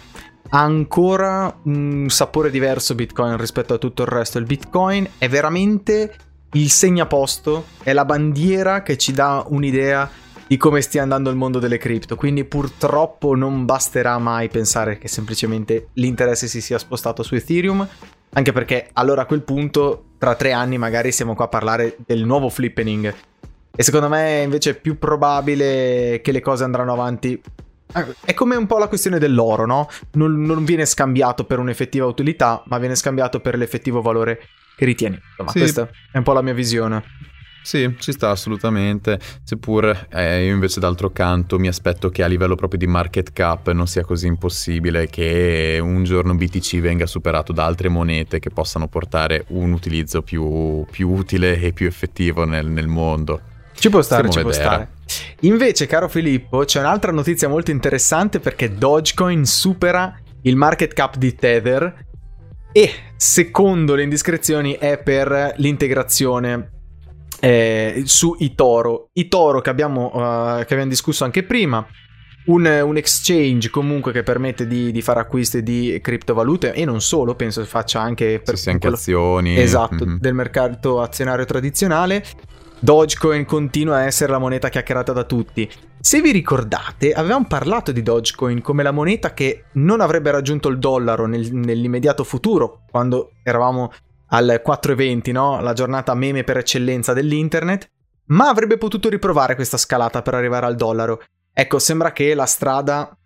ha 0.50 0.62
ancora 0.62 1.60
un 1.64 2.06
sapore 2.10 2.50
diverso 2.50 2.96
Bitcoin 2.96 3.38
rispetto 3.38 3.74
a 3.74 3.78
tutto 3.78 4.04
il 4.04 4.08
resto. 4.08 4.38
Il 4.38 4.46
Bitcoin 4.46 5.08
è 5.18 5.28
veramente 5.28 6.14
il 6.54 6.70
segnaposto, 6.70 7.66
è 7.82 7.94
la 7.94 8.06
bandiera 8.06 8.84
che 8.84 8.98
ci 8.98 9.12
dà 9.12 9.44
un'idea 9.48 10.10
di 10.46 10.58
come 10.58 10.82
stia 10.82 11.02
andando 11.02 11.30
il 11.30 11.36
mondo 11.36 11.60
delle 11.60 11.78
cripto. 11.78 12.16
Quindi 12.16 12.44
purtroppo 12.44 13.36
non 13.36 13.66
basterà 13.66 14.18
mai 14.20 14.50
pensare 14.50 14.98
che 14.98 15.08
semplicemente 15.08 15.88
l'interesse 15.94 16.48
si 16.48 16.62
sia 16.62 16.78
spostato 16.78 17.24
su 17.24 17.34
Ethereum, 17.36 17.88
anche 18.34 18.52
perché 18.52 18.90
allora 18.94 19.24
a 19.24 19.26
quel 19.26 19.42
punto, 19.42 20.06
tra 20.18 20.36
tre 20.36 20.52
anni 20.52 20.78
magari 20.78 21.12
siamo 21.12 21.34
qua 21.34 21.46
a 21.46 21.50
parlare 21.50 21.98
del 22.06 22.24
nuovo 22.24 22.50
flippening. 22.50 23.14
E 23.76 23.82
secondo 23.82 24.08
me 24.08 24.42
invece 24.44 24.72
è 24.72 24.76
più 24.76 25.00
probabile 25.00 26.22
che 26.22 26.32
le 26.32 26.42
cose 26.42 26.64
andranno 26.64 26.94
avanti 26.94 27.42
è 28.26 28.34
come 28.34 28.56
un 28.56 28.66
po' 28.66 28.78
la 28.78 28.88
questione 28.88 29.20
dell'oro, 29.20 29.66
no? 29.66 29.88
Non, 30.14 30.42
non, 30.42 30.66
viene 30.66 30.86
scambiato 30.86 31.46
per 31.46 31.60
un'effettiva 31.60 32.06
utilità, 32.06 32.64
ma 32.68 32.78
viene 32.78 32.96
scambiato 32.96 33.40
per 33.40 33.58
l'effettivo 33.58 34.02
valore 34.02 34.48
che 34.76 34.86
ritieni. 34.86 35.20
Insomma, 35.30 35.52
sì. 35.52 35.60
questa 35.60 35.90
è 36.12 36.18
un 36.18 36.24
po' 36.24 36.34
la 36.34 36.42
mia 36.42 36.54
visione. 36.54 37.04
Sì, 37.64 37.96
ci 37.98 38.12
sta 38.12 38.30
assolutamente, 38.30 39.18
seppur 39.42 40.08
eh, 40.12 40.46
io 40.46 40.54
invece 40.54 40.82
d'altro 40.82 41.12
canto 41.12 41.58
mi 41.58 41.70
aspetto 41.70 42.10
che 42.10 42.22
a 42.22 42.28
livello 42.28 42.56
proprio 42.56 42.78
di 42.78 42.88
market 42.88 43.32
cap 43.32 43.72
non 43.72 43.88
sia 43.88 44.04
così 44.04 44.28
impossibile 44.28 45.08
che 45.08 45.80
un 45.82 46.04
giorno 46.04 46.36
BTC 46.36 46.80
venga 46.80 47.06
superato 47.06 47.54
da 47.54 47.64
altre 47.64 47.88
monete 47.88 48.40
che 48.40 48.50
possano 48.50 48.90
portare 48.90 49.46
un 49.50 49.72
utilizzo 49.72 50.22
più, 50.22 50.86
più 50.92 51.10
utile 51.10 51.58
e 51.58 51.72
più 51.72 51.88
effettivo 51.88 52.44
nel, 52.44 52.68
nel 52.68 52.88
mondo. 52.88 53.52
Ci 53.84 53.90
può 53.90 54.02
stare, 54.02 54.32
Stiamo 54.32 54.50
ci 54.50 54.58
vedere. 54.58 54.88
può 54.88 55.04
stare. 55.04 55.36
Invece, 55.42 55.88
caro 55.88 56.08
Filippo, 56.08 56.64
c'è 56.64 56.80
un'altra 56.80 57.12
notizia 57.12 57.50
molto 57.50 57.70
interessante 57.70 58.40
perché 58.40 58.74
Dogecoin 58.74 59.44
supera 59.44 60.18
il 60.44 60.56
market 60.56 60.94
cap 60.94 61.18
di 61.18 61.36
Tether 61.36 62.06
e, 62.72 62.94
secondo 63.18 63.96
le 63.96 64.04
indiscrezioni, 64.04 64.78
è 64.80 65.00
per 65.00 65.56
l'integrazione 65.58 66.72
eh, 67.42 68.04
su 68.06 68.38
eToro. 68.40 69.10
eToro 69.12 69.60
che 69.60 69.70
abbiamo, 69.70 70.06
uh, 70.14 70.60
che 70.60 70.74
abbiamo 70.74 70.88
discusso 70.88 71.26
anche 71.26 71.44
prima. 71.44 71.86
Un, 72.46 72.66
un, 72.66 72.96
exchange 72.96 73.70
comunque 73.70 74.14
che 74.14 74.24
permette 74.24 74.66
di, 74.66 74.94
di, 74.94 75.02
fare 75.02 75.20
acquisti 75.20 75.62
di 75.62 76.00
criptovalute 76.02 76.74
e 76.74 76.86
non 76.86 77.02
solo, 77.02 77.36
penso 77.36 77.64
faccia 77.66 78.00
anche 78.00 78.42
per 78.44 78.56
sì, 78.56 78.64
sì, 78.64 78.70
anche 78.70 78.88
azioni. 78.88 79.60
Esatto, 79.60 80.06
mm-hmm. 80.06 80.18
del 80.20 80.34
mercato 80.34 81.02
azionario 81.02 81.44
tradizionale 81.44 82.24
Dogecoin 82.84 83.46
continua 83.46 83.96
a 83.96 84.04
essere 84.04 84.30
la 84.30 84.40
moneta 84.40 84.68
chiacchierata 84.68 85.14
da 85.14 85.24
tutti. 85.24 85.72
Se 86.02 86.20
vi 86.20 86.34
ricordate, 86.34 87.14
avevamo 87.14 87.46
parlato 87.48 87.94
di 87.94 88.02
Dogecoin 88.02 88.62
come 88.62 88.84
la 88.84 88.92
moneta 88.92 89.34
che 89.34 89.68
non 89.76 90.02
avrebbe 90.02 90.32
raggiunto 90.32 90.68
il 90.68 90.80
dollaro 90.80 91.26
nel, 91.26 91.54
nell'immediato 91.54 92.26
futuro, 92.26 92.82
quando 92.92 93.36
eravamo 93.42 93.90
al 94.32 94.62
4,20, 94.62 95.32
no? 95.32 95.62
la 95.62 95.72
giornata 95.72 96.14
meme 96.14 96.44
per 96.44 96.58
eccellenza 96.58 97.14
dell'internet, 97.14 97.90
ma 98.26 98.50
avrebbe 98.50 98.78
potuto 98.78 99.08
riprovare 99.08 99.56
questa 99.56 99.78
scalata 99.78 100.22
per 100.22 100.34
arrivare 100.34 100.66
al 100.66 100.76
dollaro. 100.76 101.24
Ecco, 101.54 101.80
sembra 101.80 102.12
che 102.12 102.34
la 102.34 102.46
strada, 102.46 103.18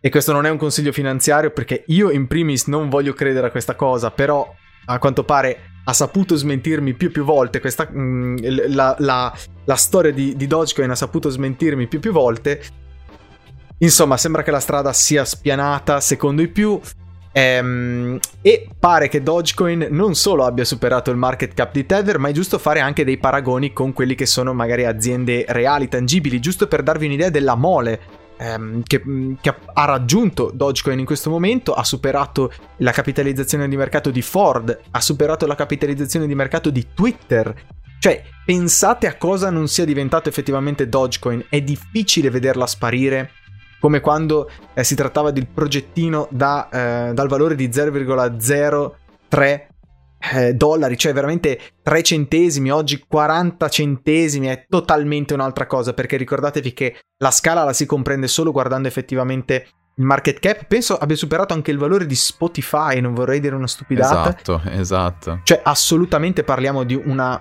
e 0.00 0.10
questo 0.10 0.32
non 0.32 0.44
è 0.44 0.50
un 0.50 0.58
consiglio 0.58 0.90
finanziario 0.90 1.52
perché 1.52 1.84
io 1.86 2.10
in 2.10 2.26
primis 2.26 2.66
non 2.66 2.88
voglio 2.88 3.12
credere 3.12 3.46
a 3.46 3.52
questa 3.52 3.76
cosa, 3.76 4.10
però 4.10 4.52
a 4.86 4.98
quanto 4.98 5.22
pare 5.22 5.77
ha 5.88 5.92
saputo 5.94 6.36
smentirmi 6.36 6.92
più 6.92 7.08
e 7.08 7.10
più 7.10 7.24
volte, 7.24 7.60
questa, 7.60 7.88
mh, 7.90 7.98
mm, 7.98 8.36
la, 8.68 8.94
la, 8.98 9.34
la, 9.64 9.74
storia 9.74 10.12
di, 10.12 10.36
di 10.36 10.46
Dogecoin 10.46 10.90
ha 10.90 10.94
saputo 10.94 11.30
smentirmi 11.30 11.86
più 11.86 11.96
e 11.98 12.00
più 12.02 12.12
volte. 12.12 12.62
Insomma, 13.78 14.18
sembra 14.18 14.42
che 14.42 14.50
la 14.50 14.60
strada 14.60 14.92
sia 14.92 15.24
spianata 15.24 16.00
secondo 16.00 16.42
i 16.42 16.48
più. 16.48 16.78
Ehm, 17.32 18.18
e 18.42 18.68
pare 18.78 19.08
che 19.08 19.22
Dogecoin 19.22 19.86
non 19.90 20.14
solo 20.14 20.44
abbia 20.44 20.64
superato 20.64 21.10
il 21.10 21.16
market 21.16 21.54
cap 21.54 21.72
di 21.72 21.86
Tether, 21.86 22.18
ma 22.18 22.28
è 22.28 22.32
giusto 22.32 22.58
fare 22.58 22.80
anche 22.80 23.04
dei 23.04 23.16
paragoni 23.16 23.72
con 23.72 23.94
quelli 23.94 24.14
che 24.14 24.26
sono 24.26 24.52
magari 24.52 24.84
aziende 24.84 25.46
reali, 25.48 25.88
tangibili, 25.88 26.38
giusto 26.38 26.66
per 26.66 26.82
darvi 26.82 27.06
un'idea 27.06 27.30
della 27.30 27.54
mole 27.54 28.00
ehm, 28.38 28.82
che, 28.84 29.02
che, 29.40 29.54
ha 29.74 29.84
raggiunto 29.84 30.50
Dogecoin 30.54 30.98
in 30.98 31.04
questo 31.04 31.28
momento, 31.28 31.74
ha 31.74 31.84
superato 31.84 32.52
la 32.78 32.92
capitalizzazione 32.92 33.68
di 33.68 33.76
mercato 33.76 34.10
di 34.10 34.22
Ford, 34.22 34.80
ha 34.90 35.00
superato 35.00 35.46
la 35.46 35.54
capitalizzazione 35.54 36.26
di 36.26 36.34
mercato 36.34 36.70
di 36.70 36.86
Twitter. 36.94 37.54
Cioè, 37.98 38.22
pensate 38.44 39.06
a 39.06 39.16
cosa 39.16 39.50
non 39.50 39.68
sia 39.68 39.84
diventato 39.84 40.28
effettivamente 40.28 40.88
Dogecoin, 40.88 41.46
è 41.48 41.60
difficile 41.60 42.30
vederla 42.30 42.66
sparire 42.66 43.32
come 43.80 44.00
quando 44.00 44.50
eh, 44.74 44.84
si 44.84 44.94
trattava 44.94 45.30
del 45.30 45.46
progettino 45.46 46.28
da, 46.30 46.68
eh, 46.68 47.12
dal 47.12 47.28
valore 47.28 47.54
di 47.54 47.68
0,03 47.68 49.66
eh, 50.32 50.54
dollari, 50.54 50.96
cioè 50.96 51.12
veramente 51.12 51.58
3 51.82 52.02
centesimi, 52.02 52.70
oggi 52.70 53.04
40 53.06 53.68
centesimi 53.68 54.48
è 54.48 54.66
totalmente 54.68 55.34
un'altra 55.34 55.66
cosa, 55.66 55.94
perché 55.94 56.16
ricordatevi 56.16 56.72
che 56.72 56.96
la 57.18 57.30
scala 57.30 57.64
la 57.64 57.72
si 57.72 57.86
comprende 57.86 58.28
solo 58.28 58.52
guardando 58.52 58.88
effettivamente 58.88 59.66
il 59.94 60.04
market 60.04 60.38
cap, 60.38 60.64
penso 60.66 60.96
abbia 60.96 61.16
superato 61.16 61.54
anche 61.54 61.70
il 61.70 61.78
valore 61.78 62.06
di 62.06 62.14
Spotify, 62.14 63.00
non 63.00 63.14
vorrei 63.14 63.40
dire 63.40 63.54
una 63.54 63.66
stupidata. 63.66 64.28
Esatto, 64.28 64.62
esatto. 64.70 65.40
Cioè 65.42 65.60
assolutamente 65.64 66.44
parliamo 66.44 66.84
di 66.84 66.94
una, 66.94 67.40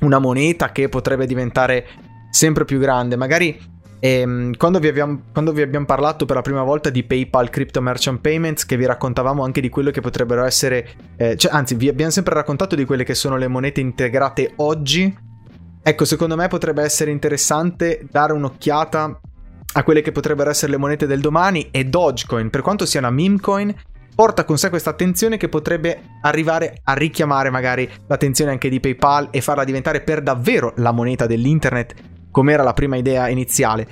una 0.00 0.18
moneta 0.18 0.72
che 0.72 0.88
potrebbe 0.88 1.26
diventare 1.26 1.86
sempre 2.30 2.64
più 2.64 2.78
grande, 2.78 3.16
magari 3.16 3.72
e, 4.04 4.18
ehm, 4.18 4.56
quando, 4.58 4.80
vi 4.80 4.88
abbiamo, 4.88 5.22
quando, 5.32 5.50
vi 5.52 5.62
abbiamo, 5.62 5.86
parlato 5.86 6.26
per 6.26 6.36
la 6.36 6.42
prima 6.42 6.62
volta 6.62 6.90
di 6.90 7.04
PayPal 7.04 7.48
Crypto 7.48 7.80
Merchant 7.80 8.20
Payments, 8.20 8.66
che 8.66 8.76
vi 8.76 8.84
raccontavamo 8.84 9.42
anche 9.42 9.62
di 9.62 9.70
quello 9.70 9.90
che 9.90 10.02
potrebbero 10.02 10.44
essere, 10.44 10.86
eh, 11.16 11.38
cioè, 11.38 11.50
anzi, 11.54 11.74
vi 11.74 11.88
abbiamo 11.88 12.10
sempre 12.10 12.34
raccontato 12.34 12.76
di 12.76 12.84
quelle 12.84 13.02
che 13.02 13.14
sono 13.14 13.38
le 13.38 13.48
monete 13.48 13.80
integrate 13.80 14.52
oggi. 14.56 15.16
Ecco, 15.82 16.04
secondo 16.04 16.36
me 16.36 16.48
potrebbe 16.48 16.82
essere 16.82 17.12
interessante 17.12 18.06
dare 18.10 18.34
un'occhiata 18.34 19.20
a 19.72 19.82
quelle 19.82 20.02
che 20.02 20.12
potrebbero 20.12 20.50
essere 20.50 20.72
le 20.72 20.78
monete 20.78 21.06
del 21.06 21.22
domani 21.22 21.70
e 21.70 21.86
Dogecoin, 21.86 22.50
per 22.50 22.60
quanto 22.60 22.84
sia 22.84 23.00
una 23.00 23.10
meme 23.10 23.40
coin, 23.40 23.74
porta 24.14 24.44
con 24.44 24.58
sé 24.58 24.68
questa 24.68 24.90
attenzione 24.90 25.38
che 25.38 25.48
potrebbe 25.48 26.00
arrivare 26.20 26.78
a 26.84 26.92
richiamare 26.92 27.48
magari 27.48 27.90
l'attenzione 28.06 28.50
anche 28.50 28.68
di 28.68 28.80
PayPal 28.80 29.28
e 29.30 29.40
farla 29.40 29.64
diventare 29.64 30.02
per 30.02 30.20
davvero 30.20 30.74
la 30.76 30.92
moneta 30.92 31.26
dell'internet 31.26 32.12
come 32.34 32.52
era 32.52 32.64
la 32.64 32.72
prima 32.72 32.96
idea 32.96 33.28
iniziale. 33.28 33.86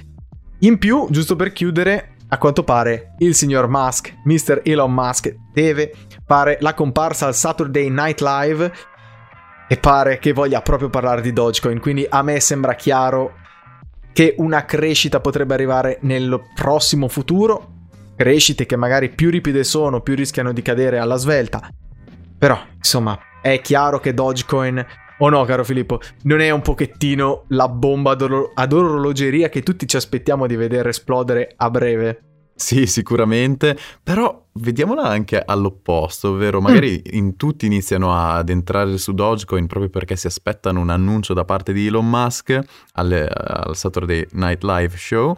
In 0.63 0.79
più, 0.79 1.07
giusto 1.11 1.37
per 1.37 1.53
chiudere, 1.53 2.17
a 2.27 2.39
quanto 2.39 2.65
pare 2.65 3.15
il 3.19 3.37
signor 3.37 3.69
Musk, 3.69 4.17
Mr. 4.25 4.63
Elon 4.65 4.93
Musk, 4.93 5.33
deve 5.53 5.93
fare 6.27 6.59
la 6.61 6.75
comparsa 6.75 7.27
al 7.27 7.37
Saturday 7.37 7.89
Night 7.89 8.21
Live 8.21 8.73
e 9.69 9.77
pare 9.77 10.19
che 10.19 10.33
voglia 10.33 10.61
proprio 10.61 10.91
parlare 10.91 11.21
di 11.21 11.33
Dogecoin, 11.33 11.79
quindi 11.79 12.05
a 12.09 12.21
me 12.23 12.41
sembra 12.41 12.75
chiaro 12.75 13.35
che 14.13 14.35
una 14.39 14.65
crescita 14.65 15.21
potrebbe 15.21 15.55
arrivare 15.55 15.99
nel 16.01 16.41
prossimo 16.53 17.07
futuro, 17.07 17.75
crescite 18.17 18.67
che 18.67 18.75
magari 18.75 19.11
più 19.11 19.31
ripide 19.31 19.63
sono, 19.63 20.01
più 20.01 20.17
rischiano 20.17 20.53
di 20.53 20.63
cadere 20.63 20.99
alla 20.99 21.17
svelta. 21.17 21.69
Però, 22.37 22.59
insomma, 22.75 23.17
è 23.41 23.61
chiaro 23.61 24.01
che 24.01 24.13
Dogecoin 24.13 24.85
o 25.23 25.29
no, 25.29 25.45
caro 25.45 25.63
Filippo, 25.63 26.01
non 26.23 26.41
è 26.41 26.51
un 26.51 26.63
pochettino 26.63 27.45
la 27.49 27.69
bomba 27.69 28.11
ad, 28.11 28.73
orologeria 28.73 29.49
che 29.49 29.63
tutti 29.63 29.87
ci 29.87 29.97
aspettiamo 29.97 30.49
di 30.49 30.57
vedere 30.57 30.89
esplodere 30.89 31.53
a 31.57 31.71
breve? 31.71 32.23
Sì, 32.55 32.87
sicuramente, 32.87 33.77
però 34.03 34.49
vediamola 34.55 35.05
anche 35.05 35.41
all'opposto, 35.45 36.31
ovvero 36.31 36.61
magari 36.61 37.01
mm. 37.01 37.17
in 37.17 37.37
tutti 37.37 37.67
iniziano 37.67 38.15
ad 38.15 38.49
entrare 38.51 38.99
su 38.99 39.13
Dogecoin 39.13 39.67
proprio 39.67 39.91
perché 39.91 40.17
si 40.17 40.27
aspettano 40.27 40.81
un 40.81 40.91
annuncio 40.91 41.35
da 41.35 41.45
parte 41.45 41.73
di 41.73 41.87
Elon 41.87 42.09
Musk 42.09 42.59
alle, 42.95 43.29
al 43.29 43.77
Saturday 43.77 44.27
Night 44.33 44.65
Live 44.65 44.97
Show 44.97 45.37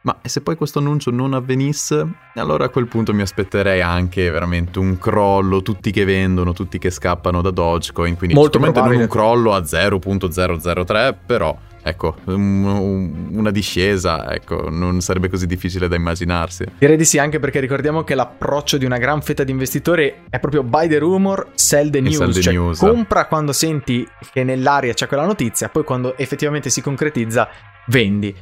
ma 0.00 0.16
se 0.22 0.40
poi 0.40 0.56
questo 0.56 0.78
annuncio 0.78 1.10
non 1.10 1.34
avvenisse, 1.34 2.06
allora 2.34 2.66
a 2.66 2.68
quel 2.68 2.86
punto 2.86 3.12
mi 3.12 3.22
aspetterei 3.22 3.80
anche 3.80 4.30
veramente 4.30 4.78
un 4.78 4.96
crollo, 4.98 5.62
tutti 5.62 5.90
che 5.90 6.04
vendono, 6.04 6.52
tutti 6.52 6.78
che 6.78 6.90
scappano 6.90 7.42
da 7.42 7.50
Dogecoin, 7.50 8.16
quindi 8.16 8.34
Molto 8.34 8.58
sicuramente 8.58 8.94
non 8.94 9.02
un 9.02 9.08
crollo 9.08 9.54
a 9.54 9.60
0.003, 9.60 11.16
però 11.26 11.56
ecco, 11.82 12.16
una 12.26 13.50
discesa, 13.50 14.32
ecco, 14.32 14.68
non 14.70 15.00
sarebbe 15.00 15.28
così 15.28 15.46
difficile 15.46 15.88
da 15.88 15.96
immaginarsi. 15.96 16.64
Direi 16.78 16.96
di 16.96 17.04
sì, 17.04 17.18
anche 17.18 17.40
perché 17.40 17.58
ricordiamo 17.58 18.04
che 18.04 18.14
l'approccio 18.14 18.76
di 18.76 18.84
una 18.84 18.98
gran 18.98 19.20
fetta 19.20 19.42
di 19.42 19.50
investitori 19.50 20.12
è 20.30 20.38
proprio 20.38 20.62
buy 20.62 20.86
the 20.86 20.98
rumor, 20.98 21.48
sell 21.54 21.90
the 21.90 22.00
news, 22.00 22.16
sell 22.16 22.32
the 22.32 22.40
cioè 22.40 22.52
news. 22.52 22.78
compra 22.78 23.26
quando 23.26 23.52
senti 23.52 24.06
che 24.32 24.44
nell'aria 24.44 24.92
c'è 24.92 25.06
quella 25.08 25.26
notizia, 25.26 25.68
poi 25.68 25.82
quando 25.82 26.16
effettivamente 26.16 26.70
si 26.70 26.80
concretizza 26.80 27.48
vendi. 27.86 28.34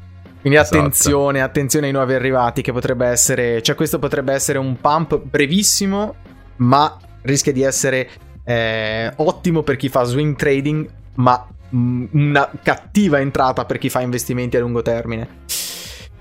Quindi 0.46 0.62
esatto. 0.62 0.78
attenzione, 0.78 1.38
esatto. 1.38 1.50
attenzione 1.50 1.86
ai 1.86 1.92
nuovi 1.92 2.14
arrivati 2.14 2.62
che 2.62 2.70
potrebbe 2.70 3.04
essere, 3.08 3.60
cioè 3.62 3.74
questo 3.74 3.98
potrebbe 3.98 4.32
essere 4.32 4.58
un 4.58 4.80
pump 4.80 5.20
brevissimo, 5.20 6.14
ma 6.58 6.96
rischia 7.22 7.50
di 7.50 7.62
essere 7.62 8.08
eh, 8.44 9.12
ottimo 9.16 9.62
per 9.62 9.74
chi 9.74 9.88
fa 9.88 10.04
swing 10.04 10.36
trading, 10.36 10.88
ma 11.14 11.44
mh, 11.68 12.04
una 12.12 12.48
cattiva 12.62 13.18
entrata 13.18 13.64
per 13.64 13.78
chi 13.78 13.90
fa 13.90 14.02
investimenti 14.02 14.56
a 14.56 14.60
lungo 14.60 14.82
termine. 14.82 15.26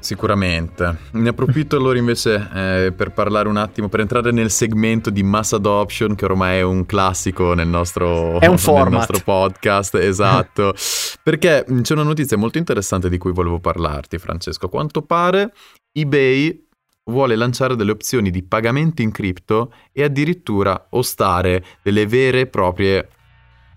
Sicuramente. 0.06 0.98
Ne 1.14 1.30
approfitto 1.30 1.78
allora 1.78 1.98
invece 1.98 2.48
eh, 2.54 2.94
per 2.96 3.12
parlare 3.12 3.48
un 3.48 3.58
attimo, 3.58 3.90
per 3.90 4.02
entrare 4.02 4.30
nel 4.30 4.52
segmento 4.52 5.10
di 5.10 5.24
mass 5.24 5.54
adoption, 5.54 6.14
che 6.14 6.26
ormai 6.26 6.60
è 6.60 6.62
un 6.62 6.86
classico 6.86 7.56
nel 7.56 7.68
nostro, 7.68 8.40
è 8.40 8.46
un 8.46 8.58
nel 8.64 8.90
nostro 8.92 9.20
podcast, 9.24 9.96
esatto. 9.98 10.76
perché 11.24 11.66
c'è 11.82 11.94
una 11.94 12.04
notizia 12.04 12.38
molto 12.38 12.60
interessante 12.60 13.10
di 13.10 13.18
cui 13.18 13.32
volevo 13.32 13.60
parlarti, 13.60 14.20
Francesco. 14.20 14.68
A 14.68 14.70
quanto 14.70 15.02
pare 15.02 15.52
eBay 15.92 16.68
vuole 17.06 17.36
lanciare 17.36 17.76
delle 17.76 17.90
opzioni 17.90 18.30
di 18.30 18.44
pagamento 18.44 19.02
in 19.02 19.10
cripto 19.10 19.74
e 19.92 20.04
addirittura 20.04 20.86
ostare 20.92 21.64
delle 21.82 22.06
vere 22.06 22.42
e 22.42 22.46
proprie 22.46 23.10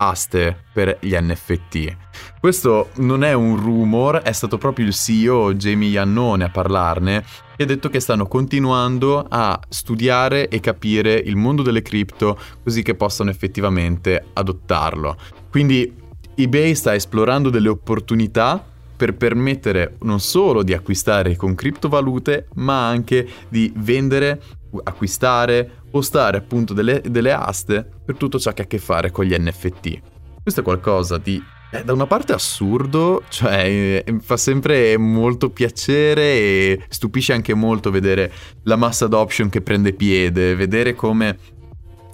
aste 0.01 0.65
per 0.71 0.97
gli 1.01 1.15
NFT. 1.15 1.95
Questo 2.39 2.89
non 2.97 3.23
è 3.23 3.33
un 3.33 3.57
rumor, 3.57 4.17
è 4.17 4.31
stato 4.31 4.57
proprio 4.57 4.85
il 4.85 4.93
CEO 4.93 5.53
Jamie 5.53 5.89
Iannone 5.89 6.45
a 6.45 6.49
parlarne 6.49 7.23
e 7.55 7.63
ha 7.63 7.67
detto 7.67 7.89
che 7.89 7.99
stanno 7.99 8.25
continuando 8.25 9.25
a 9.27 9.59
studiare 9.67 10.47
e 10.47 10.59
capire 10.59 11.13
il 11.13 11.35
mondo 11.35 11.61
delle 11.61 11.81
cripto 11.81 12.39
così 12.63 12.81
che 12.81 12.95
possano 12.95 13.29
effettivamente 13.29 14.25
adottarlo. 14.33 15.17
Quindi 15.49 15.93
eBay 16.35 16.73
sta 16.75 16.95
esplorando 16.95 17.49
delle 17.49 17.67
opportunità 17.67 18.63
per 18.99 19.15
permettere 19.15 19.95
non 20.01 20.19
solo 20.19 20.61
di 20.61 20.73
acquistare 20.73 21.37
con 21.37 21.55
criptovalute, 21.55 22.47
ma 22.55 22.87
anche 22.87 23.25
di 23.47 23.71
vendere, 23.77 24.41
acquistare, 24.83 25.69
postare 25.89 26.37
appunto 26.37 26.73
delle, 26.73 27.01
delle 27.01 27.31
aste 27.31 27.87
per 28.05 28.15
tutto 28.15 28.39
ciò 28.39 28.51
che 28.51 28.61
ha 28.61 28.65
a 28.65 28.67
che 28.67 28.77
fare 28.77 29.11
con 29.11 29.25
gli 29.25 29.35
NFT. 29.37 30.01
Questo 30.41 30.61
è 30.61 30.63
qualcosa 30.63 31.17
di 31.17 31.41
è 31.71 31.83
da 31.83 31.93
una 31.93 32.07
parte 32.07 32.33
assurdo, 32.33 33.21
cioè 33.29 34.03
eh, 34.03 34.15
fa 34.21 34.37
sempre 34.37 34.97
molto 34.97 35.51
piacere 35.51 36.23
e 36.23 36.85
stupisce 36.89 37.33
anche 37.33 37.53
molto 37.53 37.91
vedere 37.91 38.31
la 38.63 38.75
mass 38.75 39.03
adoption 39.03 39.49
che 39.49 39.61
prende 39.61 39.93
piede, 39.93 40.55
vedere 40.55 40.95
come 40.95 41.37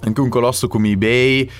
anche 0.00 0.20
un 0.20 0.28
colosso 0.28 0.68
come 0.68 0.90
eBay 0.90 1.50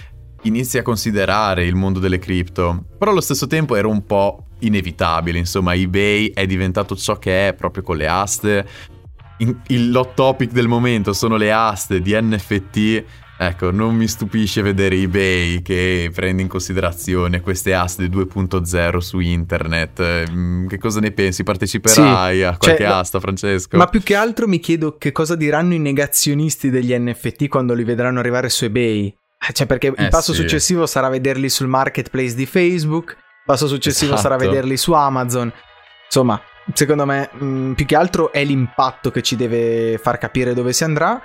inizia 0.43 0.81
a 0.81 0.83
considerare 0.83 1.65
il 1.65 1.75
mondo 1.75 1.99
delle 1.99 2.19
cripto, 2.19 2.85
però 2.99 3.13
allo 3.13 3.23
stesso 3.23 3.47
tempo 3.47 3.75
era 3.77 3.89
un 3.89 4.05
po' 4.05 4.49
inevitabile, 4.61 5.39
insomma 5.39 5.75
eBay 5.75 6.33
è 6.33 6.47
diventato 6.47 6.97
ciò 6.97 7.19
che 7.19 7.49
è 7.49 7.55
proprio 7.55 7.83
con 7.83 7.97
le 7.97 8.07
aste, 8.07 8.67
il 9.39 9.95
hot 9.95 10.15
topic 10.15 10.51
del 10.51 10.69
momento 10.69 11.13
sono 11.13 11.37
le 11.37 11.53
aste 11.53 12.01
di 12.01 12.19
NFT 12.19 13.05
Ecco, 13.39 13.71
non 13.71 13.95
mi 13.95 14.09
stupisce 14.09 14.63
vedere 14.63 14.97
eBay 14.97 15.61
che 15.61 16.11
prende 16.15 16.41
in 16.41 16.49
considerazione 16.49 17.43
queste 17.43 17.75
aste 17.75 18.07
2.0 18.07 18.97
su 18.97 19.19
internet. 19.19 20.31
Mm, 20.31 20.67
che 20.67 20.79
cosa 20.79 21.01
ne 21.01 21.13
pensi? 21.13 21.43
Parteciperai 21.43 22.37
sì, 22.37 22.43
a 22.43 22.57
qualche 22.57 22.85
cioè, 22.85 22.93
asta, 22.93 23.21
Francesco? 23.21 23.77
Ma 23.77 23.89
più 23.89 24.03
che 24.03 24.15
altro 24.15 24.49
mi 24.49 24.59
chiedo 24.59 24.97
che 24.97 25.13
cosa 25.13 25.35
diranno 25.35 25.75
i 25.75 25.79
negazionisti 25.79 26.71
degli 26.71 26.97
NFT 26.97 27.49
quando 27.49 27.75
li 27.75 27.85
vedranno 27.85 28.21
arrivare 28.21 28.49
su 28.49 28.65
eBay. 28.65 29.15
Eh, 29.49 29.53
cioè, 29.53 29.67
perché 29.67 29.93
eh 29.95 30.05
il 30.05 30.09
passo 30.09 30.33
sì. 30.33 30.41
successivo 30.41 30.87
sarà 30.87 31.11
vederli 31.11 31.51
sul 31.51 31.67
marketplace 31.67 32.35
di 32.35 32.47
Facebook, 32.47 33.11
il 33.11 33.43
passo 33.45 33.67
successivo 33.67 34.15
esatto. 34.15 34.29
sarà 34.29 34.37
vederli 34.37 34.79
su 34.79 34.93
Amazon. 34.93 35.53
Insomma, 36.07 36.41
secondo 36.73 37.07
me, 37.07 37.31
mh, 37.33 37.45
mm, 37.45 37.73
più 37.73 37.87
che 37.87 37.97
altro 37.97 38.33
è 38.33 38.45
l'impatto 38.45 39.11
che 39.11 39.23
ci 39.23 39.37
deve 39.37 39.99
far 39.99 40.19
capire 40.19 40.55
dove 40.55 40.73
si 40.73 40.85
andrà 40.85 41.21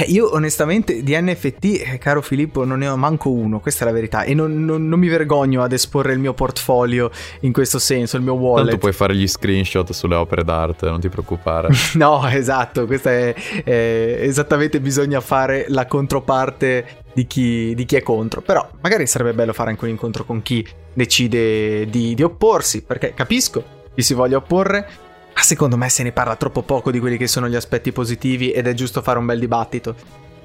eh, 0.00 0.04
io 0.04 0.32
onestamente 0.34 1.02
di 1.02 1.14
NFT, 1.20 1.64
eh, 1.64 1.98
caro 1.98 2.22
Filippo, 2.22 2.64
non 2.64 2.78
ne 2.78 2.88
ho 2.88 2.96
manco 2.96 3.30
uno, 3.30 3.60
questa 3.60 3.84
è 3.84 3.86
la 3.86 3.92
verità. 3.92 4.22
E 4.22 4.32
non, 4.32 4.64
non, 4.64 4.88
non, 4.88 4.98
mi 4.98 5.08
vergogno 5.08 5.62
ad 5.62 5.72
esporre 5.72 6.12
il 6.12 6.18
mio 6.18 6.32
portfolio 6.32 7.10
in 7.40 7.52
questo 7.52 7.78
senso, 7.78 8.16
il 8.16 8.22
mio 8.22 8.32
wallet. 8.32 8.64
Tanto 8.64 8.78
puoi 8.78 8.92
fare 8.92 9.14
gli 9.14 9.26
screenshot 9.26 9.92
sulle 9.92 10.14
opere 10.14 10.42
d'arte, 10.42 10.88
non 10.88 11.00
ti 11.00 11.08
preoccupare. 11.08 11.68
no, 11.94 12.26
esatto, 12.28 12.86
questa 12.86 13.10
è, 13.10 13.34
è, 13.62 14.18
esattamente 14.22 14.80
bisogna 14.80 15.20
fare 15.20 15.66
la 15.68 15.86
controparte 15.86 17.02
di 17.12 17.26
chi, 17.26 17.74
di 17.74 17.84
chi, 17.84 17.96
è 17.96 18.02
contro. 18.02 18.40
Però 18.40 18.66
magari 18.80 19.06
sarebbe 19.06 19.34
bello 19.34 19.52
fare 19.52 19.68
anche 19.68 19.84
un 19.84 19.90
incontro 19.90 20.24
con 20.24 20.40
chi 20.40 20.66
decide 20.94 21.84
di, 21.90 22.14
di 22.14 22.22
opporsi, 22.22 22.84
perché 22.84 23.12
capisco 23.12 23.78
chi 24.00 24.02
si 24.02 24.14
voglia 24.14 24.38
opporre 24.38 24.88
ma 25.32 25.42
secondo 25.42 25.76
me 25.76 25.88
se 25.88 26.02
ne 26.02 26.12
parla 26.12 26.36
troppo 26.36 26.62
poco 26.62 26.90
di 26.90 26.98
quelli 26.98 27.16
che 27.16 27.26
sono 27.26 27.48
gli 27.48 27.54
aspetti 27.54 27.92
positivi 27.92 28.50
ed 28.50 28.66
è 28.66 28.74
giusto 28.74 29.00
fare 29.00 29.18
un 29.18 29.26
bel 29.26 29.38
dibattito. 29.38 29.94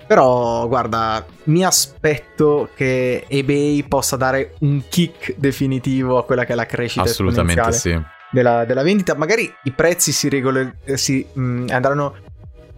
Però 0.08 0.68
guarda, 0.68 1.26
mi 1.46 1.65
aspetto 1.65 2.70
che 2.76 3.26
eBay 3.28 3.84
possa 3.84 4.15
dare 4.15 4.54
un 4.60 4.84
kick 4.88 5.34
definitivo 5.38 6.20
a 6.20 6.24
quella 6.24 6.46
che 6.46 6.54
è 6.54 6.56
la 6.56 6.68
crescita 6.68 7.04
Assolutamente 7.04 7.72
sì. 7.72 8.00
della, 8.32 8.63
della, 8.63 8.84
vendita. 8.84 9.15
Magari 9.15 9.52
i 9.63 9.72
prezzi 9.72 10.12
si, 10.12 10.30
regol- 10.30 10.76
si 10.94 11.26
mh, 11.34 11.41
mm, 11.41 11.68
andranno 11.72 12.15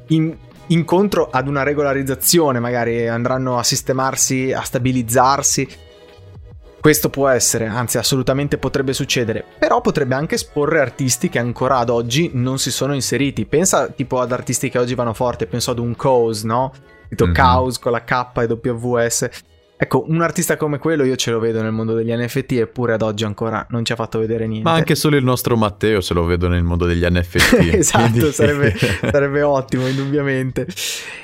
in, 0.08 0.36
incontro 0.68 1.30
ad 1.30 1.48
una 1.48 1.64
regolarizzazione, 1.64 2.60
magari 2.60 3.08
andranno 3.08 3.60
a 3.60 3.64
sistemarsi, 3.64 4.54
a 4.54 4.62
stabilizzarsi 4.62 5.68
questo 6.80 7.10
può 7.10 7.28
essere, 7.28 7.66
anzi 7.66 7.98
assolutamente 7.98 8.58
potrebbe 8.58 8.94
succedere, 8.94 9.44
però 9.60 9.82
potrebbe 9.82 10.16
anche 10.16 10.36
esporre 10.36 10.80
artisti 10.80 11.30
che 11.30 11.40
ancora 11.40 11.78
ad 11.78 11.90
oggi 11.90 12.32
non 12.34 12.60
si 12.60 12.72
sono 12.72 12.94
inseriti. 12.94 13.46
Pensa 13.46 13.88
tipo 13.88 14.20
ad 14.20 14.32
artisti 14.32 14.70
che 14.70 14.78
oggi 14.78 14.96
vanno 14.96 15.14
forte, 15.14 15.48
penso 15.48 15.72
ad 15.72 15.80
un 15.80 15.96
Cause, 15.96 16.46
no? 16.46 16.72
Scritto 17.06 17.26
mm-hmm. 17.26 17.34
Chaos 17.34 17.80
con 17.80 17.92
la 17.92 18.04
K 18.04 18.32
e 18.36 18.72
WS. 18.72 19.30
Ecco, 19.80 20.06
un 20.08 20.22
artista 20.22 20.58
come 20.58 20.80
quello 20.80 21.04
io 21.04 21.16
ce 21.16 21.30
lo 21.30 21.40
vedo 21.40 21.62
nel 21.62 21.72
mondo 21.72 21.94
degli 21.94 22.12
NFT 22.12 22.54
eppure 22.54 22.94
ad 22.94 23.04
oggi 23.04 23.26
ancora 23.26 23.64
non 23.70 23.86
ci 23.86 23.92
ha 23.92 23.96
fatto 23.96 24.18
vedere 24.18 24.48
niente. 24.48 24.68
Ma 24.68 24.76
anche 24.76 24.96
solo 24.96 25.18
il 25.18 25.24
nostro 25.24 25.56
Matteo 25.56 26.02
ce 26.02 26.16
lo 26.16 26.26
vedo 26.26 26.48
nel 26.48 26.64
mondo 26.64 26.88
degli 26.88 27.06
NFT. 27.06 27.54
esatto, 27.74 28.10
quindi... 28.10 28.32
sarebbe, 28.32 28.76
sarebbe, 28.76 29.42
ottimo, 29.46 29.86
indubbiamente. 29.86 30.66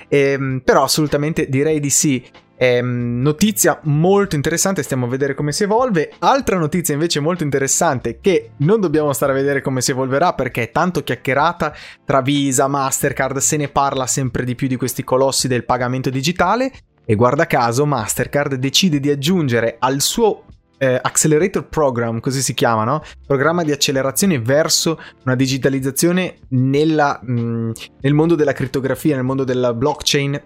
Ehm, 0.08 0.62
però 0.64 0.84
assolutamente 0.84 1.50
direi 1.50 1.80
di 1.80 1.90
sì. 1.90 2.24
Ehm, 2.56 3.22
notizia 3.22 3.80
molto 3.84 4.36
interessante, 4.36 4.84
stiamo 4.84 5.06
a 5.06 5.10
vedere 5.10 5.34
come 5.34 5.52
si 5.52 5.64
evolve. 5.64 6.12
Altra 6.20 6.58
notizia 6.58 6.94
invece 6.94 7.20
molto 7.20 7.44
interessante 7.44 8.20
che 8.22 8.52
non 8.58 8.80
dobbiamo 8.80 9.12
stare 9.14 9.32
a 9.32 9.36
vedere 9.36 9.62
come 9.62 9.82
si 9.82 9.92
evolverà 9.92 10.34
perché 10.34 10.64
è 10.64 10.72
tanto 10.72 11.04
chiacchierata 11.04 11.74
tra 12.06 12.22
Visa, 12.22 12.68
Mastercard, 12.68 13.38
se 13.38 13.58
ne 13.58 13.68
parla 13.70 14.08
sempre 14.08 14.44
di 14.44 14.56
più 14.56 14.68
di 14.68 14.76
questi 14.76 15.04
colossi 15.04 15.48
del 15.48 15.66
pagamento 15.66 16.10
digitale 16.10 16.72
e 17.06 17.16
guarda 17.16 17.48
caso 17.48 17.86
Mastercard 17.86 18.56
decide 18.56 19.00
di 19.00 19.10
aggiungere 19.10 19.76
al 19.80 20.00
suo 20.00 20.46
eh, 20.78 21.00
Accelerator 21.02 21.68
Program, 21.68 22.20
così 22.20 22.42
si 22.42 22.54
chiama, 22.54 22.84
no? 22.84 23.04
Programma 23.26 23.64
di 23.64 23.72
accelerazione 23.72 24.40
verso 24.40 25.00
una 25.24 25.36
digitalizzazione 25.36 26.38
nella, 26.50 27.20
mh, 27.22 27.42
mm, 27.42 27.72
nel 28.02 28.14
mondo 28.14 28.36
della 28.36 28.54
crittografia, 28.54 29.16
nel 29.16 29.24
mondo 29.24 29.44
della 29.44 29.74
blockchain 29.74 30.42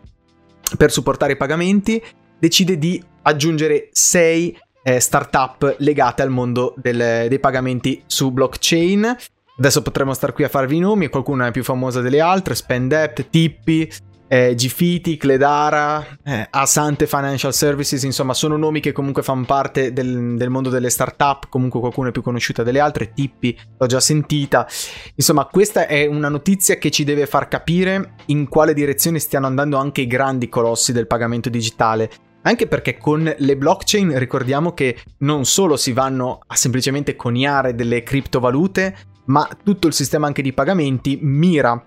per 0.76 0.92
supportare 0.92 1.34
i 1.34 1.38
pagamenti, 1.38 2.02
decide 2.38 2.78
di 2.78 3.02
aggiungere 3.24 3.90
6 3.92 4.60
eh, 4.84 5.00
startup 5.00 5.76
legate 5.80 6.22
al 6.22 6.30
mondo 6.30 6.74
del, 6.78 7.28
dei 7.28 7.40
pagamenti 7.40 8.04
su 8.06 8.32
blockchain. 8.32 9.16
Adesso 9.58 9.82
potremmo 9.82 10.14
star 10.14 10.34
qui 10.34 10.44
a 10.44 10.50
farvi 10.50 10.78
i 10.78 10.80
nomi, 10.80 11.08
qualcuna 11.08 11.48
è 11.48 11.52
più 11.52 11.64
famosa 11.64 12.02
delle 12.02 12.20
altre, 12.20 12.56
SpendApp, 12.56 13.20
Tippi, 13.30 13.92
eh, 14.28 14.54
Gfiti, 14.56 15.18
Cledara, 15.18 16.06
eh, 16.24 16.48
Asante 16.50 17.08
Financial 17.08 17.54
Services, 17.54 18.04
insomma 18.04 18.34
sono 18.34 18.58
nomi 18.58 18.80
che 18.80 18.92
comunque 18.92 19.24
fanno 19.24 19.46
parte 19.46 19.94
del, 19.94 20.36
del, 20.36 20.50
mondo 20.50 20.70
delle 20.70 20.90
startup, 20.90 21.48
comunque 21.50 21.80
qualcuno 21.80 22.10
è 22.10 22.12
più 22.12 22.22
conosciuta 22.22 22.64
delle 22.64 22.80
altre, 22.80 23.14
Tippi 23.14 23.58
l'ho 23.78 23.86
già 23.86 24.00
sentita, 24.00 24.68
insomma 25.16 25.46
questa 25.46 25.88
è 25.88 26.06
una 26.06 26.30
notizia 26.30 26.78
che 26.78 26.92
ci 26.92 27.04
deve 27.04 27.26
far 27.26 27.48
capire 27.48 28.16
in 28.28 28.48
quale 28.50 28.74
direzione 28.74 29.20
stiano 29.20 29.48
andando 29.48 29.78
anche 29.78 30.02
i 30.02 30.08
grandi 30.08 30.50
colossi 30.50 30.92
del 30.92 31.08
pagamento 31.08 31.50
digitale. 31.50 32.10
Anche 32.44 32.68
perché 32.68 32.98
con 32.98 33.34
le 33.38 33.58
blockchain 33.58 34.18
ricordiamo 34.18 34.74
che 34.74 34.98
non 35.20 35.44
solo 35.44 35.76
si 35.76 35.92
vanno 35.92 36.40
a 36.48 36.56
semplicemente 36.56 37.18
coniare 37.18 37.76
delle 37.76 38.04
criptovalute, 38.04 38.96
ma 39.26 39.50
tutto 39.62 39.88
il 39.88 39.94
sistema 39.94 40.28
anche 40.28 40.42
di 40.42 40.54
pagamenti 40.54 41.20
mira 41.22 41.84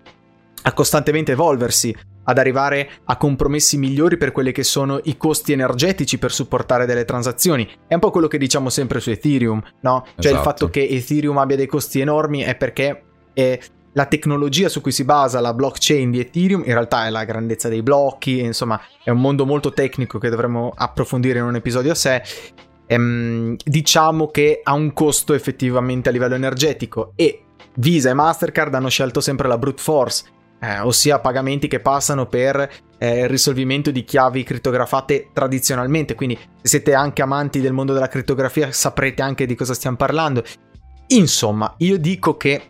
a 0.62 0.72
costantemente 0.74 1.33
evolversi 1.33 1.94
ad 2.24 2.38
arrivare 2.38 2.90
a 3.04 3.16
compromessi 3.16 3.76
migliori 3.76 4.16
per 4.16 4.33
quelli 4.33 4.52
che 4.52 4.62
sono 4.62 5.00
i 5.04 5.16
costi 5.16 5.52
energetici 5.52 6.18
per 6.18 6.33
supportare 6.33 6.87
delle 6.87 7.04
transazioni. 7.04 7.68
È 7.87 7.94
un 7.94 8.00
po' 8.00 8.11
quello 8.11 8.28
che 8.28 8.38
diciamo 8.38 8.68
sempre 8.68 9.00
su 9.00 9.11
Ethereum, 9.11 9.61
no? 9.80 10.04
Cioè 10.04 10.14
esatto. 10.18 10.35
il 10.35 10.40
fatto 10.40 10.70
che 10.70 10.87
Ethereum 10.88 11.38
abbia 11.38 11.56
dei 11.56 11.66
costi 11.66 12.00
enormi 12.00 12.40
è 12.42 12.54
perché 12.56 13.02
è 13.33 13.59
la 13.94 14.06
tecnologia 14.06 14.68
su 14.68 14.80
cui 14.80 14.92
si 14.92 15.04
basa 15.04 15.40
la 15.40 15.52
blockchain 15.52 16.11
di 16.11 16.20
Ethereum 16.20 16.62
in 16.64 16.72
realtà 16.72 17.06
è 17.06 17.11
la 17.11 17.24
grandezza 17.24 17.68
dei 17.68 17.83
blocchi, 17.83 18.38
insomma 18.38 18.80
è 19.02 19.11
un 19.11 19.20
mondo 19.20 19.44
molto 19.44 19.72
tecnico 19.72 20.18
che 20.18 20.28
dovremmo 20.28 20.72
approfondire 20.74 21.38
in 21.38 21.44
un 21.44 21.56
episodio 21.56 21.92
a 21.92 21.96
sé. 21.96 22.22
Ehm, 22.87 23.56
diciamo 23.64 24.28
che 24.28 24.61
ha 24.62 24.72
un 24.72 24.92
costo 24.92 25.35
effettivamente 25.35 26.09
a 26.09 26.12
livello 26.12 26.35
energetico 26.35 27.12
e 27.14 27.44
Visa 27.74 28.11
e 28.11 28.14
Mastercard 28.14 28.74
hanno 28.74 28.88
scelto 28.88 29.20
sempre 29.20 29.48
la 29.48 29.59
brute 29.59 29.83
force, 29.83 30.24
eh, 30.61 30.81
ossia 30.81 31.18
pagamenti 31.18 31.68
che 31.68 31.81
passano 31.81 32.27
per 32.27 32.70
eh, 32.99 33.20
il 33.20 33.29
risolvimento 33.29 33.90
di 33.90 34.05
chiavi 34.05 34.44
crittografate 34.44 35.31
tradizionalmente. 35.33 36.14
Quindi, 36.14 36.37
se 36.37 36.68
siete 36.68 36.94
anche 36.94 37.23
amanti 37.23 37.61
del 37.61 37.73
mondo 37.73 37.92
della 37.92 38.09
crittografia, 38.09 38.70
saprete 38.70 39.23
anche 39.23 39.46
di 39.46 39.55
cosa 39.55 39.75
stiamo 39.75 39.96
parlando. 39.96 40.44
Insomma, 41.09 41.75
io 41.79 41.99
dico 41.99 42.37
che 42.37 42.62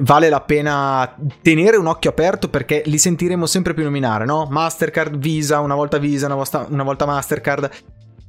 vale 0.00 0.28
la 0.28 0.40
pena 0.40 1.16
tenere 1.42 1.76
un 1.76 1.86
occhio 1.86 2.10
aperto 2.10 2.48
perché 2.48 2.82
li 2.86 2.98
sentiremo 2.98 3.46
sempre 3.46 3.74
più 3.74 3.84
nominare, 3.84 4.24
no? 4.24 4.46
Mastercard, 4.48 5.16
Visa, 5.16 5.60
una 5.60 5.74
volta 5.74 5.98
Visa, 5.98 6.26
una 6.26 6.36
volta, 6.36 6.66
una 6.68 6.82
volta 6.82 7.06
Mastercard, 7.06 7.70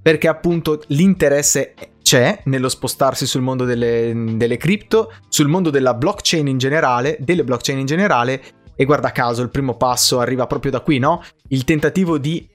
perché 0.02 0.28
appunto 0.28 0.82
l'interesse 0.88 1.74
c'è 2.12 2.42
nello 2.44 2.68
spostarsi 2.68 3.26
sul 3.26 3.40
mondo 3.40 3.64
delle, 3.64 4.12
delle 4.36 4.58
cripto, 4.58 5.14
sul 5.30 5.48
mondo 5.48 5.70
della 5.70 5.94
blockchain 5.94 6.46
in 6.46 6.58
generale, 6.58 7.16
delle 7.22 7.46
blockchain 7.46 7.80
in 7.80 7.86
generale, 7.86 8.44
e 8.76 8.84
guarda 8.84 9.14
caso 9.14 9.42
il 9.42 9.50
primo 9.50 9.78
passo 9.78 10.20
arriva 10.20 10.46
proprio 10.46 10.72
da 10.72 10.82
qui, 10.82 11.00
no? 11.00 11.24
Il 11.48 11.64
tentativo 11.64 12.18
di 12.18 12.46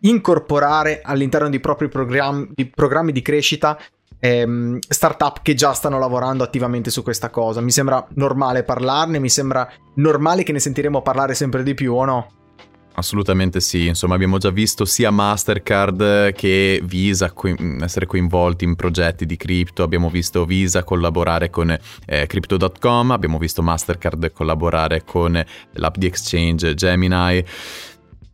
incorporare 0.00 1.00
all'interno 1.02 1.48
di 1.48 1.60
propri 1.60 1.88
programmi 1.88 2.50
di, 2.52 2.66
programmi 2.66 3.10
di 3.10 3.22
crescita 3.22 3.78
ehm, 4.18 4.80
startup 4.86 5.40
che 5.40 5.54
già 5.54 5.72
stanno 5.72 5.98
lavorando 5.98 6.44
attivamente 6.44 6.90
su 6.90 7.02
questa 7.02 7.30
cosa. 7.30 7.62
Mi 7.62 7.70
sembra 7.70 8.06
normale 8.16 8.64
parlarne, 8.64 9.18
mi 9.18 9.30
sembra 9.30 9.66
normale 9.94 10.42
che 10.42 10.52
ne 10.52 10.60
sentiremo 10.60 11.00
parlare 11.00 11.32
sempre 11.32 11.62
di 11.62 11.72
più, 11.72 11.94
o 11.94 12.04
no? 12.04 12.30
Assolutamente 12.98 13.60
sì, 13.60 13.88
insomma 13.88 14.14
abbiamo 14.14 14.38
già 14.38 14.48
visto 14.48 14.86
sia 14.86 15.10
Mastercard 15.10 16.32
che 16.32 16.80
Visa 16.82 17.30
co- 17.30 17.54
essere 17.82 18.06
coinvolti 18.06 18.64
in 18.64 18.74
progetti 18.74 19.26
di 19.26 19.36
cripto, 19.36 19.82
abbiamo 19.82 20.08
visto 20.08 20.46
Visa 20.46 20.82
collaborare 20.82 21.50
con 21.50 21.76
eh, 22.06 22.26
Crypto.com, 22.26 23.10
abbiamo 23.10 23.36
visto 23.36 23.62
Mastercard 23.62 24.32
collaborare 24.32 25.04
con 25.04 25.44
l'app 25.72 25.96
di 25.96 26.06
exchange 26.06 26.72
Gemini. 26.72 27.44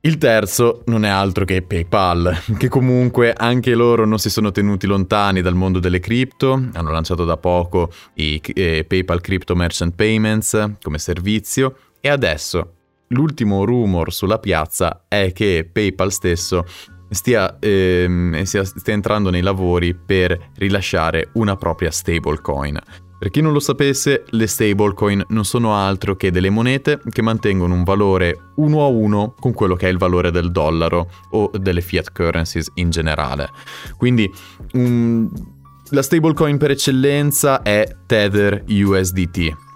Il 0.02 0.18
terzo 0.18 0.82
non 0.86 1.04
è 1.04 1.08
altro 1.08 1.44
che 1.44 1.62
PayPal, 1.62 2.42
che 2.56 2.68
comunque 2.68 3.32
anche 3.32 3.74
loro 3.74 4.06
non 4.06 4.20
si 4.20 4.30
sono 4.30 4.52
tenuti 4.52 4.86
lontani 4.86 5.40
dal 5.40 5.54
mondo 5.56 5.80
delle 5.80 5.98
cripto, 5.98 6.52
hanno 6.72 6.90
lanciato 6.92 7.24
da 7.24 7.36
poco 7.36 7.90
i 8.14 8.40
eh, 8.54 8.84
PayPal 8.86 9.20
Crypto 9.20 9.56
Merchant 9.56 9.96
Payments 9.96 10.74
come 10.80 10.98
servizio. 10.98 11.76
E 12.00 12.08
adesso 12.08 12.74
l'ultimo 13.12 13.64
rumor 13.64 14.12
sulla 14.12 14.38
piazza 14.38 15.04
è 15.08 15.32
che 15.32 15.68
PayPal 15.70 16.12
stesso 16.12 16.64
stia, 17.08 17.58
ehm, 17.58 18.42
stia, 18.42 18.64
stia 18.64 18.92
entrando 18.92 19.30
nei 19.30 19.42
lavori 19.42 19.94
per 19.94 20.50
rilasciare 20.56 21.30
una 21.34 21.56
propria 21.56 21.90
stablecoin. 21.90 22.78
Per 23.18 23.30
chi 23.30 23.40
non 23.40 23.52
lo 23.52 23.60
sapesse, 23.60 24.24
le 24.30 24.46
stablecoin 24.48 25.26
non 25.28 25.44
sono 25.44 25.76
altro 25.76 26.16
che 26.16 26.32
delle 26.32 26.50
monete 26.50 27.00
che 27.08 27.22
mantengono 27.22 27.72
un 27.72 27.84
valore 27.84 28.50
uno 28.56 28.82
a 28.82 28.88
uno 28.88 29.34
con 29.38 29.52
quello 29.52 29.76
che 29.76 29.86
è 29.86 29.90
il 29.90 29.98
valore 29.98 30.32
del 30.32 30.50
dollaro 30.50 31.08
o 31.30 31.50
delle 31.56 31.82
fiat 31.82 32.10
currencies 32.10 32.68
in 32.74 32.90
generale. 32.90 33.50
Quindi 33.96 34.28
um, 34.72 35.30
la 35.90 36.02
stablecoin 36.02 36.58
per 36.58 36.72
eccellenza 36.72 37.62
è 37.62 37.86
Tether 38.06 38.64
USDT 38.66 39.70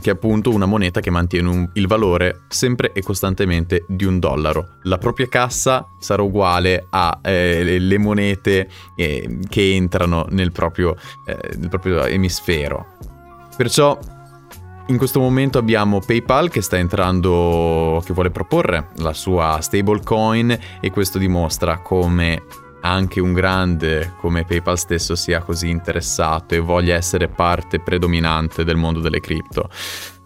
che 0.00 0.10
è 0.10 0.12
appunto 0.12 0.50
una 0.50 0.66
moneta 0.66 1.00
che 1.00 1.10
mantiene 1.10 1.48
un, 1.48 1.70
il 1.74 1.86
valore 1.86 2.42
sempre 2.48 2.92
e 2.92 3.02
costantemente 3.02 3.84
di 3.88 4.04
un 4.04 4.18
dollaro. 4.18 4.76
La 4.82 4.98
propria 4.98 5.28
cassa 5.28 5.86
sarà 5.98 6.22
uguale 6.22 6.86
alle 6.90 7.76
eh, 7.76 7.98
monete 7.98 8.68
eh, 8.96 9.38
che 9.48 9.74
entrano 9.74 10.26
nel 10.30 10.52
proprio, 10.52 10.96
eh, 11.26 11.56
nel 11.56 11.68
proprio 11.68 12.04
emisfero. 12.04 12.96
Perciò 13.56 13.98
in 14.88 14.96
questo 14.96 15.20
momento 15.20 15.58
abbiamo 15.58 16.00
PayPal 16.00 16.48
che 16.48 16.62
sta 16.62 16.78
entrando, 16.78 18.02
che 18.04 18.14
vuole 18.14 18.30
proporre 18.30 18.88
la 18.96 19.12
sua 19.12 19.58
stablecoin 19.60 20.58
e 20.80 20.90
questo 20.90 21.18
dimostra 21.18 21.78
come 21.78 22.42
anche 22.80 23.20
un 23.20 23.32
grande 23.32 24.14
come 24.20 24.44
PayPal 24.44 24.78
stesso 24.78 25.14
sia 25.14 25.40
così 25.40 25.68
interessato 25.68 26.54
e 26.54 26.58
voglia 26.58 26.94
essere 26.94 27.28
parte 27.28 27.80
predominante 27.80 28.64
del 28.64 28.76
mondo 28.76 29.00
delle 29.00 29.20
cripto. 29.20 29.68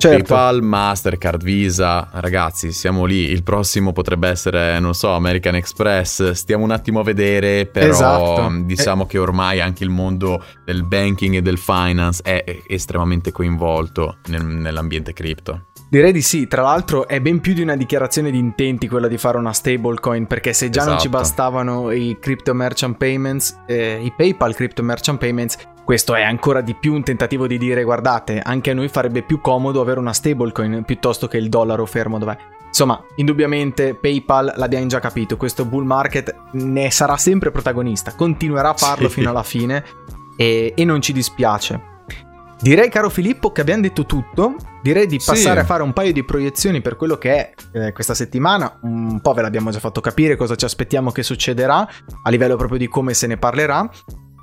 Certo. 0.03 0.17
PayPal, 0.17 0.63
Mastercard, 0.63 1.45
Visa, 1.45 2.09
ragazzi, 2.15 2.73
siamo 2.73 3.05
lì. 3.05 3.31
Il 3.31 3.45
prossimo 3.45 3.93
potrebbe 3.93 4.29
essere, 4.29 4.81
non 4.81 4.95
so, 4.95 5.13
American 5.13 5.55
Express. 5.55 6.33
Stiamo 6.33 6.65
un 6.65 6.73
attimo 6.73 6.99
a 6.99 7.05
vedere, 7.05 7.67
però 7.67 7.89
esatto. 7.89 8.51
diciamo 8.65 9.05
eh. 9.05 9.07
che 9.07 9.19
ormai 9.19 9.61
anche 9.61 9.85
il 9.85 9.91
mondo 9.91 10.43
del 10.65 10.83
banking 10.83 11.37
e 11.37 11.43
del 11.43 11.59
finance 11.59 12.21
è 12.25 12.45
estremamente 12.67 13.31
coinvolto 13.31 14.17
nel, 14.27 14.45
nell'ambiente 14.45 15.13
cripto. 15.13 15.67
Direi 15.93 16.13
di 16.13 16.23
sì, 16.23 16.49
tra 16.49 16.63
l'altro 16.63 17.07
è 17.07 17.21
ben 17.21 17.41
più 17.41 17.53
di 17.53 17.61
una 17.61 17.77
dichiarazione 17.77 18.31
di 18.31 18.39
intenti 18.39 18.89
quella 18.89 19.09
di 19.09 19.19
fare 19.19 19.37
una 19.37 19.53
stablecoin, 19.53 20.27
perché 20.27 20.55
se 20.55 20.71
già 20.71 20.81
esatto. 20.81 20.89
non 20.89 20.99
ci 20.99 21.09
esatto. 21.09 21.23
bastavano 21.23 21.91
i 21.91 22.17
crypto 22.19 22.55
merchant 22.55 22.97
payments, 22.97 23.59
eh, 23.67 24.01
i 24.03 24.11
PayPal 24.11 24.55
crypto 24.55 24.83
merchant 24.83 25.19
payments, 25.19 25.59
questo 25.85 26.15
è 26.15 26.23
ancora 26.23 26.63
di 26.63 26.75
più 26.75 26.95
un 26.95 27.03
tentativo 27.03 27.47
di 27.47 27.59
dire 27.59 27.85
guardate, 27.85 28.41
anche 28.43 28.71
a 28.71 28.75
noi 28.75 28.89
farebbe 28.89 29.21
più 29.21 29.43
comodo 29.43 29.83
avere 29.83 29.99
una 30.01 30.15
stablecoin 30.15 30.83
piuttosto 30.87 31.29
che 31.29 31.37
il 31.37 31.51
dollaro 31.51 31.85
fermo 31.85 32.17
dov'è. 32.17 32.39
Insomma, 32.69 32.99
indubbiamente 33.17 33.95
PayPal 33.95 34.55
l'abbiamo 34.57 34.87
già 34.87 34.99
capito, 34.99 35.37
questo 35.37 35.67
bull 35.67 35.85
market 35.85 36.35
ne 36.53 36.91
sarà 36.91 37.19
sempre 37.19 37.51
protagonista, 37.51 38.15
continuerà 38.15 38.71
a 38.71 38.75
farlo 38.75 39.09
sì. 39.09 39.17
fino 39.17 39.29
alla 39.29 39.43
fine 39.43 39.85
e, 40.39 40.73
e 40.75 40.85
non 40.87 41.03
ci 41.03 41.13
dispiace. 41.13 41.91
Direi, 42.63 42.89
caro 42.91 43.11
Filippo, 43.11 43.51
che 43.51 43.61
abbiamo 43.61 43.83
detto 43.83 44.07
tutto. 44.07 44.55
Direi 44.83 45.09
di 45.09 45.17
passare 45.17 45.57
sì. 45.57 45.59
a 45.59 45.65
fare 45.65 45.83
un 45.83 45.93
paio 45.93 46.13
di 46.13 46.25
proiezioni 46.25 46.81
per 46.81 46.95
quello 46.95 47.17
che 47.17 47.35
è 47.35 47.55
eh, 47.73 47.93
questa 47.93 48.15
settimana. 48.15 48.79
Un 48.83 49.21
po' 49.21 49.33
ve 49.33 49.43
l'abbiamo 49.43 49.73
già 49.73 49.81
fatto 49.81 50.01
capire 50.01 50.37
cosa 50.37 50.55
ci 50.55 50.65
aspettiamo 50.65 51.11
che 51.11 51.25
succederà, 51.25 51.89
a 52.23 52.31
livello 52.31 52.55
proprio 52.55 52.79
di 52.79 52.87
come 52.87 53.15
se 53.15 53.27
ne 53.27 53.37
parlerà. 53.37 53.91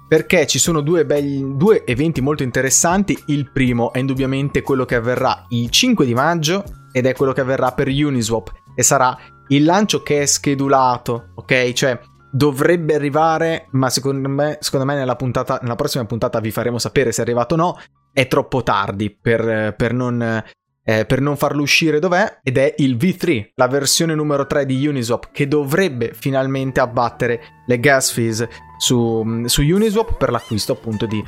Perché 0.06 0.48
ci 0.48 0.60
sono 0.60 0.82
due, 0.82 1.06
belli, 1.06 1.56
due 1.56 1.86
eventi 1.86 2.20
molto 2.20 2.44
interessanti. 2.44 3.18
Il 3.28 3.52
primo 3.54 3.94
è 3.94 4.00
indubbiamente 4.00 4.64
quello 4.64 4.84
che 4.84 4.96
avverrà 4.96 5.46
il 5.50 5.70
5 5.70 6.06
di 6.06 6.14
maggio 6.14 6.66
ed 6.92 7.06
è 7.06 7.14
quello 7.14 7.32
che 7.32 7.40
avverrà 7.40 7.72
per 7.72 7.88
Uniswap 7.88 8.52
e 8.76 8.84
sarà 8.84 9.18
il 9.48 9.64
lancio 9.64 10.04
che 10.04 10.24
è 10.24 10.26
schedulato, 10.26 11.30
ok? 11.36 11.72
Cioè 11.72 11.98
dovrebbe 12.32 12.96
arrivare, 12.96 13.68
ma 13.72 13.90
secondo 13.90 14.28
me, 14.28 14.58
secondo 14.60 14.86
me 14.86 14.96
nella, 14.96 15.16
puntata, 15.16 15.60
nella 15.62 15.76
prossima 15.76 16.04
puntata 16.04 16.42
vi 16.42 16.52
faremo 16.52 16.80
sapere 16.80 17.14
se 17.14 17.22
è 17.22 17.24
arrivato 17.24 17.54
o 17.54 17.58
no 17.58 17.78
è 18.14 18.28
troppo 18.28 18.64
tardi 18.64 19.10
per, 19.10 19.74
per, 19.76 19.94
non, 19.94 20.44
eh, 20.84 21.06
per 21.06 21.22
non 21.22 21.38
farlo 21.38 21.62
uscire 21.62 22.00
dov'è 22.00 22.40
ed 22.44 22.58
è 22.58 22.76
il 22.78 22.98
V3, 22.98 23.52
la 23.56 23.68
versione 23.68 24.16
numero 24.16 24.48
3 24.48 24.66
di 24.66 24.88
Uniswap 24.88 25.30
che 25.32 25.48
dovrebbe 25.48 26.14
finalmente 26.14 26.80
abbattere 26.80 27.42
le 27.66 27.80
gas 27.80 28.12
fees 28.12 28.48
su, 28.78 29.44
su 29.46 29.62
Uniswap 29.62 30.18
per 30.18 30.32
l'acquisto 30.32 30.74
appunto 30.74 31.06
di 31.06 31.24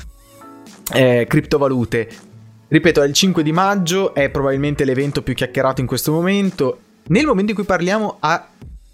eh, 0.94 1.26
criptovalute. 1.28 2.10
Ripeto, 2.68 3.02
è 3.02 3.08
il 3.08 3.14
5 3.14 3.44
di 3.44 3.52
maggio, 3.52 4.14
è 4.14 4.30
probabilmente 4.30 4.86
l'evento 4.86 5.22
più 5.22 5.34
chiacchierato 5.34 5.82
in 5.82 5.88
questo 5.88 6.14
momento. 6.14 6.80
Nel 7.08 7.26
momento 7.26 7.52
in 7.52 7.58
cui 7.58 7.66
parliamo 7.66 8.16
ha 8.20 8.48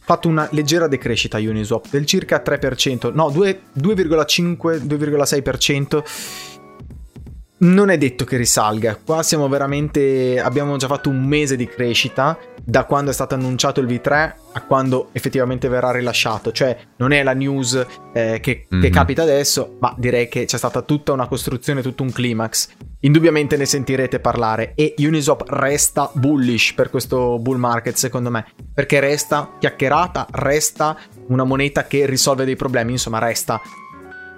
fatto 0.07 0.27
una 0.29 0.47
leggera 0.51 0.87
decrescita 0.87 1.37
Uniswap 1.37 1.89
del 1.89 2.05
circa 2.05 2.41
3%, 2.43 3.13
no 3.13 3.27
2,5-2,6% 3.27 6.03
non 7.59 7.89
è 7.89 7.97
detto 7.97 8.23
che 8.25 8.37
risalga. 8.37 8.97
Qua 9.03 9.23
siamo 9.23 9.47
veramente. 9.47 10.39
Abbiamo 10.39 10.77
già 10.77 10.87
fatto 10.87 11.09
un 11.09 11.23
mese 11.23 11.55
di 11.55 11.67
crescita 11.67 12.37
da 12.63 12.83
quando 12.83 13.11
è 13.11 13.13
stato 13.13 13.33
annunciato 13.33 13.79
il 13.79 13.87
V3 13.87 14.33
a 14.53 14.61
quando 14.61 15.09
effettivamente 15.13 15.67
verrà 15.67 15.91
rilasciato. 15.91 16.51
Cioè, 16.51 16.77
non 16.97 17.13
è 17.13 17.23
la 17.23 17.33
news 17.33 17.73
eh, 18.13 18.39
che, 18.41 18.67
mm-hmm. 18.71 18.83
che, 18.83 18.89
capita 18.89 19.23
adesso, 19.23 19.77
ma 19.79 19.95
direi 19.97 20.27
che 20.27 20.45
c'è 20.45 20.57
stata 20.57 20.81
tutta 20.81 21.13
una 21.13 21.27
costruzione, 21.27 21.81
tutto 21.81 22.03
un 22.03 22.11
climax. 22.11 22.69
Indubbiamente 23.01 23.57
ne 23.57 23.65
sentirete 23.65 24.19
parlare. 24.19 24.73
E 24.75 24.93
Uniswap 24.97 25.47
resta 25.47 26.11
bullish 26.13 26.73
per 26.73 26.89
questo 26.89 27.39
bull 27.39 27.57
market, 27.57 27.95
secondo 27.95 28.29
me. 28.29 28.45
Perché 28.73 28.99
resta 28.99 29.55
chiacchierata, 29.57 30.27
resta 30.31 30.97
una 31.27 31.43
moneta 31.43 31.87
che 31.87 32.05
risolve 32.05 32.45
dei 32.45 32.55
problemi. 32.55 32.91
Insomma, 32.91 33.19
resta 33.19 33.61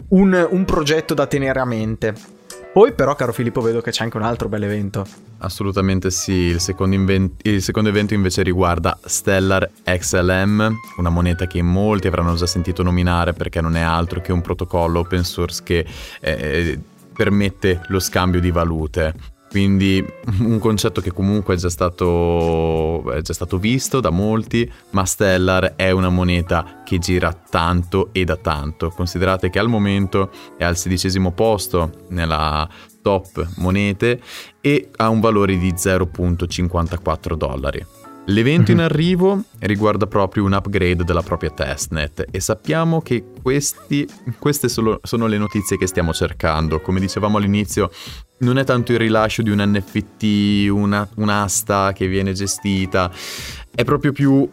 un, 0.09 0.47
un 0.49 0.65
progetto 0.65 1.13
da 1.13 1.28
tenere 1.28 1.59
a 1.59 1.65
mente. 1.65 2.38
Poi 2.80 2.93
però, 2.93 3.13
caro 3.13 3.34
Filippo, 3.34 3.59
vedo 3.59 3.82
che 3.82 3.91
c'è 3.91 4.05
anche 4.05 4.15
un 4.15 4.23
altro 4.23 4.47
bel 4.47 4.63
evento. 4.63 5.05
Assolutamente 5.39 6.09
sì, 6.11 6.32
il 6.32 6.61
secondo, 6.61 6.95
inven- 6.95 7.36
il 7.41 7.61
secondo, 7.61 7.89
evento 7.89 8.13
invece 8.13 8.41
riguarda 8.41 8.97
Stellar 9.03 9.69
XLM, 9.84 10.73
una 10.95 11.09
moneta 11.09 11.45
che 11.45 11.61
molti 11.61 12.07
avranno 12.07 12.36
già 12.36 12.45
sentito 12.45 12.82
nominare 12.82 13.34
perché 13.34 13.59
non 13.59 13.75
è 13.75 13.82
altro 13.82 14.21
che 14.21 14.32
un 14.32 14.39
protocollo 14.39 14.99
open 14.99 15.25
source 15.25 15.61
che 15.61 15.86
eh, 16.21 16.80
permette 17.13 17.82
lo 17.88 17.99
scambio 17.99 18.39
di 18.39 18.49
valute. 18.49 19.38
Quindi 19.50 20.06
un 20.39 20.60
concetto 20.60 21.02
che 21.02 21.12
comunque 21.12 21.56
è 21.56 21.58
già, 21.58 21.70
stato, 21.70 23.12
è 23.12 23.22
già 23.22 23.34
stato 23.34 23.58
visto 23.58 24.00
da 24.00 24.12
molti, 24.12 24.72
ma 24.91 25.06
Stellar 25.06 25.74
è 25.76 25.89
una 25.91 26.10
moneta 26.10 26.82
che 26.86 27.00
gira 27.00 27.34
tanto 27.34 28.10
e 28.12 28.24
da 28.24 28.36
tanto. 28.36 28.89
Considerate 28.89 29.50
che 29.50 29.60
al 29.60 29.68
momento 29.68 30.32
è 30.58 30.64
al 30.64 30.78
sedicesimo 30.78 31.32
posto 31.32 32.06
nella 32.10 32.70
top 33.02 33.47
monete 33.58 34.22
e 34.62 34.89
ha 34.95 35.10
un 35.10 35.20
valore 35.20 35.58
di 35.58 35.72
0.54 35.74 37.34
dollari. 37.34 37.99
L'evento 38.30 38.71
in 38.71 38.80
arrivo 38.80 39.43
riguarda 39.59 40.05
proprio 40.05 40.43
un 40.43 40.53
upgrade 40.53 41.03
della 41.03 41.23
propria 41.23 41.49
testnet 41.49 42.27
e 42.30 42.39
sappiamo 42.39 43.01
che 43.01 43.25
questi, 43.41 44.07
queste 44.38 44.69
sono, 44.69 44.99
sono 45.01 45.25
le 45.25 45.39
notizie 45.39 45.77
che 45.77 45.88
stiamo 45.88 46.13
cercando. 46.13 46.80
Come 46.80 46.99
dicevamo 46.99 47.38
all'inizio, 47.38 47.89
non 48.39 48.59
è 48.59 48.63
tanto 48.63 48.91
il 48.91 48.99
rilascio 48.99 49.41
di 49.41 49.49
un 49.49 49.63
NFT, 49.65 50.69
una, 50.69 51.07
un'asta 51.15 51.91
che 51.91 52.07
viene 52.07 52.34
gestita, 52.34 53.11
è 53.73 53.84
proprio 53.84 54.11
più 54.11 54.47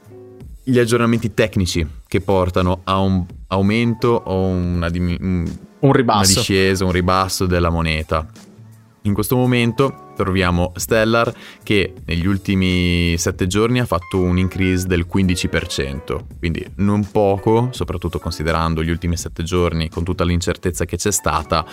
gli 0.62 0.78
aggiornamenti 0.78 1.34
tecnici 1.34 1.86
che 2.08 2.22
portano 2.22 2.80
a 2.84 2.98
un 2.98 3.26
aumento 3.48 4.22
o 4.24 4.46
una, 4.46 4.88
un, 4.90 5.44
un 5.80 5.92
ribasso. 5.92 6.32
una 6.32 6.40
discesa, 6.40 6.84
un 6.86 6.92
ribasso 6.92 7.44
della 7.44 7.68
moneta. 7.68 8.26
In 9.02 9.12
questo 9.12 9.36
momento 9.36 10.05
troviamo 10.16 10.72
Stellar 10.74 11.32
che 11.62 11.92
negli 12.06 12.26
ultimi 12.26 13.16
7 13.16 13.46
giorni 13.46 13.78
ha 13.78 13.84
fatto 13.84 14.18
un 14.18 14.38
increase 14.38 14.86
del 14.86 15.06
15%, 15.12 16.20
quindi 16.38 16.66
non 16.76 17.08
poco, 17.10 17.68
soprattutto 17.70 18.18
considerando 18.18 18.82
gli 18.82 18.90
ultimi 18.90 19.16
7 19.16 19.42
giorni 19.42 19.88
con 19.88 20.02
tutta 20.02 20.24
l'incertezza 20.24 20.84
che 20.84 20.96
c'è 20.96 21.12
stata, 21.12 21.64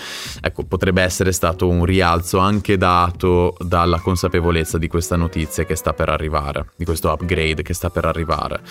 ecco, 0.41 0.63
potrebbe 0.65 1.01
essere 1.01 1.31
stato 1.31 1.67
un 1.67 1.85
rialzo 1.85 2.37
anche 2.37 2.77
dato 2.77 3.55
dalla 3.59 3.99
consapevolezza 3.99 4.77
di 4.77 4.87
questa 4.87 5.15
notizia 5.15 5.63
che 5.65 5.75
sta 5.75 5.93
per 5.93 6.09
arrivare, 6.09 6.71
di 6.75 6.85
questo 6.85 7.11
upgrade 7.11 7.63
che 7.63 7.73
sta 7.73 7.89
per 7.89 8.05
arrivare. 8.05 8.61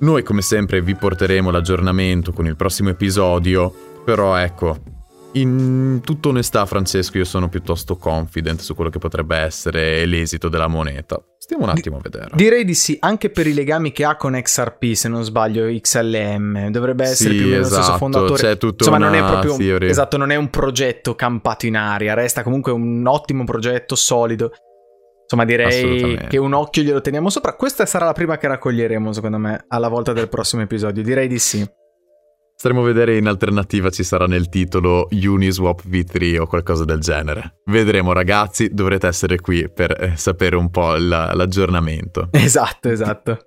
Noi 0.00 0.22
come 0.22 0.42
sempre 0.42 0.80
vi 0.80 0.94
porteremo 0.94 1.50
l'aggiornamento 1.50 2.32
con 2.32 2.46
il 2.46 2.54
prossimo 2.54 2.90
episodio, 2.90 4.02
però 4.04 4.36
ecco, 4.36 4.97
in 5.32 6.00
tutta 6.02 6.28
onestà, 6.28 6.64
Francesco, 6.64 7.18
io 7.18 7.24
sono 7.24 7.48
piuttosto 7.48 7.96
confident 7.96 8.60
su 8.60 8.74
quello 8.74 8.90
che 8.90 8.98
potrebbe 8.98 9.36
essere 9.36 10.06
l'esito 10.06 10.48
della 10.48 10.68
moneta. 10.68 11.22
Stiamo 11.36 11.64
un 11.64 11.70
attimo 11.70 11.96
a 11.96 12.00
vedere. 12.02 12.28
Direi 12.34 12.64
di 12.64 12.74
sì, 12.74 12.96
anche 13.00 13.30
per 13.30 13.46
i 13.46 13.52
legami 13.52 13.92
che 13.92 14.04
ha 14.04 14.16
con 14.16 14.32
XRP, 14.40 14.92
se 14.92 15.08
non 15.08 15.22
sbaglio, 15.24 15.66
XLM. 15.66 16.70
Dovrebbe 16.70 17.04
essere 17.04 17.30
sì, 17.30 17.36
più 17.36 17.46
o 17.46 17.48
meno 17.50 17.60
esatto. 17.60 17.60
lo 17.60 17.66
stesso 17.66 17.80
esatto, 17.80 17.98
fondatore. 17.98 18.42
C'è 18.42 18.58
tutto 18.58 18.84
Insomma, 18.84 18.98
non 18.98 19.14
è 19.14 19.18
proprio 19.18 19.54
un, 19.54 19.82
esatto, 19.82 20.16
non 20.16 20.30
è 20.30 20.36
un 20.36 20.50
progetto 20.50 21.14
campato 21.14 21.66
in 21.66 21.76
aria, 21.76 22.14
resta 22.14 22.42
comunque 22.42 22.72
un 22.72 23.06
ottimo 23.06 23.44
progetto 23.44 23.94
solido. 23.94 24.52
Insomma, 25.22 25.44
direi 25.44 26.26
che 26.26 26.38
un 26.38 26.54
occhio 26.54 26.82
glielo 26.82 27.02
teniamo 27.02 27.28
sopra. 27.28 27.54
Questa 27.54 27.84
sarà 27.84 28.06
la 28.06 28.14
prima 28.14 28.38
che 28.38 28.48
raccoglieremo, 28.48 29.12
secondo 29.12 29.36
me, 29.36 29.64
alla 29.68 29.88
volta 29.88 30.14
del 30.14 30.28
prossimo 30.28 30.62
episodio. 30.62 31.02
Direi 31.02 31.28
di 31.28 31.38
sì. 31.38 31.66
Staremo 32.60 32.80
a 32.80 32.86
vedere 32.86 33.16
in 33.16 33.28
alternativa 33.28 33.88
ci 33.88 34.02
sarà 34.02 34.26
nel 34.26 34.48
titolo 34.48 35.06
Uniswap 35.12 35.86
V3 35.86 36.40
o 36.40 36.46
qualcosa 36.48 36.84
del 36.84 36.98
genere. 36.98 37.60
Vedremo 37.66 38.12
ragazzi, 38.12 38.70
dovrete 38.72 39.06
essere 39.06 39.38
qui 39.38 39.70
per 39.70 39.92
eh, 39.92 40.16
sapere 40.16 40.56
un 40.56 40.68
po' 40.68 40.96
la, 40.96 41.32
l'aggiornamento. 41.34 42.30
Esatto, 42.34 42.88
esatto. 42.88 43.38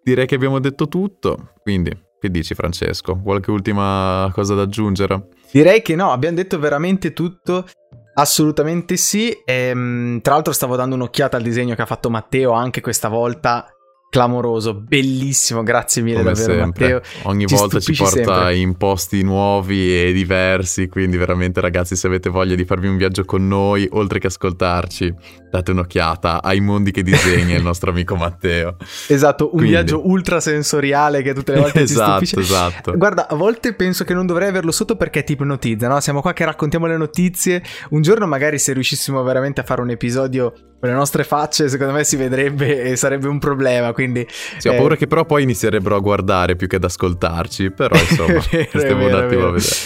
Direi 0.00 0.26
che 0.26 0.36
abbiamo 0.36 0.60
detto 0.60 0.86
tutto, 0.86 1.54
quindi 1.60 1.90
che 2.20 2.30
dici 2.30 2.54
Francesco? 2.54 3.20
Qualche 3.20 3.50
ultima 3.50 4.30
cosa 4.32 4.54
da 4.54 4.62
aggiungere? 4.62 5.26
Direi 5.50 5.82
che 5.82 5.96
no, 5.96 6.12
abbiamo 6.12 6.36
detto 6.36 6.56
veramente 6.60 7.12
tutto. 7.12 7.66
Assolutamente 8.14 8.96
sì. 8.96 9.32
E, 9.44 9.54
ehm, 9.70 10.20
tra 10.20 10.34
l'altro 10.34 10.52
stavo 10.52 10.76
dando 10.76 10.94
un'occhiata 10.94 11.36
al 11.36 11.42
disegno 11.42 11.74
che 11.74 11.82
ha 11.82 11.86
fatto 11.86 12.10
Matteo 12.10 12.52
anche 12.52 12.80
questa 12.80 13.08
volta 13.08 13.66
clamoroso, 14.12 14.74
bellissimo, 14.74 15.62
grazie 15.62 16.02
mille 16.02 16.18
Come 16.18 16.32
davvero 16.34 16.52
sempre. 16.52 16.92
Matteo. 16.92 17.00
Ogni 17.22 17.46
Ci 17.46 17.54
volta 17.54 17.80
ci 17.80 17.94
porta 17.94 18.12
sempre. 18.14 18.56
in 18.56 18.76
posti 18.76 19.22
nuovi 19.22 20.02
e 20.02 20.12
diversi, 20.12 20.86
quindi 20.86 21.16
veramente 21.16 21.62
ragazzi 21.62 21.96
se 21.96 22.08
avete 22.08 22.28
voglia 22.28 22.54
di 22.54 22.66
farvi 22.66 22.88
un 22.88 22.98
viaggio 22.98 23.24
con 23.24 23.48
noi, 23.48 23.88
oltre 23.92 24.18
che 24.18 24.26
ascoltarci, 24.26 25.14
date 25.50 25.70
un'occhiata 25.70 26.42
ai 26.42 26.60
mondi 26.60 26.90
che 26.90 27.02
disegna 27.02 27.56
il 27.56 27.62
nostro 27.62 27.88
amico 27.90 28.14
Matteo. 28.14 28.76
Esatto, 29.08 29.44
un 29.44 29.50
Quindi- 29.52 29.70
viaggio 29.70 30.06
ultrasensoriale 30.06 31.22
che 31.22 31.32
tutte 31.32 31.52
le 31.54 31.60
volte 31.60 31.78
ci 31.86 31.92
esatto, 31.94 32.26
stupisce. 32.26 32.40
esatto. 32.40 32.94
Guarda, 32.94 33.28
a 33.28 33.34
volte 33.34 33.72
penso 33.72 34.04
che 34.04 34.12
non 34.12 34.26
dovrei 34.26 34.48
averlo 34.48 34.72
sotto 34.72 34.94
perché 34.94 35.24
ti 35.24 35.32
ipnotizza, 35.32 35.88
no? 35.88 35.98
Siamo 36.00 36.20
qua 36.20 36.34
che 36.34 36.44
raccontiamo 36.44 36.86
le 36.86 36.98
notizie. 36.98 37.62
Un 37.88 38.02
giorno 38.02 38.26
magari 38.26 38.58
se 38.58 38.74
riuscissimo 38.74 39.22
veramente 39.22 39.62
a 39.62 39.64
fare 39.64 39.80
un 39.80 39.88
episodio 39.88 40.52
con 40.82 40.90
le 40.90 40.96
nostre 40.96 41.22
facce, 41.22 41.68
secondo 41.68 41.92
me 41.92 42.02
si 42.02 42.16
vedrebbe 42.16 42.82
e 42.82 42.96
sarebbe 42.96 43.28
un 43.28 43.38
problema, 43.38 43.92
quindi... 43.92 44.26
Sì, 44.58 44.66
ho 44.66 44.72
eh, 44.72 44.76
paura 44.76 44.96
che 44.96 45.06
però 45.06 45.24
poi 45.24 45.44
inizierebbero 45.44 45.94
a 45.94 46.00
guardare 46.00 46.56
più 46.56 46.66
che 46.66 46.74
ad 46.74 46.82
ascoltarci, 46.82 47.70
però 47.70 47.94
insomma, 47.94 48.42
vero, 48.50 48.78
stiamo 48.80 49.06
un 49.06 49.14
attimo 49.14 49.46
a 49.46 49.50
vedere. 49.52 49.76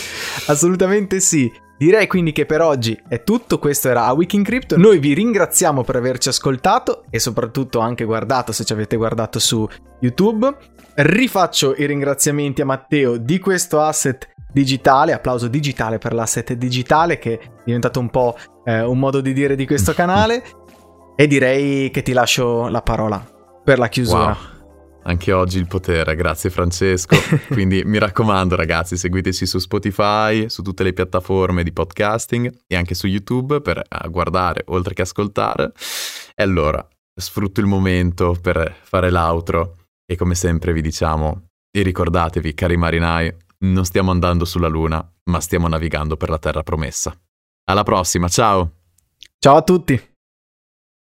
Assolutamente 0.47 1.21
sì. 1.21 1.53
Direi 1.77 2.07
quindi 2.07 2.33
che 2.33 2.47
per 2.47 2.63
oggi 2.63 2.99
è 3.07 3.23
tutto, 3.23 3.59
questo 3.59 3.91
era 3.91 4.07
A 4.07 4.13
Week 4.15 4.33
in 4.33 4.43
Crypto, 4.43 4.79
noi 4.79 4.99
vi 4.99 5.13
ringraziamo 5.13 5.85
per 5.85 5.97
averci 5.97 6.31
ascoltato 6.31 7.05
e 7.11 7.19
soprattutto 7.19 7.81
anche 7.81 8.05
guardato 8.05 8.53
se 8.53 8.65
ci 8.65 8.73
avete 8.73 8.97
guardato 8.97 9.39
su 9.39 9.69
YouTube. 10.01 10.57
Rifaccio 10.95 11.75
i 11.77 11.85
ringraziamenti 11.85 12.63
a 12.63 12.65
Matteo 12.65 13.19
di 13.19 13.39
questo 13.39 13.83
asset 13.83 14.27
digitale, 14.51 15.13
applauso 15.13 15.49
digitale 15.49 15.99
per 15.99 16.15
l'asset 16.15 16.55
digitale 16.55 17.19
che 17.19 17.35
è 17.35 17.41
diventato 17.67 18.01
un 18.01 18.09
po' 18.09 18.35
eh, 18.65 18.81
un 18.81 18.99
modo 18.99 19.21
di 19.21 19.35
dire 19.35 19.55
di 19.55 19.67
questo 19.67 19.93
canale 19.95 20.43
e 21.17 21.27
direi 21.27 21.91
che 21.91 22.03
ti 22.03 22.13
lascio 22.13 22.69
la 22.69 22.83
parola 22.83 23.19
per 23.65 23.79
la 23.79 23.89
chiusura. 23.89 24.27
Wow. 24.27 24.55
Anche 25.05 25.33
oggi 25.33 25.59
il 25.59 25.67
potere, 25.67 26.15
grazie 26.15 26.51
Francesco. 26.51 27.17
Quindi 27.49 27.83
mi 27.85 27.99
raccomando 27.99 28.57
ragazzi, 28.57 28.97
seguiteci 28.97 29.47
su 29.47 29.59
Spotify, 29.59 30.49
su 30.51 30.63
tutte 30.63 30.83
le 30.83 30.93
piattaforme 30.93 31.63
di 31.63 31.73
podcasting 31.73 32.53
e 32.67 32.77
anche 32.77 32.95
su 32.95 33.07
YouTube 33.07 33.61
per 33.61 33.79
eh, 33.79 34.09
guardare 34.09 34.65
oltre 34.67 34.95
che 34.95 35.03
ascoltare. 35.03 35.73
E 36.35 36.43
allora, 36.43 36.87
sfrutto 37.15 37.61
il 37.61 37.67
momento 37.67 38.37
per 38.41 38.75
fare 38.83 39.11
l'outro 39.11 39.77
e 40.05 40.17
come 40.17 40.35
sempre 40.35 40.73
vi 40.73 40.83
diciamo, 40.83 41.47
e 41.71 41.83
ricordatevi 41.83 42.55
cari 42.55 42.77
marinai, 42.77 43.35
non 43.59 43.85
stiamo 43.85 44.11
andando 44.11 44.45
sulla 44.45 44.69
Luna, 44.69 45.09
ma 45.25 45.41
stiamo 45.41 45.69
navigando 45.69 46.17
per 46.17 46.31
la 46.31 46.39
terra 46.39 46.63
promessa. 46.63 47.17
Alla 47.69 47.85
prossima, 47.85 48.29
ciao! 48.29 48.73
Ciao 49.39 49.57
a 49.57 49.63
tutti! 49.63 50.15